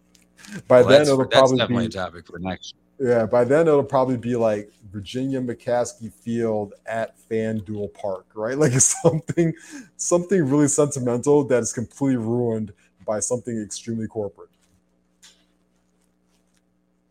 By 0.67 0.81
well, 0.81 0.89
then 0.89 1.01
it'll 1.01 1.25
probably 1.25 1.57
definitely 1.57 1.83
be 1.83 1.85
a 1.85 1.89
topic 1.89 2.27
for 2.27 2.39
next. 2.39 2.75
Yeah, 2.99 3.25
by 3.25 3.43
then 3.43 3.67
it'll 3.67 3.83
probably 3.83 4.17
be 4.17 4.35
like 4.35 4.71
Virginia 4.91 5.39
McCaskey 5.39 6.11
Field 6.11 6.73
at 6.87 7.15
FanDuel 7.29 7.93
Park, 7.93 8.25
right? 8.33 8.57
Like 8.67 8.73
it's 8.73 8.99
something, 9.01 9.53
something 9.97 10.49
really 10.49 10.67
sentimental 10.67 11.43
that 11.45 11.61
is 11.61 11.73
completely 11.73 12.17
ruined 12.17 12.73
by 13.05 13.19
something 13.19 13.61
extremely 13.61 14.07
corporate. 14.07 14.49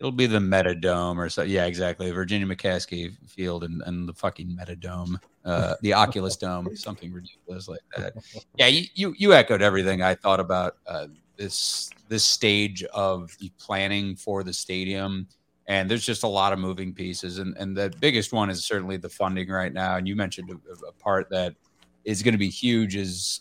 It'll 0.07 0.17
be 0.17 0.27
the 0.27 0.39
Metadome 0.39 1.17
or 1.17 1.29
so. 1.29 1.43
Yeah, 1.43 1.67
exactly. 1.67 2.13
Virginia 2.13 2.47
McCaskey 2.47 3.17
Field 3.29 3.65
and, 3.65 3.83
and 3.87 4.09
the 4.09 4.13
fucking 4.13 4.57
Metadome, 4.57 5.17
uh, 5.45 5.75
the 5.83 5.95
Oculus 5.95 6.37
Dome, 6.37 6.77
something 6.77 7.13
ridiculous 7.13 7.67
like 7.67 7.81
that. 7.97 8.15
Yeah, 8.57 8.69
you, 8.69 8.87
you, 8.95 9.15
you 9.19 9.33
echoed 9.33 9.63
everything 9.63 10.03
I 10.03 10.15
thought 10.15 10.39
about 10.39 10.77
uh, 10.87 11.09
this 11.37 11.91
this 12.07 12.25
stage 12.25 12.85
of 12.95 13.37
the 13.41 13.51
planning 13.59 14.15
for 14.15 14.45
the 14.45 14.53
stadium. 14.53 15.27
And 15.67 15.91
there's 15.91 16.07
just 16.07 16.23
a 16.23 16.29
lot 16.29 16.53
of 16.53 16.61
moving 16.61 16.95
pieces, 16.95 17.41
and 17.41 17.57
and 17.57 17.77
the 17.77 17.93
biggest 17.99 18.33
one 18.33 18.49
is 18.49 18.65
certainly 18.65 18.99
the 18.99 19.09
funding 19.09 19.49
right 19.49 19.73
now. 19.73 19.97
And 19.97 20.07
you 20.07 20.15
mentioned 20.15 20.51
a, 20.51 20.87
a 20.87 20.93
part 20.93 21.29
that 21.31 21.57
is 22.05 22.23
going 22.23 22.35
to 22.35 22.39
be 22.39 22.49
huge 22.49 22.95
is 22.95 23.41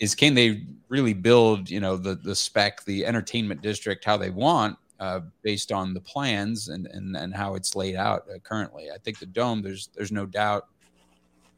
is 0.00 0.14
can 0.14 0.32
they 0.32 0.62
really 0.88 1.12
build 1.12 1.68
you 1.68 1.80
know 1.80 1.98
the 1.98 2.14
the 2.14 2.34
spec 2.34 2.82
the 2.86 3.04
entertainment 3.04 3.60
district 3.60 4.02
how 4.02 4.16
they 4.16 4.30
want 4.30 4.78
uh, 4.98 5.20
based 5.42 5.72
on 5.72 5.94
the 5.94 6.00
plans 6.00 6.68
and, 6.68 6.86
and, 6.86 7.16
and 7.16 7.34
how 7.34 7.54
it's 7.54 7.76
laid 7.76 7.96
out 7.96 8.22
uh, 8.34 8.38
currently. 8.38 8.90
I 8.90 8.98
think 8.98 9.18
the 9.18 9.26
dome, 9.26 9.62
there's 9.62 9.88
there's 9.94 10.12
no 10.12 10.26
doubt, 10.26 10.68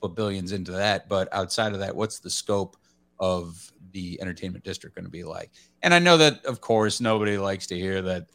put 0.01 0.15
billions 0.15 0.53
into 0.53 0.73
that. 0.73 1.09
But 1.09 1.33
outside 1.33 1.73
of 1.73 1.81
that, 1.81 1.95
what's 1.95 2.19
the 2.19 2.31
scope 2.31 2.77
of 3.21 3.73
the 3.93 4.21
entertainment 4.21 4.65
district 4.65 4.97
going 4.97 5.05
to 5.05 5.11
be 5.11 5.25
like? 5.25 5.51
And 5.83 5.95
I 5.95 5.99
know 5.99 6.17
that, 6.17 6.45
of 6.45 6.61
course, 6.61 7.01
nobody 7.01 7.39
likes 7.39 7.67
to 7.69 7.77
hear 7.77 8.03
that 8.03 8.27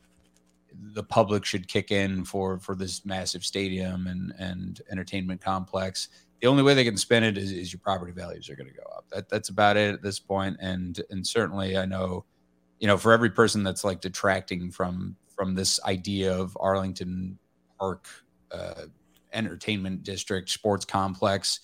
the 0.75 1.03
public 1.03 1.45
should 1.45 1.67
kick 1.67 1.91
in 1.91 2.25
for 2.25 2.59
for 2.59 2.75
this 2.75 3.05
massive 3.05 3.43
stadium 3.43 4.07
and 4.07 4.33
and 4.39 4.81
entertainment 4.91 5.41
complex. 5.41 6.09
The 6.41 6.47
only 6.47 6.63
way 6.63 6.73
they 6.73 6.83
can 6.83 6.97
spend 6.97 7.23
it 7.23 7.37
is, 7.37 7.51
is 7.51 7.71
your 7.71 7.79
property 7.79 8.11
values 8.11 8.49
are 8.49 8.55
going 8.55 8.67
to 8.67 8.73
go 8.73 8.83
up. 8.97 9.05
That 9.11 9.29
that's 9.29 9.49
about 9.49 9.77
it 9.77 9.93
at 9.93 10.01
this 10.01 10.19
point. 10.19 10.57
And 10.59 11.01
and 11.09 11.25
certainly, 11.25 11.77
I 11.77 11.85
know 11.85 12.25
you 12.83 12.87
know, 12.87 12.97
for 12.97 13.13
every 13.13 13.29
person 13.29 13.63
that's 13.63 13.85
like 13.85 14.01
detracting 14.01 14.69
from 14.69 15.15
from 15.33 15.55
this 15.55 15.79
idea 15.85 16.37
of 16.37 16.57
Arlington 16.59 17.39
Park 17.79 18.09
uh, 18.51 18.87
entertainment 19.31 20.03
district 20.03 20.49
sports 20.49 20.83
complex, 20.83 21.61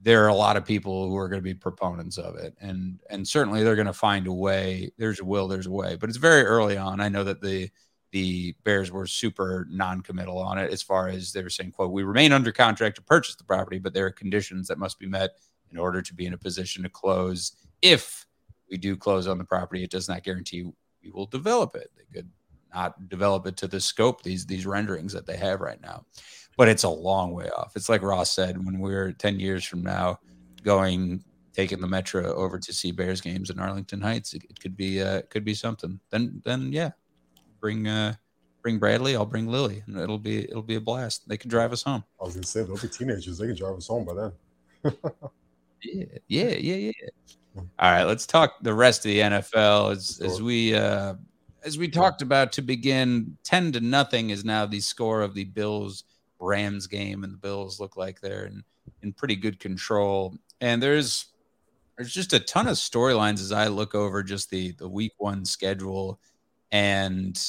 there 0.00 0.24
are 0.24 0.28
a 0.28 0.34
lot 0.34 0.56
of 0.56 0.64
people 0.64 1.08
who 1.08 1.16
are 1.16 1.28
going 1.28 1.38
to 1.38 1.44
be 1.44 1.54
proponents 1.54 2.18
of 2.18 2.34
it, 2.34 2.56
and 2.60 2.98
and 3.10 3.28
certainly 3.28 3.62
they're 3.62 3.76
going 3.76 3.86
to 3.86 3.92
find 3.92 4.26
a 4.26 4.32
way. 4.32 4.90
There's 4.98 5.20
a 5.20 5.24
will, 5.24 5.46
there's 5.46 5.68
a 5.68 5.70
way, 5.70 5.94
but 5.94 6.08
it's 6.08 6.18
very 6.18 6.42
early 6.42 6.76
on. 6.76 7.00
I 7.00 7.08
know 7.08 7.22
that 7.22 7.40
the 7.40 7.70
the 8.10 8.56
Bears 8.64 8.90
were 8.90 9.06
super 9.06 9.68
non-committal 9.70 10.36
on 10.36 10.58
it 10.58 10.72
as 10.72 10.82
far 10.82 11.06
as 11.06 11.32
they 11.32 11.44
were 11.44 11.48
saying, 11.48 11.70
"quote 11.70 11.92
We 11.92 12.02
remain 12.02 12.32
under 12.32 12.50
contract 12.50 12.96
to 12.96 13.02
purchase 13.02 13.36
the 13.36 13.44
property, 13.44 13.78
but 13.78 13.94
there 13.94 14.06
are 14.06 14.10
conditions 14.10 14.66
that 14.66 14.80
must 14.80 14.98
be 14.98 15.06
met 15.06 15.30
in 15.70 15.78
order 15.78 16.02
to 16.02 16.12
be 16.12 16.26
in 16.26 16.32
a 16.34 16.38
position 16.38 16.82
to 16.82 16.88
close 16.88 17.52
if." 17.82 18.26
We 18.70 18.76
do 18.76 18.96
close 18.96 19.26
on 19.26 19.38
the 19.38 19.44
property, 19.44 19.82
it 19.82 19.90
does 19.90 20.08
not 20.08 20.22
guarantee 20.22 20.62
we 21.02 21.10
will 21.10 21.26
develop 21.26 21.74
it. 21.74 21.90
They 21.96 22.04
could 22.12 22.30
not 22.74 23.08
develop 23.08 23.46
it 23.46 23.56
to 23.58 23.66
the 23.66 23.80
scope 23.80 24.22
these 24.22 24.46
these 24.46 24.66
renderings 24.66 25.12
that 25.12 25.26
they 25.26 25.36
have 25.36 25.60
right 25.60 25.80
now. 25.80 26.04
But 26.56 26.68
it's 26.68 26.84
a 26.84 26.88
long 26.88 27.32
way 27.32 27.48
off. 27.50 27.72
It's 27.74 27.88
like 27.88 28.02
Ross 28.02 28.30
said 28.30 28.62
when 28.64 28.78
we're 28.78 29.12
10 29.12 29.40
years 29.40 29.64
from 29.64 29.82
now 29.82 30.18
going 30.62 31.24
taking 31.52 31.80
the 31.80 31.86
metro 31.86 32.32
over 32.34 32.58
to 32.58 32.72
see 32.72 32.92
Bears 32.92 33.20
games 33.20 33.50
in 33.50 33.58
Arlington 33.58 34.00
Heights, 34.00 34.34
it, 34.34 34.44
it 34.48 34.60
could 34.60 34.76
be 34.76 35.02
uh 35.02 35.22
could 35.30 35.44
be 35.44 35.54
something. 35.54 36.00
Then 36.10 36.40
then 36.44 36.72
yeah, 36.72 36.90
bring 37.60 37.88
uh 37.88 38.14
bring 38.62 38.78
Bradley, 38.78 39.16
I'll 39.16 39.26
bring 39.26 39.46
Lily, 39.46 39.82
and 39.86 39.98
it'll 39.98 40.18
be 40.18 40.44
it'll 40.44 40.62
be 40.62 40.76
a 40.76 40.80
blast. 40.80 41.28
They 41.28 41.36
can 41.36 41.50
drive 41.50 41.72
us 41.72 41.82
home. 41.82 42.04
I 42.20 42.24
was 42.24 42.34
gonna 42.34 42.46
say 42.46 42.62
they'll 42.62 42.76
be 42.76 42.88
teenagers. 42.88 43.38
They 43.38 43.46
can 43.46 43.56
drive 43.56 43.76
us 43.76 43.88
home 43.88 44.04
by 44.04 44.14
then. 44.14 44.32
yeah, 45.82 46.04
yeah, 46.28 46.54
yeah, 46.54 46.74
yeah. 46.74 46.92
All 47.56 47.66
right, 47.80 48.04
let's 48.04 48.26
talk 48.26 48.54
the 48.62 48.74
rest 48.74 49.04
of 49.04 49.10
the 49.10 49.20
NFL 49.20 49.92
as 49.92 50.16
sure. 50.16 50.26
as 50.26 50.42
we 50.42 50.74
uh, 50.74 51.14
as 51.64 51.78
we 51.78 51.88
talked 51.88 52.22
about 52.22 52.52
to 52.52 52.62
begin. 52.62 53.36
Ten 53.42 53.72
to 53.72 53.80
nothing 53.80 54.30
is 54.30 54.44
now 54.44 54.66
the 54.66 54.80
score 54.80 55.22
of 55.22 55.34
the 55.34 55.44
Bills 55.44 56.04
Rams 56.38 56.86
game, 56.86 57.24
and 57.24 57.32
the 57.32 57.38
Bills 57.38 57.80
look 57.80 57.96
like 57.96 58.20
they're 58.20 58.46
in 58.46 58.62
in 59.02 59.12
pretty 59.12 59.36
good 59.36 59.58
control. 59.58 60.36
And 60.60 60.82
there's 60.82 61.26
there's 61.96 62.12
just 62.12 62.32
a 62.32 62.40
ton 62.40 62.68
of 62.68 62.76
storylines 62.76 63.40
as 63.40 63.52
I 63.52 63.66
look 63.66 63.94
over 63.94 64.22
just 64.22 64.50
the 64.50 64.72
the 64.72 64.88
Week 64.88 65.12
One 65.18 65.44
schedule, 65.44 66.20
and 66.70 67.40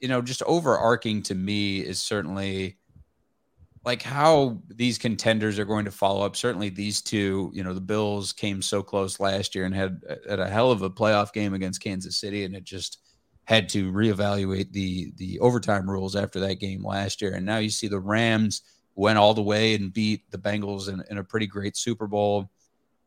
you 0.00 0.08
know, 0.08 0.22
just 0.22 0.42
overarching 0.42 1.22
to 1.24 1.34
me 1.34 1.78
is 1.78 2.00
certainly 2.00 2.76
like 3.86 4.02
how 4.02 4.58
these 4.68 4.98
contenders 4.98 5.60
are 5.60 5.64
going 5.64 5.84
to 5.84 5.92
follow 5.92 6.26
up. 6.26 6.34
Certainly, 6.34 6.70
these 6.70 7.00
two, 7.00 7.52
you 7.54 7.62
know, 7.62 7.72
the 7.72 7.80
Bills 7.80 8.32
came 8.32 8.60
so 8.60 8.82
close 8.82 9.20
last 9.20 9.54
year 9.54 9.64
and 9.64 9.74
had, 9.74 10.02
had 10.28 10.40
a 10.40 10.48
hell 10.48 10.72
of 10.72 10.82
a 10.82 10.90
playoff 10.90 11.32
game 11.32 11.54
against 11.54 11.80
Kansas 11.80 12.16
City, 12.16 12.44
and 12.44 12.54
it 12.56 12.64
just 12.64 12.98
had 13.44 13.68
to 13.68 13.92
reevaluate 13.92 14.72
the 14.72 15.12
the 15.16 15.38
overtime 15.38 15.88
rules 15.88 16.16
after 16.16 16.40
that 16.40 16.58
game 16.58 16.84
last 16.84 17.22
year. 17.22 17.34
And 17.34 17.46
now 17.46 17.58
you 17.58 17.70
see 17.70 17.86
the 17.86 18.00
Rams 18.00 18.62
went 18.96 19.18
all 19.18 19.34
the 19.34 19.42
way 19.42 19.76
and 19.76 19.92
beat 19.92 20.28
the 20.32 20.38
Bengals 20.38 20.88
in, 20.88 21.04
in 21.08 21.18
a 21.18 21.24
pretty 21.24 21.46
great 21.46 21.76
Super 21.76 22.08
Bowl 22.08 22.50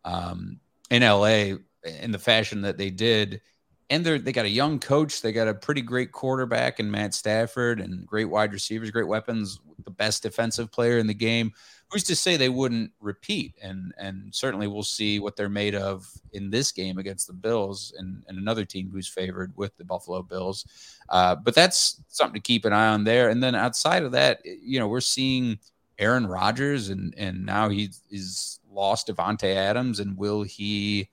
um, 0.05 0.61
in 0.89 1.03
LA 1.03 1.57
in 1.83 2.11
the 2.11 2.19
fashion 2.19 2.61
that 2.61 2.77
they 2.77 2.89
did. 2.89 3.41
And 3.89 4.05
they're 4.05 4.19
they 4.19 4.31
got 4.31 4.45
a 4.45 4.49
young 4.49 4.79
coach. 4.79 5.21
They 5.21 5.31
got 5.31 5.47
a 5.47 5.53
pretty 5.53 5.81
great 5.81 6.11
quarterback 6.11 6.79
in 6.79 6.91
Matt 6.91 7.13
Stafford 7.13 7.79
and 7.79 8.05
great 8.05 8.25
wide 8.25 8.53
receivers, 8.53 8.91
great 8.91 9.07
weapons, 9.07 9.59
the 9.83 9.91
best 9.91 10.23
defensive 10.23 10.71
player 10.71 10.97
in 10.97 11.07
the 11.07 11.13
game. 11.13 11.51
Who's 11.91 12.03
to 12.03 12.15
say 12.15 12.37
they 12.37 12.49
wouldn't 12.49 12.91
repeat? 12.99 13.55
And 13.61 13.93
and 13.97 14.33
certainly 14.33 14.67
we'll 14.67 14.83
see 14.83 15.19
what 15.19 15.35
they're 15.35 15.49
made 15.49 15.73
of 15.73 16.07
in 16.33 16.51
this 16.51 16.71
game 16.71 16.99
against 16.99 17.25
the 17.25 17.33
Bills 17.33 17.93
and, 17.97 18.23
and 18.27 18.37
another 18.37 18.63
team 18.63 18.89
who's 18.91 19.07
favored 19.07 19.53
with 19.55 19.75
the 19.77 19.85
Buffalo 19.85 20.21
Bills. 20.21 20.65
Uh, 21.09 21.35
but 21.35 21.55
that's 21.55 22.01
something 22.07 22.35
to 22.35 22.45
keep 22.45 22.65
an 22.65 22.73
eye 22.73 22.89
on 22.89 23.03
there. 23.03 23.29
And 23.29 23.41
then 23.41 23.55
outside 23.55 24.03
of 24.03 24.11
that, 24.11 24.41
you 24.45 24.79
know, 24.79 24.87
we're 24.87 25.01
seeing 25.01 25.57
Aaron 25.97 26.27
Rodgers 26.27 26.89
and 26.89 27.15
and 27.17 27.43
now 27.43 27.69
he 27.69 27.89
is 28.11 28.59
lost 28.71 29.07
Davante 29.07 29.55
Adams, 29.55 29.99
and 29.99 30.15
will 30.15 30.43
he? 30.43 31.09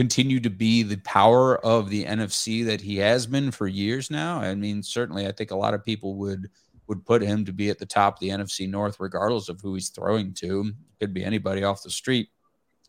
Continue 0.00 0.40
to 0.40 0.48
be 0.48 0.82
the 0.82 0.96
power 1.04 1.62
of 1.62 1.90
the 1.90 2.06
NFC 2.06 2.64
that 2.64 2.80
he 2.80 2.96
has 2.96 3.26
been 3.26 3.50
for 3.50 3.66
years 3.66 4.10
now. 4.10 4.40
I 4.40 4.54
mean, 4.54 4.82
certainly, 4.82 5.26
I 5.26 5.32
think 5.32 5.50
a 5.50 5.56
lot 5.56 5.74
of 5.74 5.84
people 5.84 6.14
would 6.14 6.48
would 6.86 7.04
put 7.04 7.20
him 7.20 7.44
to 7.44 7.52
be 7.52 7.68
at 7.68 7.78
the 7.78 7.84
top 7.84 8.14
of 8.14 8.20
the 8.20 8.30
NFC 8.30 8.66
North, 8.66 8.96
regardless 8.98 9.50
of 9.50 9.60
who 9.60 9.74
he's 9.74 9.90
throwing 9.90 10.32
to. 10.36 10.72
Could 11.00 11.12
be 11.12 11.22
anybody 11.22 11.64
off 11.64 11.82
the 11.82 11.90
street. 11.90 12.30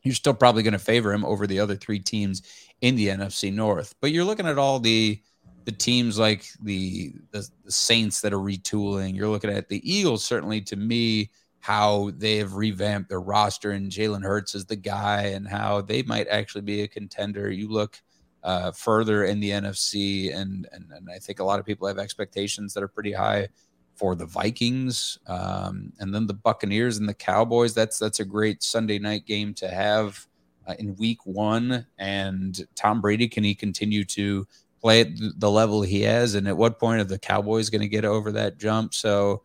You're 0.04 0.16
still 0.16 0.34
probably 0.34 0.64
going 0.64 0.72
to 0.72 0.80
favor 0.80 1.12
him 1.12 1.26
over 1.26 1.46
the 1.46 1.60
other 1.60 1.76
three 1.76 2.00
teams 2.00 2.44
in 2.80 2.96
the 2.96 3.10
NFC 3.10 3.52
North. 3.52 3.94
But 4.00 4.14
you're 4.14 4.24
looking 4.24 4.48
at 4.48 4.58
all 4.58 4.80
the 4.80 5.22
the 5.66 5.74
teams 5.74 6.18
like 6.18 6.46
the, 6.64 7.14
the, 7.32 7.46
the 7.66 7.72
Saints 7.74 8.22
that 8.22 8.32
are 8.32 8.38
retooling. 8.38 9.18
You're 9.18 9.28
looking 9.28 9.50
at 9.50 9.68
the 9.68 9.82
Eagles. 9.84 10.24
Certainly, 10.24 10.62
to 10.62 10.78
me, 10.78 11.30
how 11.62 12.12
they 12.18 12.38
have 12.38 12.56
revamped 12.56 13.10
their 13.10 13.22
roster 13.22 13.72
and 13.72 13.92
Jalen 13.92 14.24
Hurts 14.24 14.56
is 14.56 14.66
the 14.66 14.76
guy 14.76 15.28
and 15.28 15.48
how 15.48 15.82
they 15.82 16.02
might 16.04 16.28
actually 16.28 16.62
be 16.62 16.82
a 16.82 16.88
contender. 16.88 17.52
You 17.52 17.70
look 17.70 18.02
uh, 18.44 18.72
further 18.72 19.26
in 19.26 19.40
the 19.40 19.52
NFC, 19.52 20.36
and, 20.36 20.68
and, 20.72 20.86
and 20.92 21.08
I 21.14 21.20
think 21.20 21.40
a 21.40 21.44
lot 21.44 21.60
of 21.60 21.66
people 21.66 21.88
have 21.88 22.00
expectations 22.00 22.74
that 22.74 22.84
are 22.84 22.88
pretty 22.88 23.14
high 23.14 23.48
for 23.94 24.16
the 24.16 24.26
Vikings, 24.26 25.20
um, 25.28 25.94
and 26.00 26.14
then 26.14 26.26
the 26.26 26.34
Buccaneers 26.34 26.98
and 26.98 27.08
the 27.08 27.14
Cowboys. 27.14 27.76
That's 27.76 28.00
that's 28.00 28.20
a 28.20 28.26
great 28.26 28.64
Sunday 28.64 28.98
night 28.98 29.28
game 29.28 29.54
to 29.56 29.68
have 29.68 30.26
uh, 30.68 30.74
in 30.80 30.96
Week 30.96 31.24
One. 31.26 31.86
And 32.00 32.60
Tom 32.76 33.00
Brady 33.02 33.28
can 33.28 33.44
he 33.44 33.54
continue 33.54 34.04
to 34.06 34.48
play 34.82 35.02
at 35.02 35.10
the 35.38 35.52
level 35.52 35.84
he 35.84 36.02
has? 36.02 36.34
And 36.34 36.48
at 36.48 36.58
what 36.58 36.80
point 36.80 37.02
are 37.02 37.06
the 37.06 37.20
Cowboys 37.20 37.70
going 37.70 37.82
to 37.82 37.88
get 37.88 38.06
over 38.06 38.32
that 38.32 38.58
jump? 38.58 38.96
So 38.96 39.44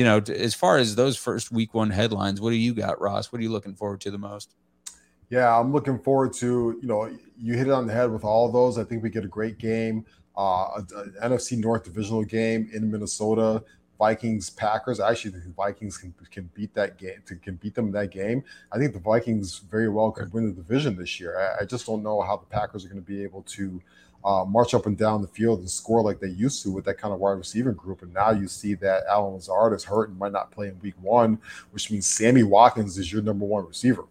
you 0.00 0.06
know, 0.06 0.16
as 0.16 0.54
far 0.54 0.78
as 0.78 0.94
those 0.94 1.18
first 1.18 1.52
week 1.52 1.74
one 1.74 1.90
headlines, 1.90 2.40
what 2.40 2.48
do 2.48 2.56
you 2.56 2.72
got, 2.72 2.98
Ross? 3.02 3.30
What 3.30 3.38
are 3.38 3.42
you 3.42 3.52
looking 3.52 3.74
forward 3.74 4.00
to 4.00 4.10
the 4.10 4.16
most? 4.16 4.54
Yeah, 5.28 5.54
I'm 5.54 5.74
looking 5.74 5.98
forward 5.98 6.32
to, 6.36 6.78
you 6.80 6.88
know, 6.88 7.14
you 7.38 7.52
hit 7.52 7.66
it 7.66 7.70
on 7.70 7.86
the 7.86 7.92
head 7.92 8.10
with 8.10 8.24
all 8.24 8.46
of 8.46 8.54
those. 8.54 8.78
I 8.78 8.84
think 8.84 9.02
we 9.02 9.10
get 9.10 9.26
a 9.26 9.28
great 9.28 9.58
game, 9.58 10.06
uh, 10.38 10.80
an 10.96 11.14
NFC 11.22 11.58
North 11.58 11.84
divisional 11.84 12.24
game 12.24 12.70
in 12.72 12.90
Minnesota. 12.90 13.62
Vikings 13.98 14.48
Packers. 14.48 15.00
I 15.00 15.10
actually 15.10 15.32
think 15.32 15.44
the 15.44 15.50
Vikings 15.50 15.98
can, 15.98 16.14
can 16.30 16.48
beat 16.54 16.72
that 16.72 16.96
game 16.96 17.22
to 17.26 17.36
can 17.36 17.56
beat 17.56 17.74
them 17.74 17.88
in 17.88 17.92
that 17.92 18.10
game. 18.10 18.42
I 18.72 18.78
think 18.78 18.94
the 18.94 19.00
Vikings 19.00 19.58
very 19.58 19.90
well 19.90 20.12
could 20.12 20.32
win 20.32 20.46
the 20.46 20.52
division 20.52 20.96
this 20.96 21.20
year. 21.20 21.38
I, 21.38 21.64
I 21.64 21.66
just 21.66 21.84
don't 21.84 22.02
know 22.02 22.22
how 22.22 22.38
the 22.38 22.46
Packers 22.46 22.86
are 22.86 22.88
going 22.88 23.02
to 23.02 23.06
be 23.06 23.22
able 23.22 23.42
to 23.42 23.82
uh, 24.24 24.44
march 24.44 24.74
up 24.74 24.86
and 24.86 24.98
down 24.98 25.22
the 25.22 25.28
field 25.28 25.60
and 25.60 25.70
score 25.70 26.02
like 26.02 26.20
they 26.20 26.28
used 26.28 26.62
to 26.62 26.70
with 26.70 26.84
that 26.84 26.98
kind 26.98 27.14
of 27.14 27.20
wide 27.20 27.32
receiver 27.32 27.72
group. 27.72 28.02
And 28.02 28.12
now 28.12 28.30
you 28.30 28.48
see 28.48 28.74
that 28.74 29.04
Allen 29.08 29.34
Lazard 29.34 29.72
is 29.72 29.84
hurt 29.84 30.10
and 30.10 30.18
might 30.18 30.32
not 30.32 30.50
play 30.50 30.68
in 30.68 30.78
week 30.80 30.94
one, 31.00 31.38
which 31.70 31.90
means 31.90 32.06
Sammy 32.06 32.42
Watkins 32.42 32.98
is 32.98 33.12
your 33.12 33.22
number 33.22 33.46
one 33.46 33.66
receiver. 33.66 34.04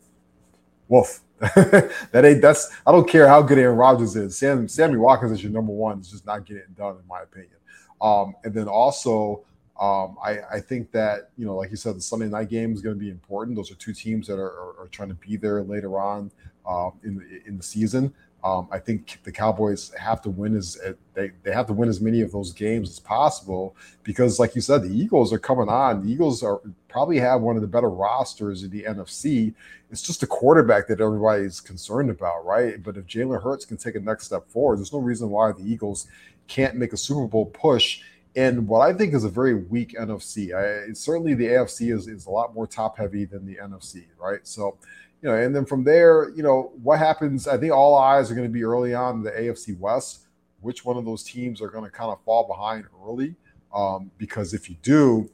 Woof. 0.88 1.22
that 1.40 2.26
ain't 2.26 2.42
that's 2.42 2.70
I 2.86 2.92
don't 2.92 3.08
care 3.08 3.26
how 3.26 3.42
good 3.42 3.58
Aaron 3.58 3.78
Rodgers 3.78 4.16
is. 4.16 4.38
Sam, 4.38 4.68
Sammy 4.68 4.98
Watkins 4.98 5.32
is 5.32 5.42
your 5.42 5.54
number 5.54 5.72
one. 5.72 6.00
It's 6.00 6.12
just 6.12 6.26
not 6.26 6.46
getting 6.46 6.64
it 6.64 6.76
done, 6.76 6.98
in 6.98 7.08
my 7.08 7.22
opinion. 7.22 7.54
Um, 8.02 8.36
and 8.44 8.54
then 8.54 8.68
also 8.68 9.46
um, 9.80 10.18
I, 10.22 10.40
I, 10.52 10.60
think 10.60 10.92
that 10.92 11.30
you 11.38 11.46
know, 11.46 11.56
like 11.56 11.70
you 11.70 11.78
said, 11.78 11.96
the 11.96 12.02
Sunday 12.02 12.28
night 12.28 12.50
game 12.50 12.74
is 12.74 12.82
going 12.82 12.96
to 12.96 13.00
be 13.00 13.10
important. 13.10 13.56
Those 13.56 13.72
are 13.72 13.76
two 13.76 13.94
teams 13.94 14.28
that 14.28 14.38
are, 14.38 14.52
are, 14.52 14.82
are 14.82 14.88
trying 14.92 15.08
to 15.08 15.16
be 15.16 15.38
there 15.38 15.64
later 15.64 15.98
on 15.98 16.30
um, 16.68 16.94
in 17.04 17.42
in 17.46 17.56
the 17.56 17.64
season. 17.64 18.14
Um, 18.44 18.70
I 18.72 18.80
think 18.80 19.20
the 19.24 19.32
Cowboys 19.32 19.92
have 20.00 20.22
to 20.22 20.30
win 20.30 20.56
as 20.56 20.80
they, 21.14 21.32
they 21.44 21.52
have 21.52 21.68
to 21.68 21.74
win 21.74 21.90
as 21.90 22.00
many 22.00 22.22
of 22.22 22.32
those 22.32 22.54
games 22.54 22.90
as 22.90 23.00
possible 23.00 23.76
because, 24.04 24.40
like 24.40 24.56
you 24.56 24.62
said, 24.62 24.84
the 24.84 24.90
Eagles 24.90 25.34
are 25.34 25.40
coming 25.40 25.68
on. 25.68 26.06
The 26.06 26.12
Eagles 26.12 26.42
are 26.42 26.62
probably 26.88 27.20
have 27.20 27.42
one 27.42 27.56
of 27.58 27.62
the 27.62 27.68
better 27.68 27.90
rosters 27.90 28.64
in 28.64 28.70
the 28.70 28.84
NFC. 28.84 29.54
It's 29.92 30.02
just 30.02 30.24
a 30.24 30.28
quarterback 30.28 30.88
that 30.88 31.02
everybody's 31.02 31.60
concerned 31.60 32.10
about, 32.10 32.46
right? 32.46 32.82
But 32.82 32.96
if 32.96 33.06
Jalen 33.06 33.44
Hurts 33.44 33.66
can 33.66 33.78
take 33.78 33.96
a 33.96 34.00
next 34.00 34.28
step 34.28 34.50
forward, 34.50 34.80
there's 34.80 34.94
no 34.94 35.00
reason 35.00 35.30
why 35.30 35.52
the 35.52 35.64
Eagles 35.64 36.08
can't 36.48 36.76
make 36.76 36.94
a 36.94 36.98
Super 36.98 37.28
Bowl 37.28 37.48
push 37.48 38.02
in 38.36 38.68
what 38.68 38.82
I 38.82 38.94
think 38.94 39.14
is 39.14 39.24
a 39.24 39.30
very 39.30 39.56
weak 39.56 39.96
NFC. 40.00 40.54
I, 40.54 40.94
certainly, 40.94 41.34
the 41.34 41.48
AFC 41.48 41.94
is, 41.94 42.08
is 42.08 42.26
a 42.26 42.32
lot 42.32 42.54
more 42.54 42.68
top 42.68 42.98
heavy 42.98 43.26
than 43.26 43.46
the 43.46 43.56
NFC, 43.56 44.06
right? 44.18 44.40
So 44.44 44.78
you 45.22 45.30
know, 45.30 45.36
and 45.36 45.56
then 45.56 45.66
from 45.66 45.84
there, 45.84 46.30
you 46.30 46.44
know, 46.44 46.72
what 46.82 47.00
happens? 47.00 47.48
I 47.48 47.58
think 47.58 47.74
all 47.74 47.96
eyes 47.96 48.32
are 48.32 48.36
going 48.36 48.48
to 48.48 48.54
be 48.54 48.64
early 48.64 48.94
on 48.94 49.22
the 49.22 49.32
AFC 49.32 49.78
West. 49.78 50.28
Which 50.62 50.84
one 50.84 50.98
of 50.98 51.06
those 51.06 51.24
teams 51.24 51.62
are 51.62 51.70
going 51.70 51.86
to 51.86 51.90
kind 51.90 52.12
of 52.12 52.22
fall 52.24 52.46
behind 52.46 52.86
early? 53.06 53.36
Um, 53.74 54.12
because 54.18 54.54
if 54.54 54.70
you 54.70 54.76
do, 54.82 55.30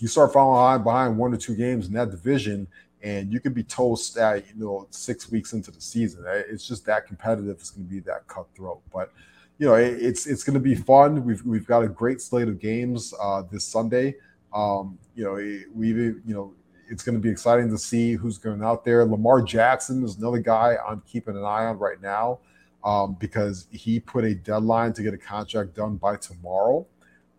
you 0.00 0.08
start 0.08 0.32
falling 0.32 0.82
behind 0.82 1.16
one 1.16 1.32
or 1.32 1.36
two 1.36 1.54
games 1.54 1.86
in 1.86 1.92
that 1.94 2.10
division, 2.10 2.66
and 3.02 3.32
you 3.32 3.40
could 3.40 3.54
be 3.54 3.62
toast 3.62 4.16
at 4.16 4.46
you 4.48 4.54
know 4.56 4.86
six 4.90 5.30
weeks 5.30 5.52
into 5.52 5.70
the 5.70 5.80
season. 5.80 6.24
It's 6.26 6.66
just 6.66 6.84
that 6.86 7.06
competitive. 7.06 7.56
It's 7.60 7.70
going 7.70 7.86
to 7.86 7.90
be 7.90 8.00
that 8.00 8.26
cutthroat. 8.26 8.80
But 8.92 9.12
you 9.58 9.66
know, 9.66 9.74
it, 9.74 10.02
it's 10.02 10.26
it's 10.26 10.42
going 10.42 10.54
to 10.54 10.60
be 10.60 10.74
fun. 10.74 11.24
We've 11.24 11.42
we've 11.44 11.66
got 11.66 11.82
a 11.82 11.88
great 11.88 12.20
slate 12.20 12.48
of 12.48 12.58
games 12.58 13.14
uh, 13.20 13.42
this 13.50 13.64
Sunday. 13.64 14.16
Um, 14.52 14.98
you 15.14 15.24
know, 15.24 15.34
we've 15.74 15.96
you 15.96 16.22
know 16.26 16.52
it's 16.92 17.02
going 17.02 17.14
to 17.14 17.20
be 17.20 17.30
exciting 17.30 17.70
to 17.70 17.78
see 17.78 18.12
who's 18.12 18.36
going 18.36 18.62
out 18.62 18.84
there. 18.84 19.04
Lamar 19.06 19.40
Jackson 19.40 20.04
is 20.04 20.18
another 20.18 20.38
guy 20.38 20.76
I'm 20.86 21.02
keeping 21.10 21.34
an 21.36 21.42
eye 21.42 21.64
on 21.64 21.78
right 21.78 22.00
now 22.02 22.40
um, 22.84 23.16
because 23.18 23.66
he 23.70 23.98
put 23.98 24.24
a 24.24 24.34
deadline 24.34 24.92
to 24.92 25.02
get 25.02 25.14
a 25.14 25.18
contract 25.18 25.74
done 25.74 25.96
by 25.96 26.16
tomorrow. 26.16 26.86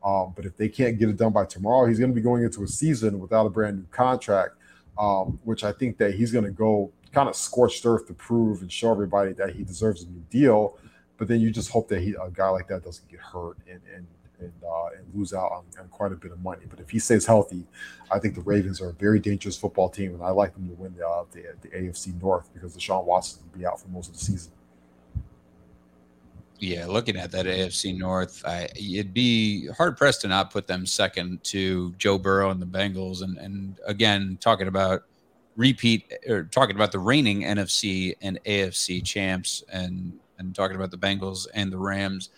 Um, 0.03 0.33
but 0.35 0.45
if 0.45 0.57
they 0.57 0.67
can't 0.67 0.97
get 0.97 1.07
it 1.07 1.17
done 1.17 1.31
by 1.31 1.45
tomorrow, 1.45 1.87
he's 1.87 1.99
going 1.99 2.09
to 2.09 2.15
be 2.15 2.21
going 2.21 2.43
into 2.43 2.63
a 2.63 2.67
season 2.67 3.19
without 3.19 3.45
a 3.45 3.49
brand 3.49 3.77
new 3.77 3.85
contract, 3.91 4.55
um, 4.97 5.39
which 5.43 5.63
I 5.63 5.71
think 5.71 5.97
that 5.99 6.15
he's 6.15 6.31
going 6.31 6.45
to 6.45 6.51
go 6.51 6.91
kind 7.13 7.29
of 7.29 7.35
scorched 7.35 7.85
earth 7.85 8.07
to 8.07 8.13
prove 8.13 8.61
and 8.61 8.71
show 8.71 8.91
everybody 8.91 9.33
that 9.33 9.55
he 9.55 9.63
deserves 9.63 10.01
a 10.01 10.07
new 10.07 10.23
deal. 10.31 10.79
But 11.17 11.27
then 11.27 11.39
you 11.41 11.51
just 11.51 11.69
hope 11.69 11.87
that 11.89 12.01
he, 12.01 12.15
a 12.15 12.31
guy 12.31 12.49
like 12.49 12.67
that 12.69 12.83
doesn't 12.83 13.07
get 13.07 13.19
hurt 13.19 13.57
and, 13.69 13.79
and 13.95 14.07
and, 14.43 14.53
uh, 14.63 14.87
and 14.97 15.05
lose 15.13 15.33
out 15.33 15.51
on, 15.51 15.63
on, 15.79 15.87
quite 15.89 16.11
a 16.11 16.15
bit 16.15 16.31
of 16.31 16.41
money. 16.41 16.63
But 16.69 16.79
if 16.79 16.89
he 16.89 16.99
stays 16.99 17.25
healthy, 17.25 17.65
I 18.11 18.19
think 18.19 18.35
the 18.35 18.41
Ravens 18.41 18.81
are 18.81 18.89
a 18.89 18.93
very 18.93 19.19
dangerous 19.19 19.57
football 19.57 19.89
team, 19.89 20.13
and 20.13 20.23
I 20.23 20.29
like 20.29 20.53
them 20.53 20.67
to 20.67 20.75
win 20.75 20.93
the, 20.95 21.07
uh, 21.07 21.23
the, 21.31 21.43
the 21.61 21.69
AFC 21.69 22.21
North 22.21 22.49
because 22.53 22.75
Deshaun 22.75 23.05
Watson 23.05 23.43
will 23.43 23.57
be 23.57 23.65
out 23.65 23.79
for 23.81 23.87
most 23.87 24.09
of 24.09 24.13
the 24.17 24.23
season. 24.23 24.51
Yeah, 26.59 26.85
looking 26.85 27.17
at 27.17 27.29
that 27.31 27.45
AFC 27.45 27.97
North, 27.97 28.41
I, 28.45 28.69
it'd 28.75 29.13
be 29.13 29.67
hard 29.67 29.97
pressed 29.97 30.21
to 30.21 30.29
not 30.29 30.49
put 30.49 30.65
them 30.65 30.85
second 30.85 31.43
to 31.45 31.91
Joe 31.97 32.17
Burrow 32.17 32.51
and 32.51 32.61
the 32.61 32.65
Bengals. 32.65 33.21
And 33.21 33.37
and 33.37 33.79
again, 33.85 34.37
talking 34.39 34.67
about 34.69 35.03
repeat 35.57 36.13
or 36.27 36.43
talking 36.43 36.75
about 36.77 36.93
the 36.93 36.99
reigning 36.99 37.41
NFC 37.41 38.15
and 38.21 38.41
AFC 38.45 39.03
champs, 39.03 39.63
and 39.73 40.17
and 40.39 40.55
talking 40.55 40.75
about 40.75 40.91
the 40.91 40.97
Bengals 40.97 41.47
and 41.53 41.71
the 41.71 41.77
Rams. 41.77 42.29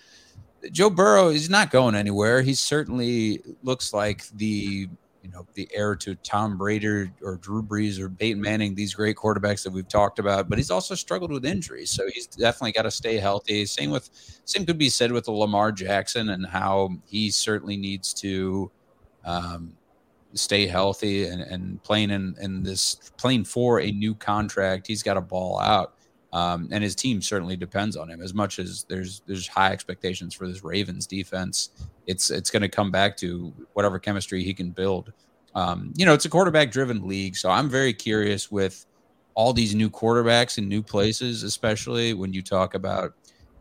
Joe 0.72 0.90
Burrow 0.90 1.30
is 1.30 1.50
not 1.50 1.72
going 1.72 1.96
anywhere. 1.96 2.42
He 2.42 2.54
certainly 2.54 3.42
looks 3.64 3.94
like 3.94 4.28
the 4.30 4.88
you 5.22 5.32
know 5.32 5.48
the 5.56 5.68
heir 5.74 5.96
to 5.96 6.16
Tom 6.16 6.58
Brady 6.58 7.10
or 7.22 7.38
Drew 7.38 7.64
Brees 7.64 8.00
or 8.00 8.10
Peyton 8.10 8.42
Manning, 8.42 8.76
these 8.76 8.94
great 8.94 9.16
quarterbacks 9.16 9.64
that 9.64 9.72
we've 9.72 9.88
talked 9.88 10.20
about. 10.20 10.50
But 10.50 10.60
he's 10.60 10.70
also 10.70 10.94
struggled 10.94 11.32
with 11.32 11.46
injuries, 11.46 11.90
so 11.90 12.08
he's 12.14 12.28
definitely 12.28 12.74
got 12.74 12.84
to 12.84 12.92
stay 12.92 13.18
healthy. 13.18 13.66
Same 13.66 13.90
with 13.90 14.10
same 14.46 14.66
could 14.66 14.78
be 14.78 14.90
said 14.90 15.12
with 15.12 15.26
the 15.26 15.32
Lamar 15.32 15.72
Jackson 15.72 16.30
and 16.30 16.46
how 16.46 16.90
he 17.08 17.32
certainly 17.32 17.76
needs 17.76 18.14
to 18.16 18.72
um, 19.26 19.74
stay 20.36 20.68
healthy 20.68 21.28
and, 21.28 21.42
and 21.42 21.82
playing 21.82 22.12
in, 22.12 22.36
in 22.40 22.62
this 22.62 23.12
playing 23.18 23.46
for 23.46 23.82
a 23.82 23.92
new 23.92 24.14
contract. 24.14 24.86
He's 24.86 25.02
got 25.02 25.16
to 25.16 25.22
ball 25.22 25.60
out. 25.60 25.95
Um, 26.36 26.68
and 26.70 26.84
his 26.84 26.96
team 26.96 27.22
certainly 27.22 27.56
depends 27.56 27.96
on 27.96 28.10
him 28.10 28.22
as 28.22 28.34
much 28.34 28.60
as 28.60 28.86
there's 28.90 29.22
there's 29.26 29.48
high 29.48 29.72
expectations 29.72 30.34
for 30.34 30.50
this 30.50 30.66
Ravens 30.66 31.08
defense. 31.08 31.70
It's 32.08 32.30
it's 32.30 32.52
going 32.52 32.62
to 32.62 32.68
come 32.68 32.92
back 32.92 33.16
to 33.18 33.54
whatever 33.72 34.00
chemistry 34.00 34.44
he 34.44 34.54
can 34.54 34.72
build. 34.72 35.14
Um, 35.56 35.94
you 35.96 36.06
know, 36.06 36.14
it's 36.14 36.26
a 36.26 36.30
quarterback 36.30 36.72
driven 36.72 37.08
league, 37.08 37.38
so 37.38 37.50
I'm 37.50 37.70
very 37.70 37.94
curious 37.94 38.52
with 38.52 38.86
all 39.34 39.54
these 39.54 39.74
new 39.74 39.90
quarterbacks 39.90 40.58
in 40.58 40.68
new 40.68 40.84
places, 40.84 41.44
especially 41.44 42.14
when 42.14 42.34
you 42.34 42.42
talk 42.42 42.74
about 42.74 43.14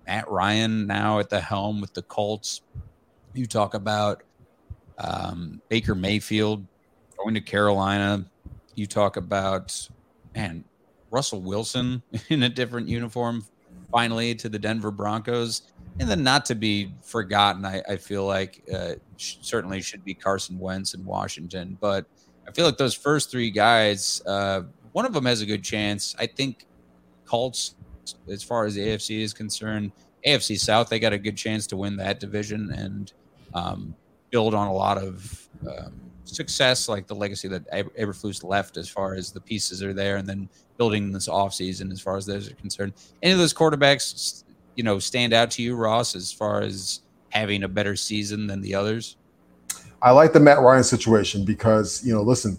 Matt 0.09 0.29
Ryan 0.29 0.89
now 0.89 1.21
at 1.21 1.31
the 1.31 1.41
helm 1.41 1.81
with 1.81 1.95
the 1.95 2.03
Colts. 2.03 2.63
You 3.35 3.47
talk 3.47 3.75
about 3.75 4.25
um, 4.99 5.63
Baker 5.69 5.95
Mayfield 5.95 6.67
going 7.17 7.35
to 7.35 7.41
Carolina. 7.41 8.27
You 8.75 8.89
talk 8.89 9.17
about 9.17 9.89
man 10.35 10.65
Russell 11.15 11.41
Wilson 11.41 12.03
in 12.29 12.43
a 12.43 12.49
different 12.49 12.89
uniform, 12.89 13.45
finally 13.91 14.35
to 14.35 14.49
the 14.49 14.59
Denver 14.59 14.91
Broncos. 14.91 15.63
And 16.01 16.09
then 16.09 16.25
not 16.25 16.45
to 16.47 16.57
be 16.57 16.93
forgotten, 17.03 17.65
I, 17.65 17.81
I 17.89 17.97
feel 17.97 18.27
like 18.27 18.65
uh, 18.75 18.95
sh- 19.17 19.37
certainly 19.41 19.81
should 19.81 20.05
be 20.05 20.13
Carson 20.13 20.59
Wentz 20.59 20.93
in 20.95 21.05
Washington. 21.05 21.79
But 21.81 22.07
I 22.49 22.51
feel 22.51 22.67
like 22.67 22.79
those 22.79 22.95
first 22.95 23.31
three 23.31 23.53
guys, 23.53 24.21
uh, 24.27 24.63
one 24.91 25.07
of 25.07 25.13
them 25.13 25.25
has 25.27 25.41
a 25.41 25.47
good 25.47 25.63
chance. 25.63 26.17
I 26.19 26.27
think 26.27 26.67
Colts, 27.27 27.77
as 28.29 28.43
far 28.43 28.65
as 28.65 28.75
the 28.75 28.81
AFC 28.81 29.21
is 29.21 29.33
concerned, 29.33 29.93
AFC 30.27 30.59
South, 30.59 30.89
they 30.89 30.99
got 30.99 31.13
a 31.13 31.19
good 31.19 31.37
chance 31.37 31.65
to 31.69 31.77
win 31.77 31.97
that 31.99 32.19
division 32.19 32.73
and 32.73 33.13
um, 33.55 33.95
build 34.31 34.53
on 34.53 34.67
a 34.67 34.73
lot 34.73 34.99
of 34.99 35.49
um, 35.69 35.93
success, 36.25 36.89
like 36.89 37.07
the 37.07 37.15
legacy 37.15 37.47
that 37.47 37.71
Eberflus 37.71 38.43
left 38.43 38.77
as 38.77 38.89
far 38.89 39.15
as 39.15 39.31
the 39.31 39.41
pieces 39.41 39.81
are 39.81 39.93
there, 39.93 40.17
and 40.17 40.29
then 40.29 40.49
building 40.77 41.13
this 41.13 41.29
offseason 41.29 41.93
as 41.93 42.01
far 42.01 42.17
as 42.17 42.27
those 42.27 42.51
are 42.51 42.55
concerned. 42.55 42.93
Any 43.23 43.33
of 43.33 43.39
those 43.39 43.55
quarterbacks 43.55 44.45
you 44.75 44.85
know 44.85 44.99
stand 44.99 45.33
out 45.33 45.51
to 45.53 45.63
you, 45.63 45.75
Ross, 45.77 46.15
as 46.17 46.33
far 46.33 46.61
as 46.61 47.01
having 47.31 47.63
a 47.63 47.69
better 47.69 47.97
season 47.97 48.47
than 48.47 48.61
the 48.61 48.75
others? 48.75 49.17
I 50.03 50.11
like 50.11 50.33
the 50.33 50.41
Matt 50.41 50.61
Ryan 50.61 50.85
situation 50.85 51.45
because 51.45 52.05
you 52.05 52.13
know, 52.13 52.23
listen, 52.23 52.59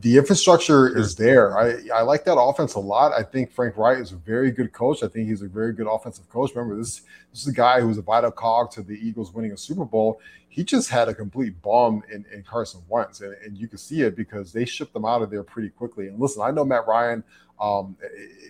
the 0.00 0.16
infrastructure 0.16 0.96
is 0.96 1.14
there. 1.14 1.58
I, 1.58 1.78
I 1.94 2.02
like 2.02 2.24
that 2.24 2.38
offense 2.38 2.74
a 2.74 2.80
lot. 2.80 3.12
I 3.12 3.22
think 3.22 3.52
Frank 3.52 3.76
Reich 3.76 3.98
is 3.98 4.12
a 4.12 4.16
very 4.16 4.50
good 4.50 4.72
coach. 4.72 5.02
I 5.02 5.08
think 5.08 5.28
he's 5.28 5.42
a 5.42 5.48
very 5.48 5.72
good 5.72 5.86
offensive 5.86 6.28
coach. 6.28 6.52
Remember, 6.54 6.76
this 6.76 7.02
this 7.32 7.42
is 7.42 7.48
a 7.48 7.52
guy 7.52 7.80
who 7.80 7.88
was 7.88 7.98
a 7.98 8.02
vital 8.02 8.30
cog 8.30 8.70
to 8.72 8.82
the 8.82 8.94
Eagles 8.94 9.32
winning 9.32 9.52
a 9.52 9.56
Super 9.56 9.84
Bowl. 9.84 10.20
He 10.48 10.64
just 10.64 10.88
had 10.88 11.08
a 11.08 11.14
complete 11.14 11.60
bomb 11.60 12.02
in, 12.10 12.24
in 12.32 12.42
Carson 12.42 12.80
Wentz, 12.88 13.20
and, 13.20 13.34
and 13.44 13.58
you 13.58 13.68
can 13.68 13.78
see 13.78 14.02
it 14.02 14.16
because 14.16 14.52
they 14.52 14.64
shipped 14.64 14.96
him 14.96 15.04
out 15.04 15.20
of 15.20 15.30
there 15.30 15.42
pretty 15.42 15.68
quickly. 15.68 16.08
And 16.08 16.18
listen, 16.18 16.42
I 16.42 16.50
know 16.50 16.64
Matt 16.64 16.86
Ryan 16.86 17.22
um, 17.58 17.96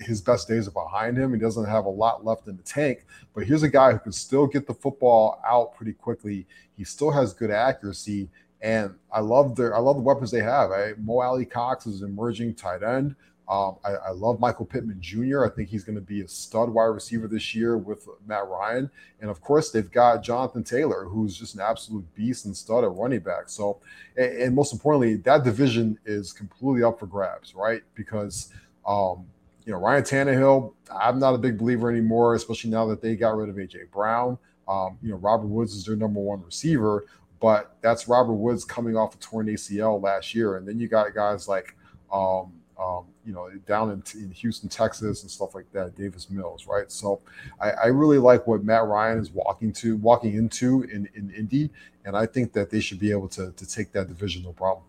his 0.01 0.21
best 0.21 0.49
days 0.49 0.67
are 0.67 0.73
behind 0.73 1.17
him. 1.17 1.33
He 1.33 1.39
doesn't 1.39 1.67
have 1.67 1.85
a 1.85 1.91
lot 1.91 2.25
left 2.25 2.49
in 2.49 2.57
the 2.57 2.63
tank, 2.63 3.05
but 3.35 3.45
here's 3.45 3.63
a 3.63 3.69
guy 3.69 3.93
who 3.93 3.99
can 3.99 4.13
still 4.13 4.47
get 4.47 4.67
the 4.67 4.75
football 4.75 5.41
out 5.47 5.75
pretty 5.75 5.93
quickly. 5.93 6.47
He 6.77 6.85
still 6.85 7.11
has 7.11 7.33
good 7.33 7.51
accuracy, 7.51 8.29
and 8.67 8.93
I 9.13 9.21
love 9.21 9.55
their 9.55 9.77
I 9.77 9.79
love 9.79 9.95
the 9.95 10.03
weapons 10.03 10.33
they 10.33 10.43
have. 10.43 10.73
I, 10.73 10.95
Mo 10.99 11.21
Alie-Cox 11.21 11.87
is 11.87 12.03
an 12.03 12.09
emerging 12.09 12.55
tight 12.55 12.83
end. 12.83 13.15
Um, 13.49 13.77
I, 13.85 13.93
I, 13.93 14.11
love 14.11 14.41
Michael 14.41 14.67
Pittman 14.67 15.01
Jr. 15.01 15.45
I 15.45 15.49
think 15.49 15.69
he's 15.69 15.85
going 15.85 15.95
to 15.95 16.03
be 16.03 16.23
a 16.23 16.27
stud 16.27 16.69
wide 16.69 16.87
receiver 16.87 17.29
this 17.29 17.55
year 17.55 17.79
with 17.79 18.09
Matt 18.27 18.49
Ryan. 18.49 18.91
And 19.21 19.31
of 19.31 19.41
course, 19.41 19.71
they've 19.71 19.89
got 19.89 20.25
Jonathan 20.25 20.65
Taylor, 20.65 21.05
who's 21.05 21.39
just 21.39 21.55
an 21.55 21.61
absolute 21.61 22.13
beast 22.17 22.47
and 22.47 22.57
stud 22.57 22.83
at 22.83 22.91
running 22.91 23.21
back. 23.21 23.49
So, 23.49 23.79
and, 24.17 24.33
and 24.37 24.55
most 24.57 24.73
importantly, 24.73 25.15
that 25.19 25.45
division 25.45 25.97
is 26.05 26.33
completely 26.33 26.83
up 26.83 26.99
for 26.99 27.07
grabs, 27.07 27.55
right? 27.55 27.83
Because 27.95 28.53
um, 28.85 29.25
you 29.65 29.73
know, 29.73 29.79
Ryan 29.79 30.03
Tannehill, 30.03 30.75
I'm 30.93 31.21
not 31.21 31.37
a 31.37 31.39
big 31.39 31.57
believer 31.57 31.89
anymore, 31.89 32.35
especially 32.35 32.71
now 32.71 32.87
that 32.87 33.01
they 33.01 33.15
got 33.15 33.37
rid 33.37 33.49
of 33.49 33.55
AJ 33.55 33.93
Brown. 33.93 34.39
Um, 34.67 34.99
you 35.01 35.11
know, 35.11 35.19
Robert 35.19 35.47
Woods 35.47 35.73
is 35.73 35.85
their 35.85 35.95
number 35.95 36.19
one 36.19 36.43
receiver, 36.43 37.05
but 37.41 37.77
that's 37.83 38.09
Robert 38.09 38.35
Woods 38.35 38.65
coming 38.65 38.97
off 38.97 39.15
a 39.15 39.19
torn 39.19 39.47
ACL 39.47 40.03
last 40.03 40.35
year. 40.35 40.57
And 40.57 40.67
then 40.67 40.79
you 40.79 40.89
got 40.89 41.15
guys 41.15 41.49
like, 41.49 41.77
um, 42.13 42.53
um, 42.79 43.07
you 43.25 43.33
know, 43.33 43.51
down 43.67 43.91
in, 43.91 44.03
in, 44.21 44.31
Houston, 44.31 44.69
Texas, 44.69 45.23
and 45.23 45.31
stuff 45.31 45.55
like 45.55 45.71
that, 45.73 45.97
Davis 45.97 46.29
Mills, 46.31 46.67
right? 46.67 46.91
So 46.93 47.21
I, 47.61 47.71
I, 47.71 47.87
really 47.87 48.19
like 48.19 48.47
what 48.47 48.65
Matt 48.65 48.85
Ryan 48.85 49.19
is 49.19 49.31
walking 49.31 49.73
to, 49.75 49.97
walking 49.97 50.35
into 50.35 50.83
in, 50.83 51.09
in 51.15 51.31
Indy, 51.31 51.71
and 52.05 52.15
I 52.15 52.27
think 52.27 52.53
that 52.53 52.69
they 52.71 52.81
should 52.81 52.99
be 52.99 53.11
able 53.11 53.29
to, 53.29 53.51
to 53.53 53.67
take 53.67 53.93
that 53.93 54.09
division 54.09 54.43
no 54.43 54.53
problem. 54.53 54.85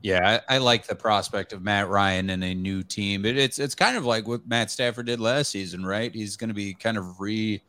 Yeah, 0.00 0.40
I, 0.48 0.54
I, 0.54 0.58
like 0.58 0.86
the 0.86 0.94
prospect 0.94 1.52
of 1.52 1.62
Matt 1.62 1.88
Ryan 1.88 2.30
and 2.30 2.44
a 2.44 2.54
new 2.54 2.84
team. 2.84 3.22
But 3.22 3.36
it's 3.36 3.58
it's 3.58 3.74
kind 3.74 3.96
of 3.96 4.06
like 4.06 4.28
what 4.28 4.46
Matt 4.46 4.70
Stafford 4.70 5.06
did 5.06 5.18
last 5.18 5.50
season, 5.50 5.84
right? 5.84 6.14
He's 6.14 6.36
going 6.36 6.48
to 6.48 6.54
be 6.54 6.74
kind 6.74 6.96
of 6.96 7.18
re 7.18 7.60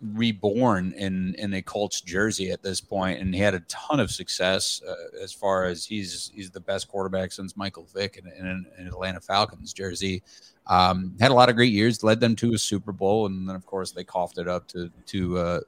reborn 0.00 0.92
in 0.92 1.34
in 1.36 1.54
a 1.54 1.62
Colts 1.62 2.00
jersey 2.00 2.50
at 2.50 2.62
this 2.62 2.80
point, 2.80 3.20
and 3.20 3.34
he 3.34 3.40
had 3.40 3.54
a 3.54 3.60
ton 3.60 4.00
of 4.00 4.10
success 4.10 4.82
uh, 4.86 5.22
as 5.22 5.32
far 5.32 5.64
as 5.64 5.84
he's 5.84 6.30
he's 6.34 6.50
the 6.50 6.60
best 6.60 6.88
quarterback 6.88 7.32
since 7.32 7.56
Michael 7.56 7.88
Vick 7.94 8.18
in, 8.18 8.30
in 8.38 8.46
an 8.46 8.86
Atlanta 8.86 9.20
Falcons 9.20 9.72
jersey. 9.72 10.22
Um, 10.66 11.14
had 11.20 11.30
a 11.30 11.34
lot 11.34 11.48
of 11.48 11.56
great 11.56 11.72
years, 11.72 12.02
led 12.02 12.20
them 12.20 12.34
to 12.36 12.54
a 12.54 12.58
Super 12.58 12.92
Bowl, 12.92 13.26
and 13.26 13.48
then 13.48 13.56
of 13.56 13.66
course 13.66 13.92
they 13.92 14.04
coughed 14.04 14.38
it 14.38 14.48
up 14.48 14.66
to 14.68 14.90
to 15.06 15.38
uh, 15.38 15.60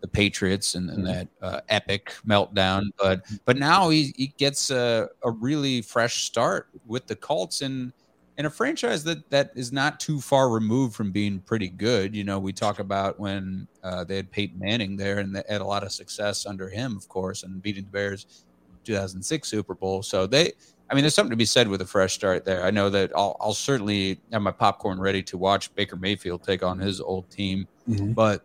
the 0.00 0.08
Patriots 0.08 0.74
and, 0.74 0.90
and 0.90 1.04
mm-hmm. 1.04 1.12
that 1.12 1.28
uh, 1.42 1.60
epic 1.68 2.14
meltdown. 2.26 2.90
But 2.98 3.22
but 3.44 3.56
now 3.56 3.90
he, 3.90 4.12
he 4.16 4.28
gets 4.38 4.70
a, 4.70 5.08
a 5.24 5.30
really 5.30 5.82
fresh 5.82 6.24
start 6.24 6.68
with 6.86 7.06
the 7.06 7.16
Colts 7.16 7.62
and 7.62 7.92
in 8.38 8.46
a 8.46 8.50
franchise 8.50 9.02
that 9.02 9.28
that 9.30 9.50
is 9.56 9.72
not 9.72 9.98
too 9.98 10.20
far 10.20 10.48
removed 10.48 10.94
from 10.94 11.10
being 11.10 11.40
pretty 11.40 11.68
good. 11.68 12.14
You 12.14 12.22
know, 12.22 12.38
we 12.38 12.52
talk 12.52 12.78
about 12.78 13.18
when 13.18 13.66
uh, 13.82 14.04
they 14.04 14.16
had 14.16 14.30
Peyton 14.30 14.58
Manning 14.60 14.96
there 14.96 15.18
and 15.18 15.34
they 15.34 15.42
had 15.48 15.60
a 15.60 15.64
lot 15.64 15.82
of 15.82 15.90
success 15.90 16.46
under 16.46 16.68
him, 16.68 16.96
of 16.96 17.08
course, 17.08 17.42
and 17.42 17.60
beating 17.60 17.84
the 17.84 17.90
Bears 17.90 18.44
2006 18.84 19.48
Super 19.48 19.74
Bowl. 19.74 20.04
So 20.04 20.26
they, 20.26 20.52
I 20.88 20.94
mean, 20.94 21.02
there's 21.02 21.14
something 21.14 21.32
to 21.32 21.36
be 21.36 21.44
said 21.44 21.66
with 21.66 21.82
a 21.82 21.86
fresh 21.86 22.14
start 22.14 22.44
there. 22.44 22.64
I 22.64 22.70
know 22.70 22.88
that 22.90 23.10
I'll, 23.14 23.36
I'll 23.40 23.54
certainly 23.54 24.20
have 24.32 24.40
my 24.40 24.52
popcorn 24.52 25.00
ready 25.00 25.22
to 25.24 25.36
watch 25.36 25.74
Baker 25.74 25.96
Mayfield 25.96 26.44
take 26.44 26.62
on 26.62 26.78
his 26.78 27.00
old 27.00 27.28
team, 27.30 27.66
mm-hmm. 27.88 28.12
but 28.12 28.44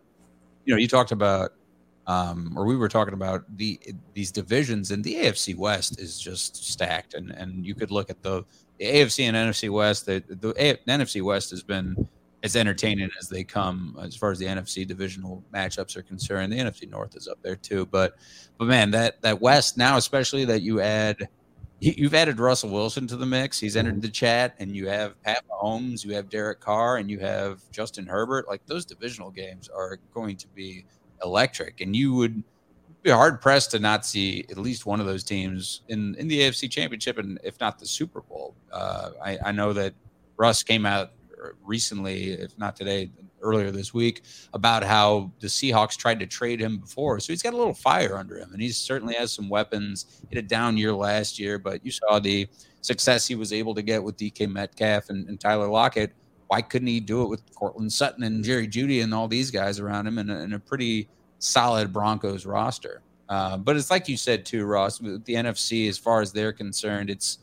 you 0.66 0.74
know, 0.74 0.80
you 0.80 0.88
talked 0.88 1.12
about, 1.12 1.54
um, 2.08 2.54
or 2.58 2.66
we 2.66 2.76
were 2.76 2.90
talking 2.90 3.14
about 3.14 3.46
the 3.58 3.80
these 4.14 4.32
divisions, 4.32 4.92
and 4.92 5.04
the 5.04 5.16
AFC 5.16 5.56
West 5.56 6.00
is 6.00 6.20
just 6.20 6.66
stacked, 6.72 7.14
and 7.14 7.32
and 7.32 7.66
you 7.66 7.76
could 7.76 7.92
look 7.92 8.10
at 8.10 8.22
the 8.24 8.44
AFC 8.80 9.26
and 9.26 9.36
NFC 9.36 9.70
West. 9.70 10.06
The, 10.06 10.24
the, 10.28 10.36
the 10.36 10.80
NFC 10.88 11.22
West 11.22 11.50
has 11.52 11.64
been 11.64 12.08
as 12.44 12.58
entertaining 12.58 13.10
as 13.20 13.30
they 13.30 13.44
come 13.44 13.98
as 14.02 14.16
far 14.16 14.32
as 14.32 14.40
the 14.40 14.46
NFC 14.46 14.86
divisional 14.86 15.44
matchups 15.54 15.96
are 15.96 16.04
concerned. 16.04 16.52
The 16.52 16.58
NFC 16.58 16.90
North 16.90 17.16
is 17.16 17.28
up 17.28 17.42
there 17.42 17.56
too, 17.56 17.86
but 17.86 18.16
but 18.58 18.68
man, 18.68 18.92
that 18.92 19.22
that 19.22 19.42
West 19.42 19.78
now, 19.78 19.98
especially 19.98 20.46
that 20.46 20.62
you 20.62 20.82
add 20.82 21.30
you've 21.80 22.14
added 22.14 22.40
Russell 22.40 22.70
Wilson 22.70 23.08
to 23.08 23.18
the 23.18 23.26
mix. 23.26 23.60
He's 23.60 23.76
entered 23.76 24.02
the 24.02 24.10
chat, 24.10 24.56
and 24.60 24.76
you 24.76 24.88
have 24.88 25.22
Pat 25.24 25.44
Mahomes, 25.50 26.06
you 26.06 26.14
have 26.14 26.30
Derek 26.30 26.60
Carr, 26.60 26.98
and 26.98 27.10
you 27.10 27.20
have 27.20 27.62
Justin 27.72 28.06
Herbert. 28.06 28.48
Like 28.48 28.66
those 28.66 28.86
divisional 28.86 29.32
games 29.32 29.70
are 29.70 30.00
going 30.14 30.38
to 30.38 30.48
be 30.50 30.86
electric, 31.24 31.82
and 31.82 31.96
you 31.96 32.14
would 32.14 32.44
be 33.04 33.12
hard 33.12 33.42
pressed 33.42 33.72
to 33.72 33.80
not 33.80 34.06
see 34.06 34.46
at 34.50 34.58
least 34.58 34.86
one 34.86 35.00
of 35.00 35.06
those 35.06 35.24
teams 35.24 35.82
in 35.90 36.16
in 36.16 36.28
the 36.28 36.40
AFC 36.42 36.72
Championship, 36.72 37.18
and 37.18 37.38
if 37.44 37.60
not 37.60 37.78
the 37.78 37.86
Super 37.86 38.22
Bowl. 38.22 38.56
Uh, 38.72 39.12
I, 39.24 39.38
I 39.46 39.52
know 39.52 39.74
that 39.74 39.94
Russ 40.38 40.64
came 40.64 40.86
out 40.86 41.12
recently, 41.66 42.32
if 42.32 42.58
not 42.58 42.76
today, 42.76 43.12
earlier 43.42 43.72
this 43.72 43.94
week 43.94 44.24
about 44.54 44.84
how 44.84 45.32
the 45.42 45.48
Seahawks 45.48 45.98
tried 45.98 46.20
to 46.22 46.26
trade 46.26 46.62
him 46.62 46.78
before. 46.78 47.20
So 47.20 47.34
he's 47.34 47.44
got 47.44 47.54
a 47.54 47.58
little 47.58 47.74
fire 47.74 48.18
under 48.18 48.38
him, 48.38 48.54
and 48.54 48.62
he 48.62 48.70
certainly 48.70 49.16
has 49.16 49.34
some 49.34 49.50
weapons. 49.50 50.22
Had 50.30 50.38
a 50.38 50.48
down 50.48 50.78
year 50.78 50.94
last 50.94 51.38
year, 51.38 51.60
but 51.60 51.86
you 51.86 51.92
saw 51.92 52.20
the 52.20 52.48
success 52.82 53.28
he 53.28 53.36
was 53.36 53.52
able 53.52 53.76
to 53.76 53.82
get 53.82 54.02
with 54.02 54.18
DK 54.18 54.50
Metcalf 54.50 55.10
and, 55.10 55.28
and 55.28 55.40
Tyler 55.40 55.68
Lockett. 55.68 56.14
Why 56.48 56.62
couldn't 56.62 56.88
he 56.88 57.00
do 57.00 57.24
it 57.24 57.30
with 57.30 57.42
Courtland 57.54 57.92
Sutton 57.92 58.24
and 58.24 58.44
Jerry 58.44 58.68
Jeudy 58.68 59.04
and 59.04 59.14
all 59.14 59.28
these 59.28 59.52
guys 59.52 59.80
around 59.80 60.08
him 60.08 60.18
and 60.20 60.54
a, 60.54 60.56
a 60.56 60.60
pretty 60.60 61.10
solid 61.44 61.92
Broncos 61.92 62.46
roster? 62.46 63.02
Uh, 63.30 63.58
but 63.58 63.76
it's 63.76 63.90
like 63.90 64.08
you 64.08 64.18
said 64.18 64.46
too, 64.46 64.66
Ross. 64.66 65.02
With 65.02 65.24
the 65.26 65.34
NFC, 65.34 65.88
as 65.90 65.98
far 65.98 66.22
as 66.22 66.32
they're 66.32 66.54
concerned, 66.54 67.10
it's 67.10 67.40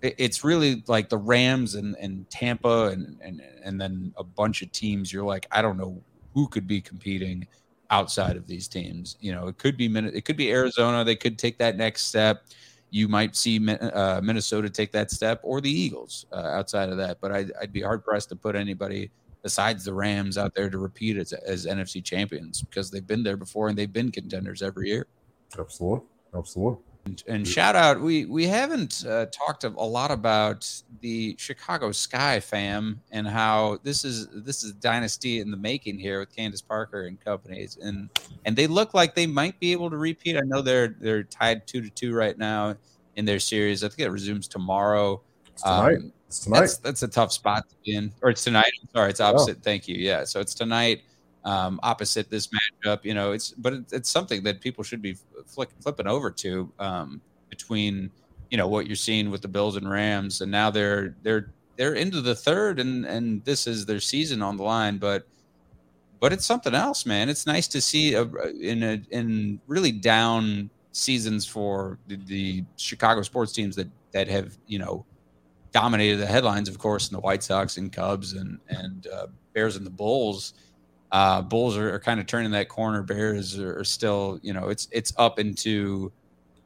it's 0.00 0.44
really 0.44 0.84
like 0.86 1.08
the 1.08 1.18
Rams 1.18 1.74
and, 1.74 1.96
and 1.96 2.28
Tampa 2.30 2.88
and, 2.88 3.18
and 3.20 3.42
and 3.64 3.80
then 3.80 4.12
a 4.16 4.24
bunch 4.24 4.62
of 4.62 4.70
teams. 4.72 5.12
You're 5.12 5.24
like, 5.24 5.46
I 5.50 5.60
don't 5.60 5.76
know 5.76 6.00
who 6.34 6.46
could 6.48 6.66
be 6.66 6.80
competing 6.80 7.46
outside 7.90 8.36
of 8.36 8.46
these 8.46 8.68
teams. 8.68 9.16
You 9.20 9.32
know, 9.32 9.48
it 9.48 9.58
could 9.58 9.76
be 9.76 9.86
it 9.86 10.24
could 10.24 10.36
be 10.36 10.50
Arizona. 10.50 11.04
They 11.04 11.16
could 11.16 11.38
take 11.38 11.58
that 11.58 11.76
next 11.76 12.06
step. 12.06 12.44
You 12.90 13.08
might 13.08 13.36
see 13.36 13.58
uh, 13.68 14.20
Minnesota 14.22 14.70
take 14.70 14.92
that 14.92 15.10
step, 15.10 15.40
or 15.42 15.60
the 15.60 15.70
Eagles 15.70 16.26
uh, 16.32 16.36
outside 16.36 16.88
of 16.88 16.96
that. 16.96 17.20
But 17.20 17.32
I'd, 17.32 17.52
I'd 17.60 17.72
be 17.72 17.82
hard 17.82 18.02
pressed 18.02 18.30
to 18.30 18.36
put 18.36 18.56
anybody 18.56 19.10
besides 19.42 19.84
the 19.84 19.94
Rams 19.94 20.36
out 20.36 20.54
there 20.54 20.70
to 20.70 20.78
repeat 20.78 21.16
as, 21.16 21.32
as 21.32 21.66
NFC 21.66 22.02
champions 22.02 22.62
because 22.62 22.90
they've 22.90 23.06
been 23.06 23.22
there 23.22 23.36
before 23.36 23.68
and 23.68 23.78
they've 23.78 23.92
been 23.92 24.10
contenders 24.10 24.62
every 24.62 24.88
year. 24.88 25.06
Absolutely, 25.58 26.06
absolutely. 26.34 26.82
And, 27.08 27.22
and 27.26 27.48
shout 27.48 27.74
out, 27.74 28.00
we 28.00 28.26
we 28.26 28.46
haven't 28.46 29.04
uh, 29.06 29.26
talked 29.26 29.64
a 29.64 29.68
lot 29.70 30.10
about 30.10 30.70
the 31.00 31.34
Chicago 31.38 31.90
Sky 31.90 32.38
fam 32.38 33.00
and 33.12 33.26
how 33.26 33.78
this 33.82 34.04
is 34.04 34.28
this 34.28 34.62
is 34.62 34.72
dynasty 34.72 35.40
in 35.40 35.50
the 35.50 35.56
making 35.56 35.98
here 35.98 36.20
with 36.20 36.34
Candace 36.34 36.60
Parker 36.60 37.06
and 37.06 37.18
companies, 37.18 37.78
and 37.80 38.10
and 38.44 38.54
they 38.54 38.66
look 38.66 38.92
like 38.92 39.14
they 39.14 39.26
might 39.26 39.58
be 39.58 39.72
able 39.72 39.88
to 39.88 39.96
repeat. 39.96 40.36
I 40.36 40.40
know 40.40 40.60
they're 40.60 40.88
they're 41.00 41.22
tied 41.22 41.66
two 41.66 41.80
to 41.80 41.88
two 41.88 42.14
right 42.14 42.36
now 42.36 42.76
in 43.16 43.24
their 43.24 43.38
series. 43.40 43.82
I 43.82 43.88
think 43.88 44.00
it 44.00 44.10
resumes 44.10 44.46
tomorrow. 44.46 45.22
It's 45.58 45.64
tonight. 45.64 45.96
Um, 45.96 46.12
it's 46.28 46.38
tonight. 46.40 46.60
That's, 46.60 46.76
that's, 46.78 47.02
a 47.02 47.08
tough 47.08 47.32
spot 47.32 47.68
to 47.68 47.74
be 47.84 47.96
in, 47.96 48.12
or 48.22 48.30
it's 48.30 48.44
tonight. 48.44 48.70
sorry, 48.92 49.10
it's 49.10 49.20
opposite. 49.20 49.56
Oh. 49.58 49.62
Thank 49.62 49.88
you. 49.88 49.96
Yeah, 49.96 50.22
so 50.22 50.38
it's 50.38 50.54
tonight 50.54 51.02
um, 51.44 51.80
opposite 51.82 52.30
this 52.30 52.48
matchup. 52.48 53.04
You 53.04 53.14
know, 53.14 53.32
it's 53.32 53.50
but 53.50 53.72
it's, 53.72 53.92
it's 53.92 54.10
something 54.10 54.44
that 54.44 54.60
people 54.60 54.84
should 54.84 55.02
be 55.02 55.16
flick, 55.46 55.70
flipping 55.80 56.06
over 56.06 56.30
to 56.30 56.72
um, 56.78 57.20
between 57.50 58.10
you 58.50 58.56
know 58.56 58.68
what 58.68 58.86
you're 58.86 58.94
seeing 58.94 59.30
with 59.30 59.42
the 59.42 59.48
Bills 59.48 59.76
and 59.76 59.90
Rams, 59.90 60.42
and 60.42 60.52
now 60.52 60.70
they're 60.70 61.16
they're 61.24 61.52
they're 61.76 61.94
into 61.94 62.20
the 62.20 62.36
third, 62.36 62.78
and 62.78 63.04
and 63.04 63.44
this 63.44 63.66
is 63.66 63.84
their 63.84 64.00
season 64.00 64.42
on 64.42 64.56
the 64.56 64.62
line. 64.62 64.98
But 64.98 65.26
but 66.20 66.32
it's 66.32 66.46
something 66.46 66.74
else, 66.74 67.04
man. 67.04 67.28
It's 67.28 67.46
nice 67.46 67.66
to 67.68 67.80
see 67.80 68.14
a, 68.14 68.22
in 68.60 68.84
a 68.84 69.02
in 69.10 69.60
really 69.66 69.92
down 69.92 70.70
seasons 70.92 71.46
for 71.46 71.98
the, 72.06 72.16
the 72.26 72.64
Chicago 72.76 73.22
sports 73.22 73.52
teams 73.52 73.74
that 73.74 73.88
that 74.12 74.28
have 74.28 74.56
you 74.68 74.78
know 74.78 75.04
dominated 75.72 76.16
the 76.16 76.26
headlines, 76.26 76.68
of 76.68 76.78
course, 76.78 77.08
in 77.08 77.14
the 77.14 77.20
White 77.20 77.42
Sox 77.42 77.76
and 77.76 77.92
Cubs 77.92 78.32
and 78.32 78.58
and 78.68 79.06
uh, 79.06 79.26
Bears 79.52 79.76
and 79.76 79.86
the 79.86 79.90
Bulls. 79.90 80.54
Uh, 81.10 81.40
Bulls 81.40 81.76
are, 81.76 81.94
are, 81.94 81.98
kind 81.98 82.20
of 82.20 82.26
turning 82.26 82.50
that 82.50 82.68
corner. 82.68 83.02
Bears 83.02 83.58
are, 83.58 83.78
are, 83.78 83.84
still, 83.84 84.38
you 84.42 84.52
know, 84.52 84.68
it's 84.68 84.88
it's 84.92 85.12
up 85.16 85.38
into 85.38 86.12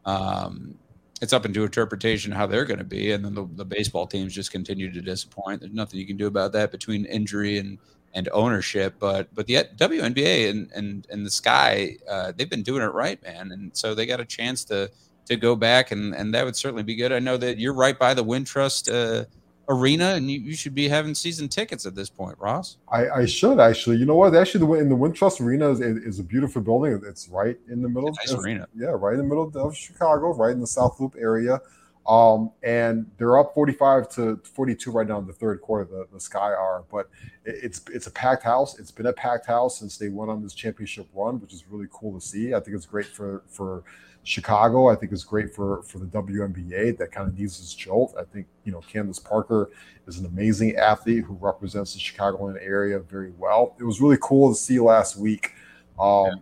um, 0.04 0.76
it's 1.20 1.32
up 1.32 1.46
into 1.46 1.62
interpretation 1.62 2.32
how 2.32 2.46
they're 2.46 2.64
going 2.64 2.78
to 2.78 2.84
be, 2.84 3.12
and 3.12 3.24
then 3.24 3.34
the, 3.34 3.46
the 3.54 3.64
baseball 3.64 4.06
teams 4.06 4.34
just 4.34 4.50
continue 4.50 4.92
to 4.92 5.00
disappoint. 5.00 5.60
There's 5.60 5.72
nothing 5.72 6.00
you 6.00 6.06
can 6.06 6.16
do 6.16 6.26
about 6.26 6.52
that 6.52 6.72
between 6.72 7.04
injury 7.04 7.58
and 7.58 7.78
and 8.14 8.28
ownership. 8.32 8.96
But 8.98 9.32
but 9.34 9.46
the 9.46 9.64
WNBA 9.76 10.50
and 10.50 10.70
and 10.74 11.06
and 11.10 11.24
the 11.24 11.30
Sky, 11.30 11.96
uh, 12.10 12.32
they've 12.36 12.50
been 12.50 12.64
doing 12.64 12.82
it 12.82 12.92
right, 12.92 13.22
man, 13.22 13.52
and 13.52 13.76
so 13.76 13.94
they 13.94 14.06
got 14.06 14.20
a 14.20 14.24
chance 14.24 14.64
to 14.64 14.90
to 15.34 15.40
go 15.40 15.56
back, 15.56 15.90
and 15.90 16.14
and 16.14 16.34
that 16.34 16.44
would 16.44 16.56
certainly 16.56 16.82
be 16.82 16.94
good. 16.94 17.12
I 17.12 17.18
know 17.18 17.36
that 17.36 17.58
you're 17.58 17.74
right 17.74 17.98
by 17.98 18.14
the 18.14 18.24
Wintrust. 18.24 18.92
Uh, 18.92 19.24
arena, 19.68 20.14
and 20.14 20.30
you, 20.30 20.40
you 20.40 20.54
should 20.54 20.74
be 20.74 20.88
having 20.88 21.14
season 21.14 21.48
tickets 21.48 21.86
at 21.86 21.94
this 21.94 22.10
point, 22.10 22.36
Ross. 22.38 22.78
I, 22.90 23.08
I 23.08 23.26
should 23.26 23.60
actually. 23.60 23.96
You 23.96 24.06
know 24.06 24.16
what? 24.16 24.34
Actually, 24.34 24.66
the 24.66 24.72
in 24.74 24.88
the 24.88 24.96
Wintrust 24.96 25.40
Arena 25.40 25.70
is, 25.70 25.80
is 25.80 26.18
a 26.18 26.22
beautiful 26.22 26.62
building. 26.62 27.00
It's 27.06 27.28
right 27.28 27.58
in 27.68 27.82
the 27.82 27.88
middle. 27.88 28.10
Nice 28.10 28.34
arena. 28.34 28.66
Yeah, 28.74 28.88
right 28.88 29.14
in 29.14 29.18
the 29.18 29.24
middle 29.24 29.50
of 29.54 29.76
Chicago, 29.76 30.34
right 30.34 30.52
in 30.52 30.60
the 30.60 30.66
South 30.66 31.00
Loop 31.00 31.16
area. 31.18 31.60
Um, 32.06 32.50
and 32.64 33.08
they're 33.16 33.38
up 33.38 33.54
45 33.54 34.08
to 34.16 34.40
42 34.42 34.90
right 34.90 35.06
now 35.06 35.18
in 35.18 35.26
the 35.26 35.32
third 35.32 35.60
quarter. 35.60 35.84
The, 35.84 36.08
the 36.12 36.18
Sky 36.18 36.52
are, 36.52 36.82
but 36.90 37.08
it's 37.44 37.80
it's 37.92 38.08
a 38.08 38.10
packed 38.10 38.42
house. 38.42 38.78
It's 38.78 38.90
been 38.90 39.06
a 39.06 39.12
packed 39.12 39.46
house 39.46 39.78
since 39.78 39.98
they 39.98 40.08
went 40.08 40.30
on 40.30 40.42
this 40.42 40.54
championship 40.54 41.06
run, 41.14 41.40
which 41.40 41.52
is 41.52 41.64
really 41.68 41.86
cool 41.92 42.18
to 42.18 42.26
see. 42.26 42.54
I 42.54 42.60
think 42.60 42.76
it's 42.76 42.86
great 42.86 43.06
for 43.06 43.44
for 43.46 43.84
Chicago, 44.24 44.88
I 44.88 44.94
think 44.94 45.12
is 45.12 45.24
great 45.24 45.52
for 45.52 45.82
for 45.82 45.98
the 45.98 46.06
WNBA 46.06 46.96
that 46.98 47.10
kind 47.10 47.28
of 47.28 47.36
needs 47.36 47.58
this 47.58 47.74
jolt. 47.74 48.14
I 48.18 48.22
think 48.22 48.46
you 48.64 48.70
know 48.70 48.80
Candace 48.80 49.18
Parker 49.18 49.70
is 50.06 50.18
an 50.18 50.26
amazing 50.26 50.76
athlete 50.76 51.24
who 51.24 51.34
represents 51.34 51.94
the 51.94 52.00
Chicagoland 52.00 52.58
area 52.62 53.00
very 53.00 53.32
well. 53.36 53.74
It 53.80 53.84
was 53.84 54.00
really 54.00 54.18
cool 54.20 54.50
to 54.50 54.54
see 54.54 54.78
last 54.78 55.16
week. 55.16 55.52
Um, 55.98 56.26
yeah. 56.26 56.32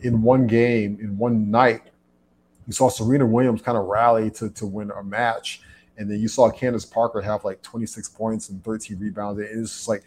In 0.00 0.22
one 0.22 0.46
game, 0.46 0.98
in 1.00 1.18
one 1.18 1.50
night, 1.50 1.82
you 2.66 2.72
saw 2.72 2.88
Serena 2.88 3.26
Williams 3.26 3.62
kind 3.62 3.78
of 3.78 3.84
rally 3.86 4.30
to 4.32 4.50
to 4.50 4.66
win 4.66 4.90
a 4.90 5.04
match, 5.04 5.62
and 5.96 6.10
then 6.10 6.20
you 6.20 6.28
saw 6.28 6.50
Candace 6.50 6.84
Parker 6.84 7.20
have 7.20 7.44
like 7.44 7.62
26 7.62 8.08
points 8.10 8.48
and 8.48 8.62
13 8.64 8.98
rebounds. 8.98 9.40
It's 9.40 9.72
just 9.74 9.88
like 9.88 10.02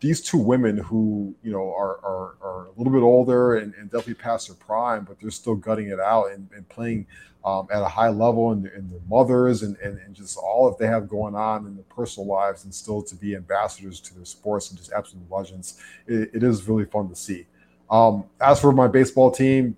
these 0.00 0.20
two 0.20 0.38
women 0.38 0.76
who 0.78 1.34
you 1.42 1.52
know 1.52 1.72
are 1.74 1.98
are, 2.04 2.34
are 2.42 2.66
a 2.66 2.78
little 2.78 2.92
bit 2.92 3.02
older 3.02 3.56
and, 3.56 3.74
and, 3.74 3.90
definitely 3.90 4.14
past 4.14 4.48
their 4.48 4.56
prime, 4.56 5.04
but 5.04 5.18
they're 5.20 5.30
still 5.30 5.54
gutting 5.54 5.88
it 5.88 6.00
out 6.00 6.30
and, 6.32 6.48
and 6.54 6.68
playing 6.68 7.06
um, 7.44 7.68
at 7.70 7.80
a 7.80 7.88
high 7.88 8.08
level, 8.08 8.50
and, 8.50 8.66
and 8.66 8.90
their 8.90 9.00
mothers 9.08 9.62
and, 9.62 9.76
and, 9.78 9.98
and 9.98 10.14
just 10.14 10.36
all 10.36 10.68
that 10.68 10.78
they 10.78 10.86
have 10.86 11.08
going 11.08 11.34
on 11.34 11.66
in 11.66 11.76
their 11.76 11.84
personal 11.84 12.26
lives, 12.26 12.64
and 12.64 12.74
still 12.74 13.02
to 13.02 13.14
be 13.14 13.36
ambassadors 13.36 14.00
to 14.00 14.14
their 14.14 14.24
sports 14.24 14.70
and 14.70 14.78
just 14.78 14.92
absolute 14.92 15.30
legends. 15.30 15.80
it, 16.06 16.30
it 16.34 16.42
is 16.42 16.68
really 16.68 16.84
fun 16.84 17.08
to 17.08 17.14
see. 17.14 17.46
Um, 17.88 18.24
as 18.40 18.60
for 18.60 18.72
my 18.72 18.88
baseball 18.88 19.30
team, 19.30 19.76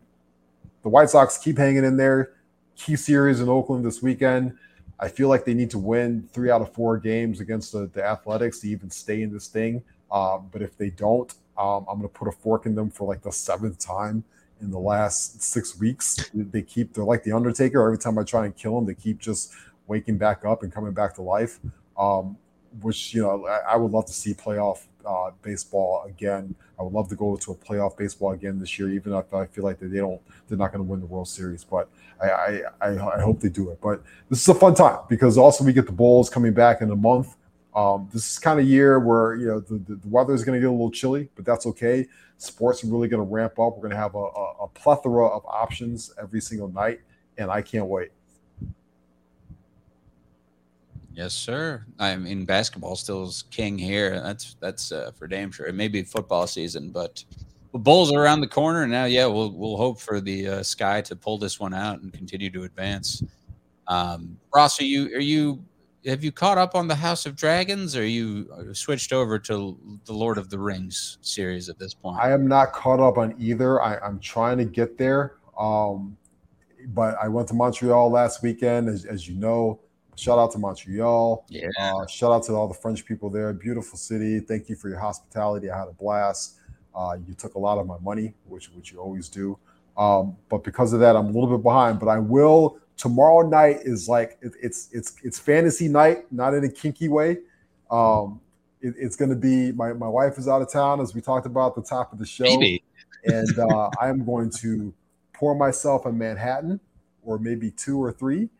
the 0.82 0.88
White 0.88 1.10
Sox 1.10 1.36
keep 1.36 1.58
hanging 1.58 1.84
in 1.84 1.96
there. 1.96 2.32
Key 2.76 2.96
series 2.96 3.40
in 3.40 3.48
Oakland 3.48 3.84
this 3.84 4.00
weekend. 4.00 4.56
I 5.00 5.08
feel 5.08 5.28
like 5.28 5.44
they 5.44 5.54
need 5.54 5.70
to 5.70 5.78
win 5.78 6.28
three 6.32 6.50
out 6.50 6.60
of 6.60 6.72
four 6.72 6.96
games 6.96 7.40
against 7.40 7.72
the, 7.72 7.86
the 7.92 8.04
Athletics 8.04 8.60
to 8.60 8.68
even 8.68 8.90
stay 8.90 9.22
in 9.22 9.32
this 9.32 9.48
thing. 9.48 9.82
Um, 10.10 10.48
but 10.50 10.62
if 10.62 10.76
they 10.76 10.90
don't, 10.90 11.32
um, 11.56 11.86
I'm 11.88 11.98
going 11.98 12.02
to 12.02 12.08
put 12.08 12.28
a 12.28 12.32
fork 12.32 12.66
in 12.66 12.74
them 12.74 12.90
for 12.90 13.06
like 13.06 13.22
the 13.22 13.32
seventh 13.32 13.78
time 13.78 14.24
in 14.60 14.70
the 14.70 14.78
last 14.78 15.42
six 15.42 15.78
weeks. 15.78 16.30
They 16.34 16.62
keep, 16.62 16.94
they're 16.94 17.04
like 17.04 17.24
the 17.24 17.32
Undertaker. 17.32 17.82
Every 17.82 17.98
time 17.98 18.18
I 18.18 18.22
try 18.22 18.44
and 18.44 18.56
kill 18.56 18.76
them, 18.76 18.86
they 18.86 18.94
keep 18.94 19.18
just 19.18 19.52
waking 19.86 20.18
back 20.18 20.44
up 20.44 20.62
and 20.62 20.72
coming 20.72 20.92
back 20.92 21.14
to 21.16 21.22
life. 21.22 21.58
Um, 21.96 22.36
which, 22.82 23.14
you 23.14 23.22
know, 23.22 23.46
I, 23.46 23.72
I, 23.72 23.76
would 23.76 23.90
love 23.90 24.06
to 24.06 24.12
see 24.12 24.34
playoff 24.34 24.84
uh, 25.04 25.30
baseball 25.42 26.04
again. 26.06 26.54
I 26.78 26.82
would 26.82 26.92
love 26.92 27.08
to 27.08 27.16
go 27.16 27.34
to 27.36 27.52
a 27.52 27.54
playoff 27.54 27.96
baseball 27.96 28.32
again 28.32 28.58
this 28.60 28.78
year, 28.78 28.90
even 28.90 29.14
if 29.14 29.32
I 29.32 29.46
feel 29.46 29.64
like 29.64 29.80
they 29.80 29.98
don't, 29.98 30.20
they're 30.48 30.58
not 30.58 30.72
going 30.72 30.84
to 30.84 30.88
win 30.88 31.00
the 31.00 31.06
World 31.06 31.28
Series. 31.28 31.64
But 31.64 31.88
I, 32.22 32.28
I, 32.28 32.62
I, 32.80 33.16
I 33.16 33.20
hope 33.20 33.40
they 33.40 33.48
do 33.48 33.70
it. 33.70 33.80
But 33.80 34.02
this 34.28 34.42
is 34.42 34.48
a 34.48 34.54
fun 34.54 34.74
time 34.74 35.00
because 35.08 35.38
also 35.38 35.64
we 35.64 35.72
get 35.72 35.86
the 35.86 35.92
Bulls 35.92 36.28
coming 36.30 36.52
back 36.52 36.82
in 36.82 36.90
a 36.90 36.96
month. 36.96 37.36
Um, 37.74 38.08
this 38.12 38.30
is 38.30 38.38
kind 38.38 38.58
of 38.58 38.66
year 38.66 38.98
where 38.98 39.34
you 39.36 39.46
know 39.46 39.60
the, 39.60 39.78
the, 39.78 39.96
the 39.96 40.08
weather 40.08 40.34
is 40.34 40.44
going 40.44 40.56
to 40.56 40.60
get 40.60 40.68
a 40.68 40.72
little 40.72 40.90
chilly, 40.90 41.28
but 41.36 41.44
that's 41.44 41.66
okay. 41.66 42.06
Sports 42.38 42.82
are 42.84 42.88
really 42.88 43.08
going 43.08 43.24
to 43.24 43.30
ramp 43.30 43.58
up. 43.58 43.74
We're 43.74 43.82
going 43.82 43.90
to 43.90 43.96
have 43.96 44.14
a, 44.14 44.18
a, 44.18 44.54
a, 44.62 44.68
plethora 44.68 45.26
of 45.26 45.44
options 45.44 46.12
every 46.20 46.40
single 46.40 46.68
night, 46.68 47.00
and 47.36 47.50
I 47.50 47.62
can't 47.62 47.86
wait. 47.86 48.10
Yes, 51.12 51.34
sir. 51.34 51.84
I 51.98 52.14
mean, 52.16 52.44
basketball 52.44 52.94
still 52.94 53.24
is 53.24 53.42
king 53.50 53.76
here. 53.76 54.20
That's 54.20 54.56
that's 54.60 54.92
uh, 54.92 55.10
for 55.18 55.26
damn 55.26 55.50
sure. 55.50 55.66
It 55.66 55.74
may 55.74 55.88
be 55.88 56.02
football 56.02 56.46
season, 56.46 56.90
but 56.90 57.24
the 57.72 57.78
Bulls 57.78 58.12
are 58.12 58.22
around 58.22 58.40
the 58.40 58.48
corner, 58.48 58.82
and 58.82 58.90
now, 58.92 59.04
yeah, 59.04 59.26
we'll 59.26 59.52
we'll 59.52 59.76
hope 59.76 60.00
for 60.00 60.20
the 60.20 60.48
uh, 60.48 60.62
Sky 60.62 61.00
to 61.02 61.16
pull 61.16 61.38
this 61.38 61.60
one 61.60 61.74
out 61.74 62.00
and 62.00 62.12
continue 62.12 62.50
to 62.50 62.62
advance. 62.62 63.22
Um, 63.88 64.38
Ross, 64.54 64.80
are 64.80 64.84
you 64.84 65.14
are 65.14 65.20
you 65.20 65.64
have 66.06 66.22
you 66.22 66.32
caught 66.32 66.58
up 66.58 66.74
on 66.74 66.88
the 66.88 66.94
House 66.94 67.26
of 67.26 67.34
Dragons, 67.36 67.96
or 67.96 68.06
you 68.06 68.48
uh, 68.52 68.72
switched 68.72 69.12
over 69.12 69.38
to 69.40 69.78
the 70.04 70.12
Lord 70.12 70.38
of 70.38 70.50
the 70.50 70.58
Rings 70.58 71.18
series 71.20 71.68
at 71.68 71.78
this 71.78 71.94
point? 71.94 72.18
I 72.20 72.32
am 72.32 72.46
not 72.46 72.72
caught 72.72 73.00
up 73.00 73.18
on 73.18 73.34
either. 73.38 73.82
I, 73.82 74.06
am 74.06 74.20
trying 74.20 74.58
to 74.58 74.64
get 74.64 74.96
there, 74.96 75.36
um, 75.58 76.16
but 76.88 77.16
I 77.20 77.28
went 77.28 77.48
to 77.48 77.54
Montreal 77.54 78.10
last 78.10 78.42
weekend, 78.42 78.88
as, 78.88 79.04
as 79.04 79.28
you 79.28 79.34
know. 79.34 79.80
Shout 80.16 80.38
out 80.38 80.50
to 80.52 80.58
Montreal. 80.58 81.44
Yeah. 81.48 81.68
Uh, 81.78 82.06
shout 82.06 82.32
out 82.32 82.42
to 82.44 82.54
all 82.54 82.66
the 82.66 82.74
French 82.74 83.04
people 83.04 83.30
there. 83.30 83.52
Beautiful 83.52 83.96
city. 83.96 84.40
Thank 84.40 84.68
you 84.68 84.74
for 84.74 84.88
your 84.88 84.98
hospitality. 84.98 85.70
I 85.70 85.78
had 85.78 85.88
a 85.88 85.92
blast. 85.92 86.58
Uh, 86.94 87.16
you 87.26 87.34
took 87.34 87.54
a 87.54 87.58
lot 87.58 87.78
of 87.78 87.86
my 87.86 87.98
money, 87.98 88.34
which 88.46 88.70
which 88.72 88.90
you 88.90 88.98
always 88.98 89.28
do. 89.28 89.58
Um, 89.96 90.36
but 90.48 90.64
because 90.64 90.92
of 90.92 91.00
that, 91.00 91.14
I'm 91.14 91.26
a 91.26 91.30
little 91.30 91.56
bit 91.56 91.62
behind. 91.62 92.00
But 92.00 92.08
I 92.08 92.18
will 92.18 92.80
tomorrow 92.98 93.48
night 93.48 93.78
is 93.84 94.08
like 94.08 94.36
it, 94.42 94.52
it's 94.60 94.90
it's 94.92 95.16
it's 95.22 95.38
fantasy 95.38 95.88
night, 95.88 96.30
not 96.30 96.52
in 96.52 96.64
a 96.64 96.68
kinky 96.68 97.08
way. 97.08 97.38
Um, 97.90 98.40
it, 98.82 98.94
it's 98.98 99.16
going 99.16 99.30
to 99.30 99.36
be 99.36 99.72
my 99.72 99.94
my 99.94 100.08
wife 100.08 100.36
is 100.36 100.46
out 100.46 100.60
of 100.60 100.70
town, 100.70 101.00
as 101.00 101.14
we 101.14 101.22
talked 101.22 101.46
about 101.46 101.78
at 101.78 101.82
the 101.82 101.88
top 101.88 102.12
of 102.12 102.18
the 102.18 102.26
show, 102.26 102.44
maybe. 102.44 102.84
and 103.24 103.58
uh, 103.72 103.88
I 103.98 104.08
am 104.08 104.26
going 104.26 104.50
to 104.58 104.92
pour 105.32 105.54
myself 105.54 106.04
a 106.04 106.12
Manhattan, 106.12 106.80
or 107.22 107.38
maybe 107.38 107.70
two 107.70 108.02
or 108.02 108.12
three, 108.12 108.50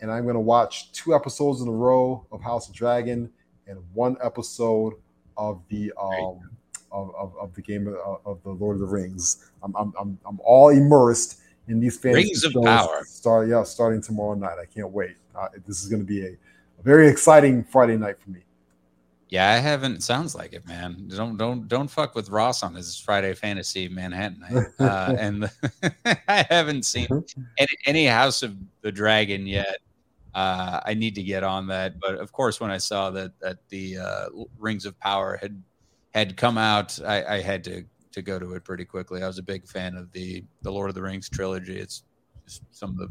and 0.00 0.10
I'm 0.10 0.22
going 0.22 0.34
to 0.34 0.40
watch 0.40 0.92
two 0.92 1.14
episodes 1.14 1.60
in 1.60 1.68
a 1.68 1.72
row 1.72 2.24
of 2.32 2.40
House 2.40 2.68
of 2.68 2.74
Dragon 2.74 3.30
and 3.66 3.78
one 3.92 4.16
episode 4.22 4.94
of 5.36 5.60
the 5.68 5.92
um, 6.00 6.40
of, 6.90 7.14
of, 7.14 7.36
of, 7.38 7.54
the 7.54 7.60
game 7.60 7.86
of, 7.86 8.20
of, 8.24 8.42
the 8.44 8.50
Lord 8.50 8.76
of 8.76 8.80
the 8.80 8.86
Rings. 8.86 9.50
I'm, 9.62 9.76
I'm, 9.76 9.92
I'm, 10.00 10.18
I'm 10.26 10.40
all 10.42 10.70
immersed 10.70 11.38
in 11.68 11.80
these 11.80 11.98
fantasy 11.98 12.28
Rings 12.28 12.44
of 12.44 12.54
Power. 12.62 13.04
Start, 13.04 13.48
yeah, 13.48 13.62
starting 13.62 14.00
tomorrow 14.00 14.34
night. 14.34 14.56
I 14.60 14.64
can't 14.64 14.90
wait. 14.90 15.16
Uh, 15.34 15.48
this 15.66 15.82
is 15.82 15.88
going 15.88 16.00
to 16.00 16.06
be 16.06 16.24
a, 16.24 16.30
a, 16.30 16.82
very 16.82 17.08
exciting 17.08 17.64
Friday 17.64 17.96
night 17.96 18.20
for 18.20 18.30
me. 18.30 18.40
Yeah, 19.28 19.50
I 19.50 19.58
haven't. 19.58 20.02
Sounds 20.02 20.34
like 20.34 20.54
it, 20.54 20.66
man. 20.66 21.08
Don't 21.08 21.36
don't 21.36 21.68
don't 21.68 21.88
fuck 21.88 22.14
with 22.14 22.30
Ross 22.30 22.62
on 22.62 22.74
his 22.74 22.98
Friday 22.98 23.34
Fantasy 23.34 23.86
Manhattan 23.88 24.40
night. 24.40 24.66
Uh, 24.80 25.14
and 25.18 25.42
the, 25.42 26.18
I 26.28 26.46
haven't 26.48 26.86
seen 26.86 27.08
mm-hmm. 27.08 27.42
any, 27.58 27.68
any, 27.84 28.06
House 28.06 28.42
of 28.42 28.56
the 28.80 28.90
Dragon 28.90 29.46
yet. 29.46 29.78
Uh, 30.34 30.80
I 30.84 30.94
need 30.94 31.14
to 31.16 31.22
get 31.22 31.44
on 31.44 31.66
that. 31.66 32.00
But 32.00 32.14
of 32.14 32.32
course, 32.32 32.58
when 32.58 32.70
I 32.70 32.78
saw 32.78 33.10
that 33.10 33.38
that 33.40 33.58
the 33.68 33.98
uh, 33.98 34.28
Rings 34.58 34.86
of 34.86 34.98
Power 34.98 35.36
had 35.36 35.62
had 36.14 36.38
come 36.38 36.56
out, 36.56 36.98
I, 37.04 37.36
I 37.36 37.40
had 37.42 37.62
to 37.64 37.84
to 38.18 38.22
go 38.22 38.38
to 38.38 38.54
it 38.54 38.64
pretty 38.64 38.84
quickly. 38.84 39.22
I 39.22 39.26
was 39.26 39.38
a 39.38 39.42
big 39.42 39.66
fan 39.66 39.96
of 39.96 40.12
the 40.12 40.44
the 40.62 40.70
Lord 40.70 40.88
of 40.88 40.94
the 40.94 41.02
Rings 41.02 41.28
trilogy. 41.28 41.78
It's 41.78 42.02
just 42.46 42.62
some 42.70 42.90
of 42.90 42.96
the, 42.96 43.08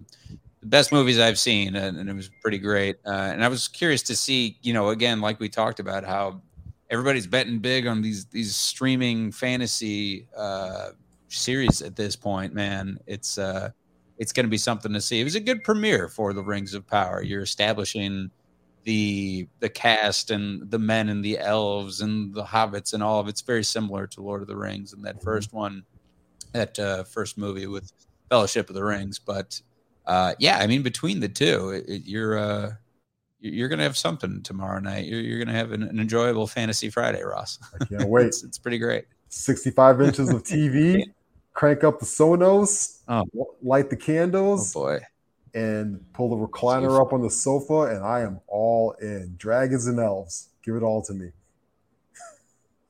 the 0.62 0.68
best 0.68 0.92
movies 0.92 1.20
I've 1.20 1.40
seen, 1.40 1.76
and, 1.76 1.98
and 1.98 2.10
it 2.10 2.14
was 2.14 2.30
pretty 2.42 2.58
great. 2.58 2.98
Uh, 3.06 3.30
and 3.32 3.44
I 3.44 3.48
was 3.48 3.68
curious 3.68 4.02
to 4.04 4.16
see, 4.16 4.58
you 4.62 4.74
know, 4.74 4.90
again, 4.90 5.22
like 5.22 5.40
we 5.40 5.50
talked 5.50 5.80
about, 5.80 6.04
how 6.04 6.42
everybody's 6.90 7.28
betting 7.28 7.60
big 7.60 7.88
on 7.88 8.02
these 8.02 8.26
these 8.26 8.56
streaming 8.56 9.32
fantasy 9.32 10.28
uh, 10.36 10.90
series 11.28 11.82
at 11.82 11.96
this 11.96 12.16
point. 12.16 12.54
Man, 12.54 12.98
it's 13.08 13.38
uh, 13.38 13.70
it's 14.18 14.34
going 14.34 14.46
to 14.46 14.50
be 14.50 14.58
something 14.58 14.94
to 14.94 15.02
see. 15.02 15.22
It 15.22 15.24
was 15.24 15.36
a 15.36 15.40
good 15.40 15.64
premiere 15.64 16.10
for 16.10 16.34
the 16.34 16.44
Rings 16.44 16.74
of 16.74 16.88
Power. 16.88 17.22
You're 17.22 17.44
establishing 17.44 18.32
the 18.88 19.46
the 19.60 19.68
cast 19.68 20.32
and 20.32 20.72
the 20.72 20.80
men 20.80 21.10
and 21.10 21.24
the 21.24 21.38
elves 21.38 22.00
and 22.00 22.34
the 22.34 22.44
hobbits 22.44 22.94
and 22.94 23.04
all 23.04 23.20
of 23.20 23.28
it's 23.28 23.42
very 23.42 23.64
similar 23.64 24.08
to 24.08 24.22
Lord 24.22 24.42
of 24.42 24.48
the 24.48 24.56
Rings 24.56 24.94
and 24.94 25.04
that 25.04 25.18
mm-hmm. 25.18 25.26
first 25.26 25.52
one, 25.52 25.84
that 26.54 26.80
uh, 26.80 27.04
first 27.04 27.38
movie 27.38 27.68
with 27.68 27.92
Fellowship 28.30 28.70
of 28.70 28.76
the 28.76 28.84
Rings. 28.86 29.20
But 29.20 29.62
uh, 30.06 30.36
yeah, 30.40 30.60
I 30.60 30.68
mean 30.68 30.84
between 30.84 31.20
the 31.20 31.28
two, 31.28 31.72
it, 31.72 31.90
it, 31.90 32.02
you're 32.06 32.38
uh, 32.38 32.72
you're 33.42 33.68
going 33.68 33.80
to 33.80 33.84
have 33.84 33.98
something 33.98 34.42
tomorrow 34.42 34.80
night. 34.80 35.06
You're, 35.06 35.20
you're 35.20 35.38
going 35.38 35.50
to 35.50 35.54
have 35.54 35.74
an, 35.74 35.84
an, 35.84 36.00
enjoyable 36.00 36.48
fantasy 36.48 36.90
Friday, 36.90 37.22
Ross. 37.22 37.60
I 37.74 37.84
can't 37.84 38.10
wait. 38.10 38.26
it's, 38.28 38.44
it's, 38.44 38.58
pretty 38.58 38.78
great. 38.78 39.04
65 39.28 40.02
inches 40.02 40.30
of 40.30 40.44
TV, 40.44 41.04
crank 41.54 41.84
up 41.84 42.00
the 42.00 42.06
Sonos, 42.06 43.02
oh. 43.10 43.26
light 43.62 43.90
the 43.90 43.98
candles. 43.98 44.74
Oh 44.74 44.80
boy. 44.80 45.00
And 45.58 46.02
pull 46.14 46.30
the 46.30 46.48
recliner 46.48 47.02
up 47.02 47.14
on 47.14 47.22
the 47.22 47.32
sofa, 47.32 47.94
and 47.94 48.04
I 48.04 48.22
am 48.22 48.40
all 48.48 48.92
in. 49.02 49.34
Dragons 49.38 49.88
and 49.88 50.00
elves. 50.00 50.50
Give 50.64 50.76
it 50.76 50.84
all 50.84 51.02
to 51.04 51.14
me. 51.14 51.32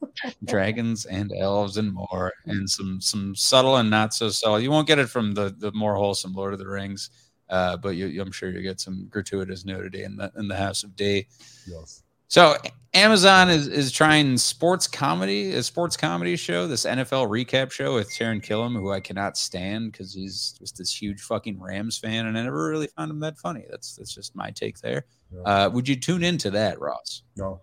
Dragons 0.43 1.05
and 1.05 1.31
elves 1.39 1.77
and 1.77 1.93
more, 1.93 2.33
and 2.45 2.69
some 2.69 2.99
some 2.99 3.35
subtle 3.35 3.77
and 3.77 3.89
not 3.89 4.13
so 4.13 4.29
subtle. 4.29 4.59
You 4.59 4.71
won't 4.71 4.87
get 4.87 4.99
it 4.99 5.09
from 5.09 5.33
the 5.33 5.55
the 5.57 5.71
more 5.71 5.95
wholesome 5.95 6.33
Lord 6.33 6.53
of 6.53 6.59
the 6.59 6.67
Rings 6.67 7.09
uh, 7.49 7.77
but 7.77 7.89
you, 7.89 8.21
I'm 8.21 8.31
sure 8.31 8.49
you 8.49 8.61
get 8.61 8.79
some 8.79 9.07
gratuitous 9.09 9.65
nudity 9.65 10.03
in 10.03 10.17
the 10.17 10.31
in 10.37 10.47
the 10.47 10.55
House 10.55 10.83
of 10.83 10.95
D. 10.95 11.27
Yes. 11.65 12.03
So 12.27 12.55
Amazon 12.93 13.49
is 13.49 13.67
is 13.67 13.91
trying 13.91 14.37
sports 14.37 14.87
comedy, 14.87 15.53
a 15.53 15.63
sports 15.63 15.95
comedy 15.95 16.35
show, 16.35 16.67
this 16.67 16.85
NFL 16.85 17.29
recap 17.29 17.71
show 17.71 17.93
with 17.93 18.09
Taran 18.09 18.43
Killam, 18.43 18.73
who 18.73 18.91
I 18.91 18.99
cannot 18.99 19.37
stand 19.37 19.91
because 19.91 20.13
he's 20.13 20.55
just 20.59 20.77
this 20.77 20.99
huge 20.99 21.21
fucking 21.21 21.59
Rams 21.61 21.97
fan, 21.97 22.25
and 22.25 22.37
I 22.37 22.43
never 22.43 22.69
really 22.69 22.87
found 22.87 23.11
him 23.11 23.19
that 23.19 23.37
funny. 23.37 23.65
That's 23.69 23.95
that's 23.95 24.13
just 24.13 24.35
my 24.35 24.51
take 24.51 24.79
there. 24.79 25.05
Yeah. 25.31 25.41
Uh, 25.41 25.69
would 25.69 25.87
you 25.87 25.95
tune 25.95 26.23
into 26.23 26.49
that, 26.51 26.79
Ross? 26.79 27.23
No. 27.35 27.61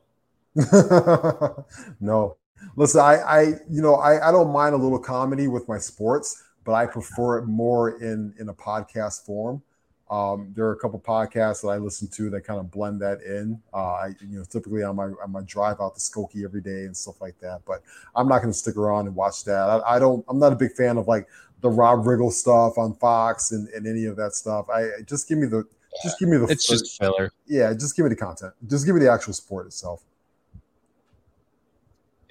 no. 2.00 2.36
Listen, 2.76 3.00
I, 3.00 3.16
I, 3.16 3.42
you 3.68 3.82
know, 3.82 3.96
I, 3.96 4.28
I 4.28 4.32
don't 4.32 4.52
mind 4.52 4.74
a 4.74 4.78
little 4.78 4.98
comedy 4.98 5.48
with 5.48 5.68
my 5.68 5.78
sports, 5.78 6.42
but 6.64 6.72
I 6.72 6.86
prefer 6.86 7.38
it 7.38 7.46
more 7.46 8.00
in 8.02 8.34
in 8.38 8.48
a 8.48 8.54
podcast 8.54 9.26
form. 9.26 9.62
Um, 10.10 10.52
there 10.54 10.66
are 10.66 10.72
a 10.72 10.78
couple 10.78 11.00
podcasts 11.00 11.62
that 11.62 11.68
I 11.68 11.78
listen 11.78 12.08
to 12.08 12.30
that 12.30 12.42
kind 12.42 12.60
of 12.60 12.70
blend 12.70 13.00
that 13.00 13.22
in. 13.22 13.60
Uh, 13.72 13.92
I, 13.94 14.14
you 14.20 14.38
know, 14.38 14.44
typically 14.44 14.82
on 14.82 14.96
my 14.96 15.04
on 15.22 15.32
my 15.32 15.40
drive 15.42 15.80
out 15.80 15.94
to 15.94 16.00
Skokie 16.00 16.44
every 16.44 16.60
day 16.60 16.84
and 16.84 16.96
stuff 16.96 17.20
like 17.20 17.38
that. 17.40 17.62
But 17.66 17.82
I'm 18.14 18.28
not 18.28 18.38
going 18.38 18.52
to 18.52 18.58
stick 18.58 18.76
around 18.76 19.06
and 19.06 19.16
watch 19.16 19.44
that. 19.44 19.68
I, 19.70 19.96
I, 19.96 19.98
don't. 19.98 20.24
I'm 20.28 20.38
not 20.38 20.52
a 20.52 20.56
big 20.56 20.72
fan 20.72 20.98
of 20.98 21.08
like 21.08 21.26
the 21.62 21.70
Rob 21.70 22.04
Riggle 22.04 22.32
stuff 22.32 22.76
on 22.76 22.94
Fox 22.96 23.52
and, 23.52 23.68
and 23.70 23.86
any 23.86 24.04
of 24.04 24.16
that 24.16 24.34
stuff. 24.34 24.68
I 24.68 24.88
just 25.06 25.26
give 25.26 25.38
me 25.38 25.46
the 25.46 25.64
just 26.02 26.18
give 26.18 26.28
me 26.28 26.36
the. 26.36 26.46
It's 26.46 26.66
just 26.66 26.98
filler. 27.00 27.32
Yeah, 27.46 27.72
just 27.72 27.96
give 27.96 28.04
me 28.04 28.10
the 28.10 28.16
content. 28.16 28.52
Just 28.66 28.84
give 28.84 28.94
me 28.94 29.00
the 29.00 29.10
actual 29.10 29.32
sport 29.32 29.66
itself 29.66 30.04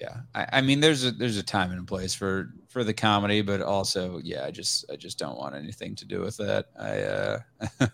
yeah 0.03 0.17
I, 0.35 0.57
I, 0.57 0.61
mean 0.61 0.79
there's 0.81 1.05
a 1.05 1.11
there's 1.11 1.37
a 1.37 1.43
time 1.43 1.71
and 1.71 1.79
a 1.79 1.83
place 1.83 2.13
for 2.13 2.53
for 2.73 2.83
the 2.83 2.93
comedy 2.93 3.41
but 3.41 3.61
also 3.61 4.19
yeah 4.23 4.43
i 4.45 4.49
just 4.49 4.83
i 4.91 4.95
just 4.95 5.19
don't 5.19 5.37
want 5.37 5.53
anything 5.53 5.93
to 5.93 6.05
do 6.05 6.21
with 6.21 6.35
that 6.35 6.65
i 6.79 7.01
uh 7.01 7.39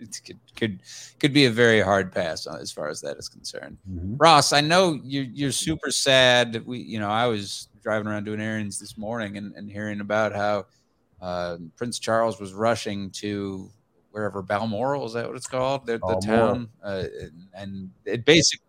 it 0.00 0.20
could 0.26 0.40
could 0.56 0.82
could 1.20 1.32
be 1.32 1.44
a 1.44 1.50
very 1.50 1.80
hard 1.80 2.12
pass 2.12 2.48
as 2.48 2.72
far 2.72 2.88
as 2.88 3.00
that 3.00 3.16
is 3.16 3.28
concerned 3.28 3.78
mm-hmm. 3.88 4.16
ross 4.16 4.52
i 4.52 4.60
know 4.60 4.98
you're 5.04 5.24
you're 5.32 5.52
super 5.52 5.88
sad 5.92 6.66
we 6.66 6.78
you 6.80 6.98
know 6.98 7.08
i 7.08 7.26
was 7.26 7.68
driving 7.80 8.08
around 8.08 8.24
doing 8.24 8.40
errands 8.40 8.80
this 8.80 8.98
morning 8.98 9.36
and, 9.36 9.54
and 9.54 9.70
hearing 9.70 10.00
about 10.00 10.34
how 10.34 10.66
uh, 11.22 11.56
prince 11.76 12.00
charles 12.00 12.40
was 12.40 12.52
rushing 12.52 13.10
to 13.10 13.70
wherever 14.14 14.42
Balmoral 14.42 15.04
is 15.04 15.12
that 15.14 15.26
what 15.26 15.36
it's 15.36 15.48
called? 15.48 15.86
The, 15.86 15.98
the 15.98 16.22
town, 16.24 16.68
uh, 16.84 17.02
and 17.52 17.90
it 18.04 18.24
basically 18.24 18.64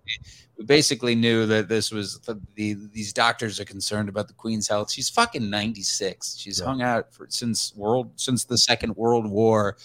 we 0.57 0.65
basically 0.65 1.13
knew 1.13 1.45
that 1.45 1.69
this 1.69 1.91
was 1.91 2.19
the, 2.21 2.41
the, 2.55 2.75
these 2.91 3.13
doctors 3.13 3.59
are 3.59 3.65
concerned 3.65 4.09
about 4.09 4.27
the 4.27 4.33
Queen's 4.33 4.67
health. 4.67 4.91
She's 4.91 5.07
fucking 5.07 5.47
ninety 5.47 5.83
six. 5.83 6.35
She's 6.35 6.59
yeah. 6.59 6.65
hung 6.65 6.81
out 6.81 7.13
for 7.13 7.27
since 7.29 7.75
world 7.75 8.09
since 8.15 8.43
the 8.43 8.57
Second 8.57 8.95
World 8.95 9.29
War. 9.29 9.77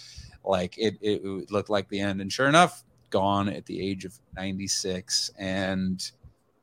Like 0.43 0.79
it, 0.79 0.95
it, 0.99 1.21
it 1.23 1.51
looked 1.51 1.69
like 1.69 1.87
the 1.89 1.99
end, 1.99 2.21
and 2.21 2.33
sure 2.33 2.47
enough, 2.47 2.83
gone 3.11 3.47
at 3.47 3.67
the 3.67 3.79
age 3.79 4.03
of 4.03 4.17
ninety 4.35 4.67
six. 4.67 5.29
And 5.37 6.03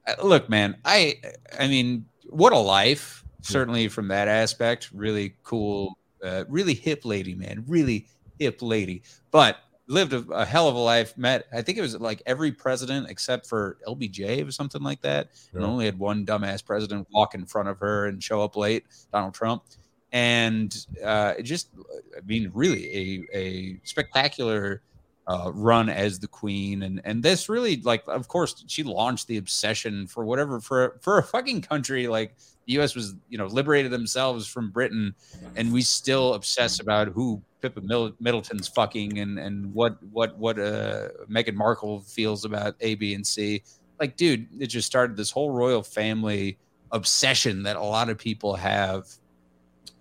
uh, 0.09 0.15
look, 0.25 0.49
man, 0.49 0.77
I 0.85 1.21
I 1.59 1.69
mean, 1.69 2.05
what 2.29 2.53
a 2.53 2.59
life. 2.59 3.23
Certainly 3.43 3.89
from 3.89 4.09
that 4.09 4.27
aspect, 4.27 4.91
really 4.93 5.37
cool, 5.45 5.97
uh, 6.25 6.43
really 6.49 6.75
hip 6.75 7.05
lady, 7.05 7.37
man. 7.37 7.65
Really 7.69 8.09
hip 8.39 8.63
lady, 8.63 9.03
but 9.31 9.59
lived 9.87 10.13
a, 10.13 10.19
a, 10.31 10.45
hell 10.45 10.69
of 10.69 10.75
a 10.75 10.79
life. 10.79 11.17
Met, 11.17 11.47
I 11.53 11.63
think 11.63 11.79
it 11.79 11.81
was 11.81 11.99
like 11.99 12.23
every 12.27 12.53
president 12.53 13.09
except 13.11 13.47
for 13.47 13.79
LBJ 13.87 14.47
or 14.47 14.53
something 14.53 14.83
like 14.83 15.01
that, 15.03 15.31
yeah. 15.53 15.57
and 15.57 15.65
only 15.65 15.87
had 15.87 15.99
one 15.99 16.25
dumbass 16.25 16.65
president 16.65 17.07
walk 17.11 17.35
in 17.35 17.45
front 17.45 17.69
of 17.69 17.79
her 17.81 18.07
and 18.07 18.23
show 18.23 18.43
up 18.43 18.57
late, 18.57 18.85
Donald 19.13 19.35
Trump. 19.35 19.65
And 20.13 20.75
uh, 21.05 21.35
it 21.39 21.43
just, 21.43 21.69
I 22.17 22.21
mean, 22.25 22.51
really 22.55 23.27
a, 23.33 23.37
a 23.37 23.81
spectacular 23.85 24.83
uh, 25.27 25.53
run 25.53 25.91
as 25.91 26.19
the 26.19 26.29
queen. 26.29 26.83
And, 26.83 27.03
and 27.05 27.23
this 27.23 27.51
really, 27.51 27.83
like, 27.83 28.03
of 28.09 28.29
course, 28.29 28.65
she 28.67 28.83
launched 28.83 29.27
the 29.27 29.37
obsession 29.37 30.07
for 30.07 30.25
whatever, 30.25 30.61
for, 30.61 30.99
for 31.03 31.19
a 31.19 31.23
fucking 31.23 31.61
country 31.61 32.09
like 32.09 32.35
the 32.67 32.75
U.S. 32.75 32.95
was, 32.95 33.15
you 33.29 33.37
know, 33.37 33.47
liberated 33.47 33.91
themselves 33.91 34.47
from 34.47 34.71
Britain, 34.71 35.15
and 35.57 35.73
we 35.73 35.81
still 35.81 36.35
obsess 36.35 36.81
about 36.81 37.09
who 37.09 37.43
Pippa 37.61 37.81
Middleton's 38.21 38.69
fucking 38.69 39.19
and 39.19 39.39
and 39.39 39.73
what 39.75 40.03
what 40.13 40.37
what 40.39 40.59
uh 40.59 41.09
Meghan 41.29 41.55
Markle 41.55 42.01
feels 42.01 42.45
about 42.45 42.77
A, 42.81 42.95
B, 42.95 43.15
and 43.15 43.27
C. 43.27 43.63
Like, 44.01 44.17
dude, 44.17 44.47
it 44.61 44.69
just 44.69 44.87
started 44.87 45.17
this 45.17 45.31
whole 45.31 45.51
royal 45.51 45.83
family 45.83 46.59
obsession 46.93 47.63
that 47.65 47.77
a 47.77 47.83
lot 47.83 48.09
of 48.09 48.19
people 48.19 48.55
have. 48.55 49.07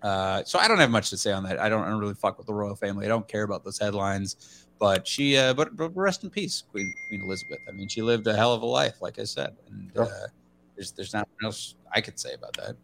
Uh, 0.02 0.44
so 0.44 0.58
I 0.58 0.68
don't 0.68 0.78
have 0.78 0.90
much 0.90 1.10
to 1.10 1.16
say 1.16 1.32
on 1.32 1.42
that. 1.42 1.58
I 1.58 1.68
don't, 1.68 1.82
I 1.82 1.88
don't 1.88 1.98
really 1.98 2.14
fuck 2.14 2.38
with 2.38 2.46
the 2.46 2.54
royal 2.54 2.76
family. 2.76 3.04
I 3.04 3.08
don't 3.08 3.26
care 3.26 3.42
about 3.42 3.64
those 3.64 3.78
headlines. 3.78 4.66
But 4.78 5.08
she, 5.08 5.36
uh, 5.36 5.54
but, 5.54 5.76
but 5.76 5.90
rest 5.96 6.22
in 6.22 6.30
peace, 6.30 6.62
Queen 6.70 6.94
Queen 7.08 7.22
Elizabeth. 7.22 7.58
I 7.68 7.72
mean, 7.72 7.88
she 7.88 8.00
lived 8.00 8.28
a 8.28 8.36
hell 8.36 8.54
of 8.54 8.62
a 8.62 8.66
life, 8.66 9.02
like 9.02 9.18
I 9.18 9.24
said, 9.24 9.56
and 9.68 9.90
uh, 9.98 10.06
there's 10.76 10.92
there's 10.92 11.12
not 11.12 11.26
much 11.42 11.46
else 11.46 11.74
I 11.92 12.00
could 12.00 12.20
say 12.20 12.34
about 12.34 12.52
that. 12.58 12.76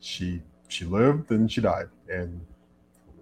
She 0.00 0.42
she 0.68 0.84
lived 0.84 1.30
and 1.30 1.50
she 1.50 1.62
died, 1.62 1.88
and 2.10 2.38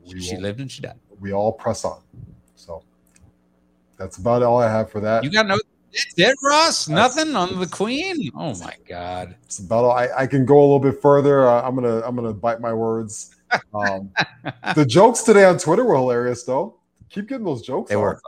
we 0.06 0.20
she 0.20 0.36
lived 0.36 0.60
and 0.60 0.70
she 0.70 0.82
died. 0.82 0.98
We 1.20 1.32
all 1.32 1.52
press 1.52 1.84
on. 1.84 2.00
So 2.54 2.82
that's 3.98 4.18
about 4.18 4.42
all 4.42 4.60
I 4.60 4.70
have 4.70 4.90
for 4.90 5.00
that. 5.00 5.24
You 5.24 5.30
got 5.30 5.46
no 5.46 5.58
dead 6.16 6.34
Ross? 6.42 6.88
Nothing 6.88 7.34
on 7.34 7.58
the 7.58 7.66
Queen? 7.66 8.30
Oh 8.34 8.54
my 8.56 8.74
God! 8.88 9.36
It's 9.44 9.58
about 9.58 9.84
all. 9.84 9.92
I, 9.92 10.08
I 10.16 10.26
can 10.26 10.44
go 10.44 10.58
a 10.58 10.60
little 10.60 10.80
bit 10.80 11.00
further. 11.00 11.46
Uh, 11.46 11.62
I'm 11.62 11.74
gonna 11.74 12.00
I'm 12.00 12.14
gonna 12.14 12.34
bite 12.34 12.60
my 12.60 12.72
words. 12.72 13.34
Um, 13.74 14.10
the 14.74 14.84
jokes 14.84 15.22
today 15.22 15.44
on 15.44 15.58
Twitter 15.58 15.84
were 15.84 15.96
hilarious, 15.96 16.42
though. 16.42 16.78
Keep 17.10 17.28
getting 17.28 17.44
those 17.44 17.62
jokes. 17.62 17.90
They 17.90 17.96
were. 17.96 18.20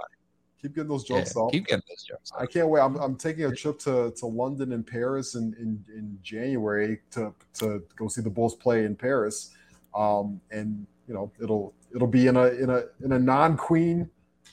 Keep 0.60 0.74
getting 0.74 0.88
those 0.88 1.04
jokes 1.04 1.32
yeah. 1.36 1.48
Keep 1.52 1.66
getting 1.66 1.82
those 1.88 2.02
jokes. 2.02 2.32
I 2.36 2.44
can't 2.44 2.68
wait. 2.68 2.80
I'm, 2.80 2.96
I'm 2.96 3.14
taking 3.14 3.44
a 3.44 3.54
trip 3.54 3.78
to, 3.80 4.12
to 4.16 4.26
London 4.26 4.72
and 4.72 4.84
Paris 4.84 5.36
in, 5.36 5.54
in, 5.54 5.84
in 5.96 6.18
January 6.20 6.98
to, 7.12 7.32
to 7.54 7.84
go 7.94 8.08
see 8.08 8.22
the 8.22 8.30
Bulls 8.30 8.56
play 8.56 8.84
in 8.84 8.96
Paris. 8.96 9.54
Um, 9.94 10.40
and 10.50 10.84
you 11.08 11.14
know 11.14 11.32
it'll 11.42 11.74
it'll 11.94 12.06
be 12.06 12.26
in 12.26 12.36
a 12.36 12.46
in 12.46 12.70
a 12.70 12.84
in 13.02 13.12
a 13.12 13.18
non-queen 13.18 14.08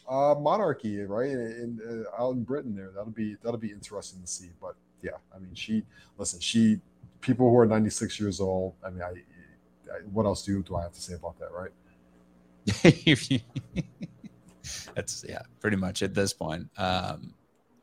uh, 0.09 0.35
monarchy, 0.39 1.01
right? 1.01 1.29
In, 1.29 1.39
in 1.39 2.05
uh, 2.17 2.21
out 2.21 2.35
in 2.35 2.43
Britain, 2.43 2.75
there 2.75 2.91
that'll 2.95 3.11
be 3.11 3.35
that'll 3.43 3.59
be 3.59 3.71
interesting 3.71 4.21
to 4.21 4.27
see. 4.27 4.49
But 4.61 4.75
yeah, 5.01 5.17
I 5.35 5.39
mean, 5.39 5.53
she 5.53 5.83
listen. 6.17 6.39
She 6.39 6.79
people 7.21 7.49
who 7.49 7.57
are 7.57 7.65
96 7.65 8.19
years 8.19 8.39
old. 8.39 8.73
I 8.85 8.89
mean, 8.89 9.01
I, 9.01 9.11
I 9.91 9.99
what 10.11 10.25
else 10.25 10.43
do 10.43 10.61
do 10.63 10.75
I 10.75 10.83
have 10.83 10.93
to 10.93 11.01
say 11.01 11.15
about 11.15 11.37
that, 11.39 11.51
right? 11.51 11.71
That's 14.95 15.25
yeah, 15.27 15.41
pretty 15.59 15.77
much 15.77 16.01
at 16.01 16.13
this 16.13 16.33
point. 16.33 16.67
Um, 16.77 17.33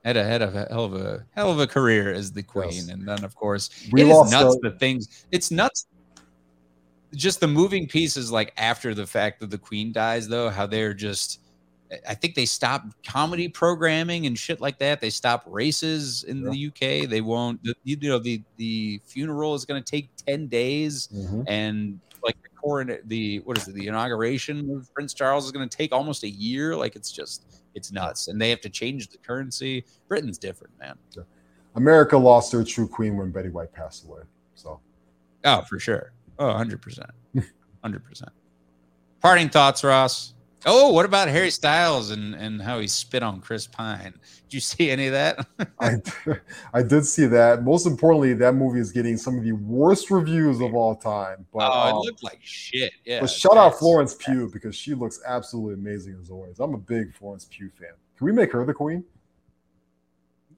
had 0.04 0.16
a 0.16 0.24
had 0.24 0.42
a 0.42 0.66
hell 0.70 0.84
of 0.84 0.94
a 0.94 1.24
hell 1.30 1.50
of 1.50 1.60
a 1.60 1.66
career 1.66 2.12
as 2.12 2.32
the 2.32 2.42
queen, 2.42 2.72
yes. 2.72 2.88
and 2.88 3.06
then 3.06 3.24
of 3.24 3.34
course 3.36 3.70
we 3.92 4.02
it 4.02 4.08
is 4.08 4.32
nuts. 4.32 4.58
The 4.62 4.72
things 4.72 5.26
it's 5.30 5.50
nuts 5.50 5.86
just 7.14 7.40
the 7.40 7.48
moving 7.48 7.86
pieces 7.86 8.30
like 8.32 8.52
after 8.56 8.94
the 8.94 9.06
fact 9.06 9.40
that 9.40 9.50
the 9.50 9.58
queen 9.58 9.92
dies 9.92 10.28
though 10.28 10.48
how 10.48 10.66
they're 10.66 10.94
just 10.94 11.40
i 12.08 12.14
think 12.14 12.34
they 12.34 12.46
stopped 12.46 12.94
comedy 13.06 13.48
programming 13.48 14.26
and 14.26 14.38
shit 14.38 14.60
like 14.60 14.78
that. 14.78 15.00
They 15.00 15.10
stopped 15.10 15.46
races 15.48 16.24
in 16.24 16.42
yeah. 16.42 16.50
the 16.50 16.66
uk 16.68 17.10
they 17.10 17.20
won't 17.20 17.60
you 17.84 17.96
know 18.08 18.18
the 18.18 18.42
the 18.56 19.00
funeral 19.04 19.54
is 19.54 19.64
going 19.64 19.82
to 19.82 19.90
take 19.90 20.10
10 20.26 20.46
days 20.48 21.08
mm-hmm. 21.14 21.42
and 21.46 22.00
like 22.22 22.40
the 22.42 22.48
coronet 22.60 23.08
the 23.08 23.40
what 23.40 23.58
is 23.58 23.68
it 23.68 23.74
the 23.74 23.86
inauguration 23.86 24.70
of 24.76 24.92
prince 24.94 25.12
charles 25.12 25.44
is 25.44 25.52
going 25.52 25.68
to 25.68 25.76
take 25.76 25.92
almost 25.92 26.22
a 26.22 26.28
year. 26.28 26.76
Like 26.76 26.96
it's 26.96 27.10
just 27.10 27.62
it's 27.74 27.90
nuts. 27.90 28.28
And 28.28 28.40
they 28.40 28.50
have 28.50 28.60
to 28.60 28.68
change 28.68 29.08
the 29.08 29.18
currency. 29.18 29.84
Britain's 30.08 30.38
different 30.38 30.78
man. 30.78 30.96
Yeah. 31.16 31.22
america 31.74 32.16
lost 32.16 32.52
their 32.52 32.64
true 32.64 32.88
queen 32.88 33.16
when 33.16 33.30
betty 33.30 33.48
white 33.48 33.72
passed 33.72 34.04
away 34.04 34.22
so. 34.54 34.80
Oh 35.44 35.62
for 35.62 35.78
sure 35.78 36.12
Oh, 36.42 36.52
100%. 36.52 37.08
100%. 37.84 38.28
Parting 39.20 39.48
thoughts, 39.48 39.84
Ross. 39.84 40.34
Oh, 40.66 40.92
what 40.92 41.04
about 41.04 41.28
Harry 41.28 41.50
Styles 41.50 42.10
and, 42.10 42.34
and 42.34 42.60
how 42.60 42.80
he 42.80 42.88
spit 42.88 43.22
on 43.22 43.40
Chris 43.40 43.68
Pine? 43.68 44.12
Did 44.48 44.54
you 44.54 44.60
see 44.60 44.90
any 44.90 45.06
of 45.06 45.12
that? 45.12 45.46
I, 45.80 45.96
I 46.74 46.82
did 46.82 47.06
see 47.06 47.26
that. 47.26 47.62
Most 47.62 47.86
importantly, 47.86 48.34
that 48.34 48.54
movie 48.54 48.80
is 48.80 48.90
getting 48.90 49.16
some 49.16 49.38
of 49.38 49.44
the 49.44 49.52
worst 49.52 50.10
reviews 50.10 50.60
of 50.60 50.74
all 50.74 50.96
time. 50.96 51.46
But, 51.52 51.70
oh, 51.72 51.88
it 51.88 51.92
um, 51.92 51.98
looked 51.98 52.24
like 52.24 52.40
shit. 52.42 52.92
Yeah. 53.04 53.20
But 53.20 53.30
shout 53.30 53.56
out 53.56 53.78
Florence 53.78 54.14
Pugh 54.14 54.50
because 54.52 54.74
she 54.74 54.94
looks 54.94 55.20
absolutely 55.24 55.74
amazing 55.74 56.18
as 56.20 56.28
always. 56.28 56.58
I'm 56.58 56.74
a 56.74 56.78
big 56.78 57.14
Florence 57.14 57.46
Pugh 57.48 57.70
fan. 57.78 57.90
Can 58.16 58.26
we 58.26 58.32
make 58.32 58.50
her 58.50 58.64
the 58.64 58.74
queen? 58.74 59.04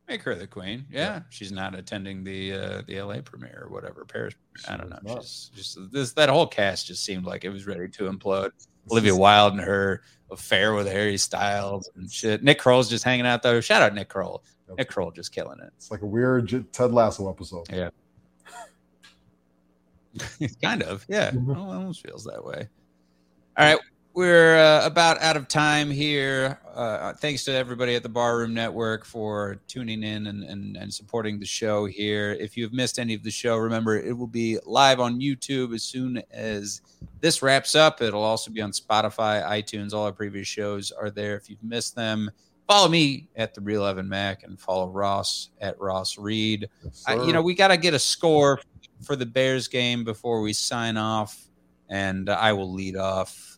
Make 0.09 0.23
her 0.23 0.35
the 0.35 0.47
queen. 0.47 0.85
Yeah, 0.91 1.01
yeah. 1.01 1.21
she's 1.31 1.51
not 1.51 1.75
attending 1.75 2.25
the 2.25 2.53
uh, 2.53 2.83
the 2.87 3.01
LA 3.01 3.21
premiere 3.23 3.63
or 3.67 3.73
whatever 3.73 4.05
Paris. 4.05 4.35
I 4.69 4.77
don't 4.77 4.91
know. 4.91 5.21
She's 5.23 5.51
just 5.55 5.79
this 5.93 6.13
that 6.13 6.29
whole 6.29 6.47
cast 6.47 6.87
just 6.87 7.05
seemed 7.05 7.25
like 7.25 7.45
it 7.45 7.49
was 7.49 7.67
ready 7.67 7.89
to 7.89 8.11
implode. 8.11 8.51
Olivia 8.91 9.17
Wilde 9.17 9.55
and 9.55 9.63
her 9.63 10.03
affair 10.31 10.75
with 10.75 10.87
Harry 10.87 11.17
Styles 11.17 11.91
and 11.97 12.11
shit. 12.11 12.43
Nick 12.43 12.59
Kroll's 12.59 12.91
just 12.91 13.03
hanging 13.03 13.27
out 13.27 13.43
though. 13.43 13.63
Shout 13.63 13.81
out 13.81 13.95
Nick 13.95 14.11
Kroll. 14.11 14.45
Yep. 14.69 14.79
Nick 14.79 14.89
Kroll 14.89 15.11
just 15.11 15.33
killing 15.33 15.59
it. 15.61 15.73
It's 15.77 15.91
like 15.91 16.03
a 16.03 16.07
weird 16.07 16.71
Ted 16.73 16.93
Lasso 16.93 17.31
episode. 17.31 17.67
Yeah. 17.73 17.89
kind 20.63 20.83
of. 20.83 21.05
Yeah. 21.09 21.31
Mm-hmm. 21.31 21.51
almost 21.53 22.03
feels 22.03 22.25
that 22.25 22.45
way. 22.45 22.69
All 23.57 23.65
right. 23.65 23.79
We're 24.15 24.57
uh, 24.57 24.87
about 24.87 25.21
out 25.21 25.37
of 25.37 25.49
time 25.49 25.91
here. 25.91 26.61
Uh, 26.73 27.15
thanks 27.15 27.43
to 27.47 27.53
everybody 27.53 27.97
at 27.97 28.05
the 28.05 28.09
Barroom 28.09 28.55
Network 28.55 29.05
for 29.05 29.59
tuning 29.67 30.05
in 30.05 30.29
and, 30.29 30.45
and, 30.45 30.77
and 30.77 30.95
supporting 30.95 31.41
the 31.41 31.47
show 31.47 31.87
here. 31.87 32.31
If 32.39 32.57
you've 32.57 32.73
missed 32.73 33.01
any 33.01 33.15
of 33.15 33.25
the 33.25 33.33
show, 33.33 33.57
remember 33.57 33.97
it 33.99 34.17
will 34.17 34.29
be 34.29 34.57
live 34.67 35.01
on 35.01 35.21
YouTube 35.21 35.75
as 35.75 35.83
soon 35.83 36.23
as 36.31 36.81
this 37.21 37.43
wraps 37.43 37.75
up. 37.75 38.03
It'll 38.03 38.23
also 38.23 38.53
be 38.53 38.61
on 38.61 38.71
Spotify, 38.71 39.45
iTunes. 39.45 39.93
All 39.93 40.05
our 40.05 40.13
previous 40.13 40.47
shows 40.47 40.93
are 40.93 41.11
there. 41.11 41.35
If 41.35 41.51
you've 41.51 41.65
missed 41.65 41.97
them, 41.97 42.31
follow 42.69 42.89
me 42.89 43.27
at 43.35 43.53
the 43.53 43.63
Real 43.63 43.85
Evan 43.85 44.09
Mac 44.09 44.45
and 44.45 44.61
follow 44.61 44.87
Ross 44.91 45.51
at 45.61 45.77
Ross 45.81 46.19
Reed. 46.19 46.69
Yes, 46.85 47.03
I, 47.09 47.15
you 47.17 47.33
know, 47.33 47.43
we 47.43 47.53
got 47.53 47.69
to 47.69 47.77
get 47.77 47.95
a 47.95 47.99
score 47.99 48.61
for 49.03 49.17
the 49.17 49.27
Bears 49.27 49.67
game 49.67 50.05
before 50.05 50.41
we 50.41 50.53
sign 50.53 50.97
off, 50.97 51.49
and 51.89 52.31
I 52.31 52.53
will 52.53 52.73
lead 52.73 52.95
off 52.97 53.54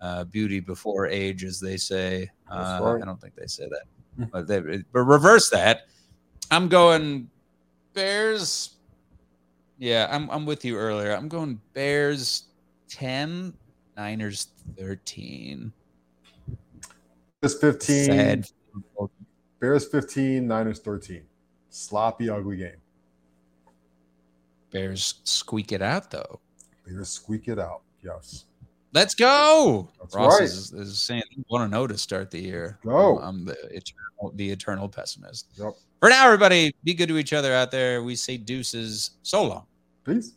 uh, 0.00 0.24
beauty 0.24 0.60
before 0.60 1.06
age, 1.06 1.44
as 1.44 1.60
they 1.60 1.76
say. 1.76 2.30
Uh, 2.50 2.80
right. 2.82 3.02
I 3.02 3.04
don't 3.04 3.20
think 3.20 3.34
they 3.34 3.46
say 3.46 3.68
that, 3.68 3.82
hmm. 4.16 4.24
but 4.32 4.46
they 4.46 4.60
but 4.92 5.00
reverse 5.00 5.50
that. 5.50 5.82
I'm 6.50 6.68
going 6.68 7.28
Bears. 7.94 8.76
Yeah, 9.78 10.08
I'm 10.10 10.28
I'm 10.30 10.46
with 10.46 10.64
you 10.64 10.76
earlier. 10.76 11.12
I'm 11.12 11.28
going 11.28 11.60
Bears 11.74 12.44
10, 12.88 13.54
Niners 13.96 14.48
13. 14.76 15.72
Bears 17.40 17.58
15. 17.58 18.04
Sad. 18.04 18.46
Bears 19.60 19.86
15, 19.88 20.46
Niners 20.46 20.80
13. 20.80 21.22
Sloppy, 21.70 22.28
ugly 22.28 22.56
game. 22.56 22.72
Bears 24.70 25.20
squeak 25.24 25.72
it 25.72 25.82
out 25.82 26.10
though. 26.10 26.40
Bears 26.86 27.08
squeak 27.08 27.48
it 27.48 27.58
out. 27.58 27.82
Yes. 28.02 28.44
Let's 28.92 29.14
go. 29.14 29.88
That's 30.00 30.14
Ross 30.14 30.40
right. 30.40 30.42
is, 30.42 30.72
is 30.72 30.98
saying 30.98 31.22
you 31.30 31.44
want 31.48 31.70
to 31.70 31.76
know 31.76 31.86
to 31.86 31.96
start 31.96 32.30
the 32.30 32.40
year. 32.40 32.78
Go. 32.84 33.18
I'm 33.18 33.44
the 33.44 33.56
eternal, 33.66 34.32
the 34.34 34.50
eternal 34.50 34.88
pessimist. 34.88 35.46
Yep. 35.56 35.74
For 36.00 36.08
now, 36.08 36.26
everybody, 36.26 36.74
be 36.82 36.94
good 36.94 37.08
to 37.08 37.18
each 37.18 37.32
other 37.32 37.52
out 37.52 37.70
there. 37.70 38.02
We 38.02 38.16
say 38.16 38.36
deuces. 38.36 39.12
So 39.22 39.44
long. 39.44 39.66
Peace. 40.04 40.32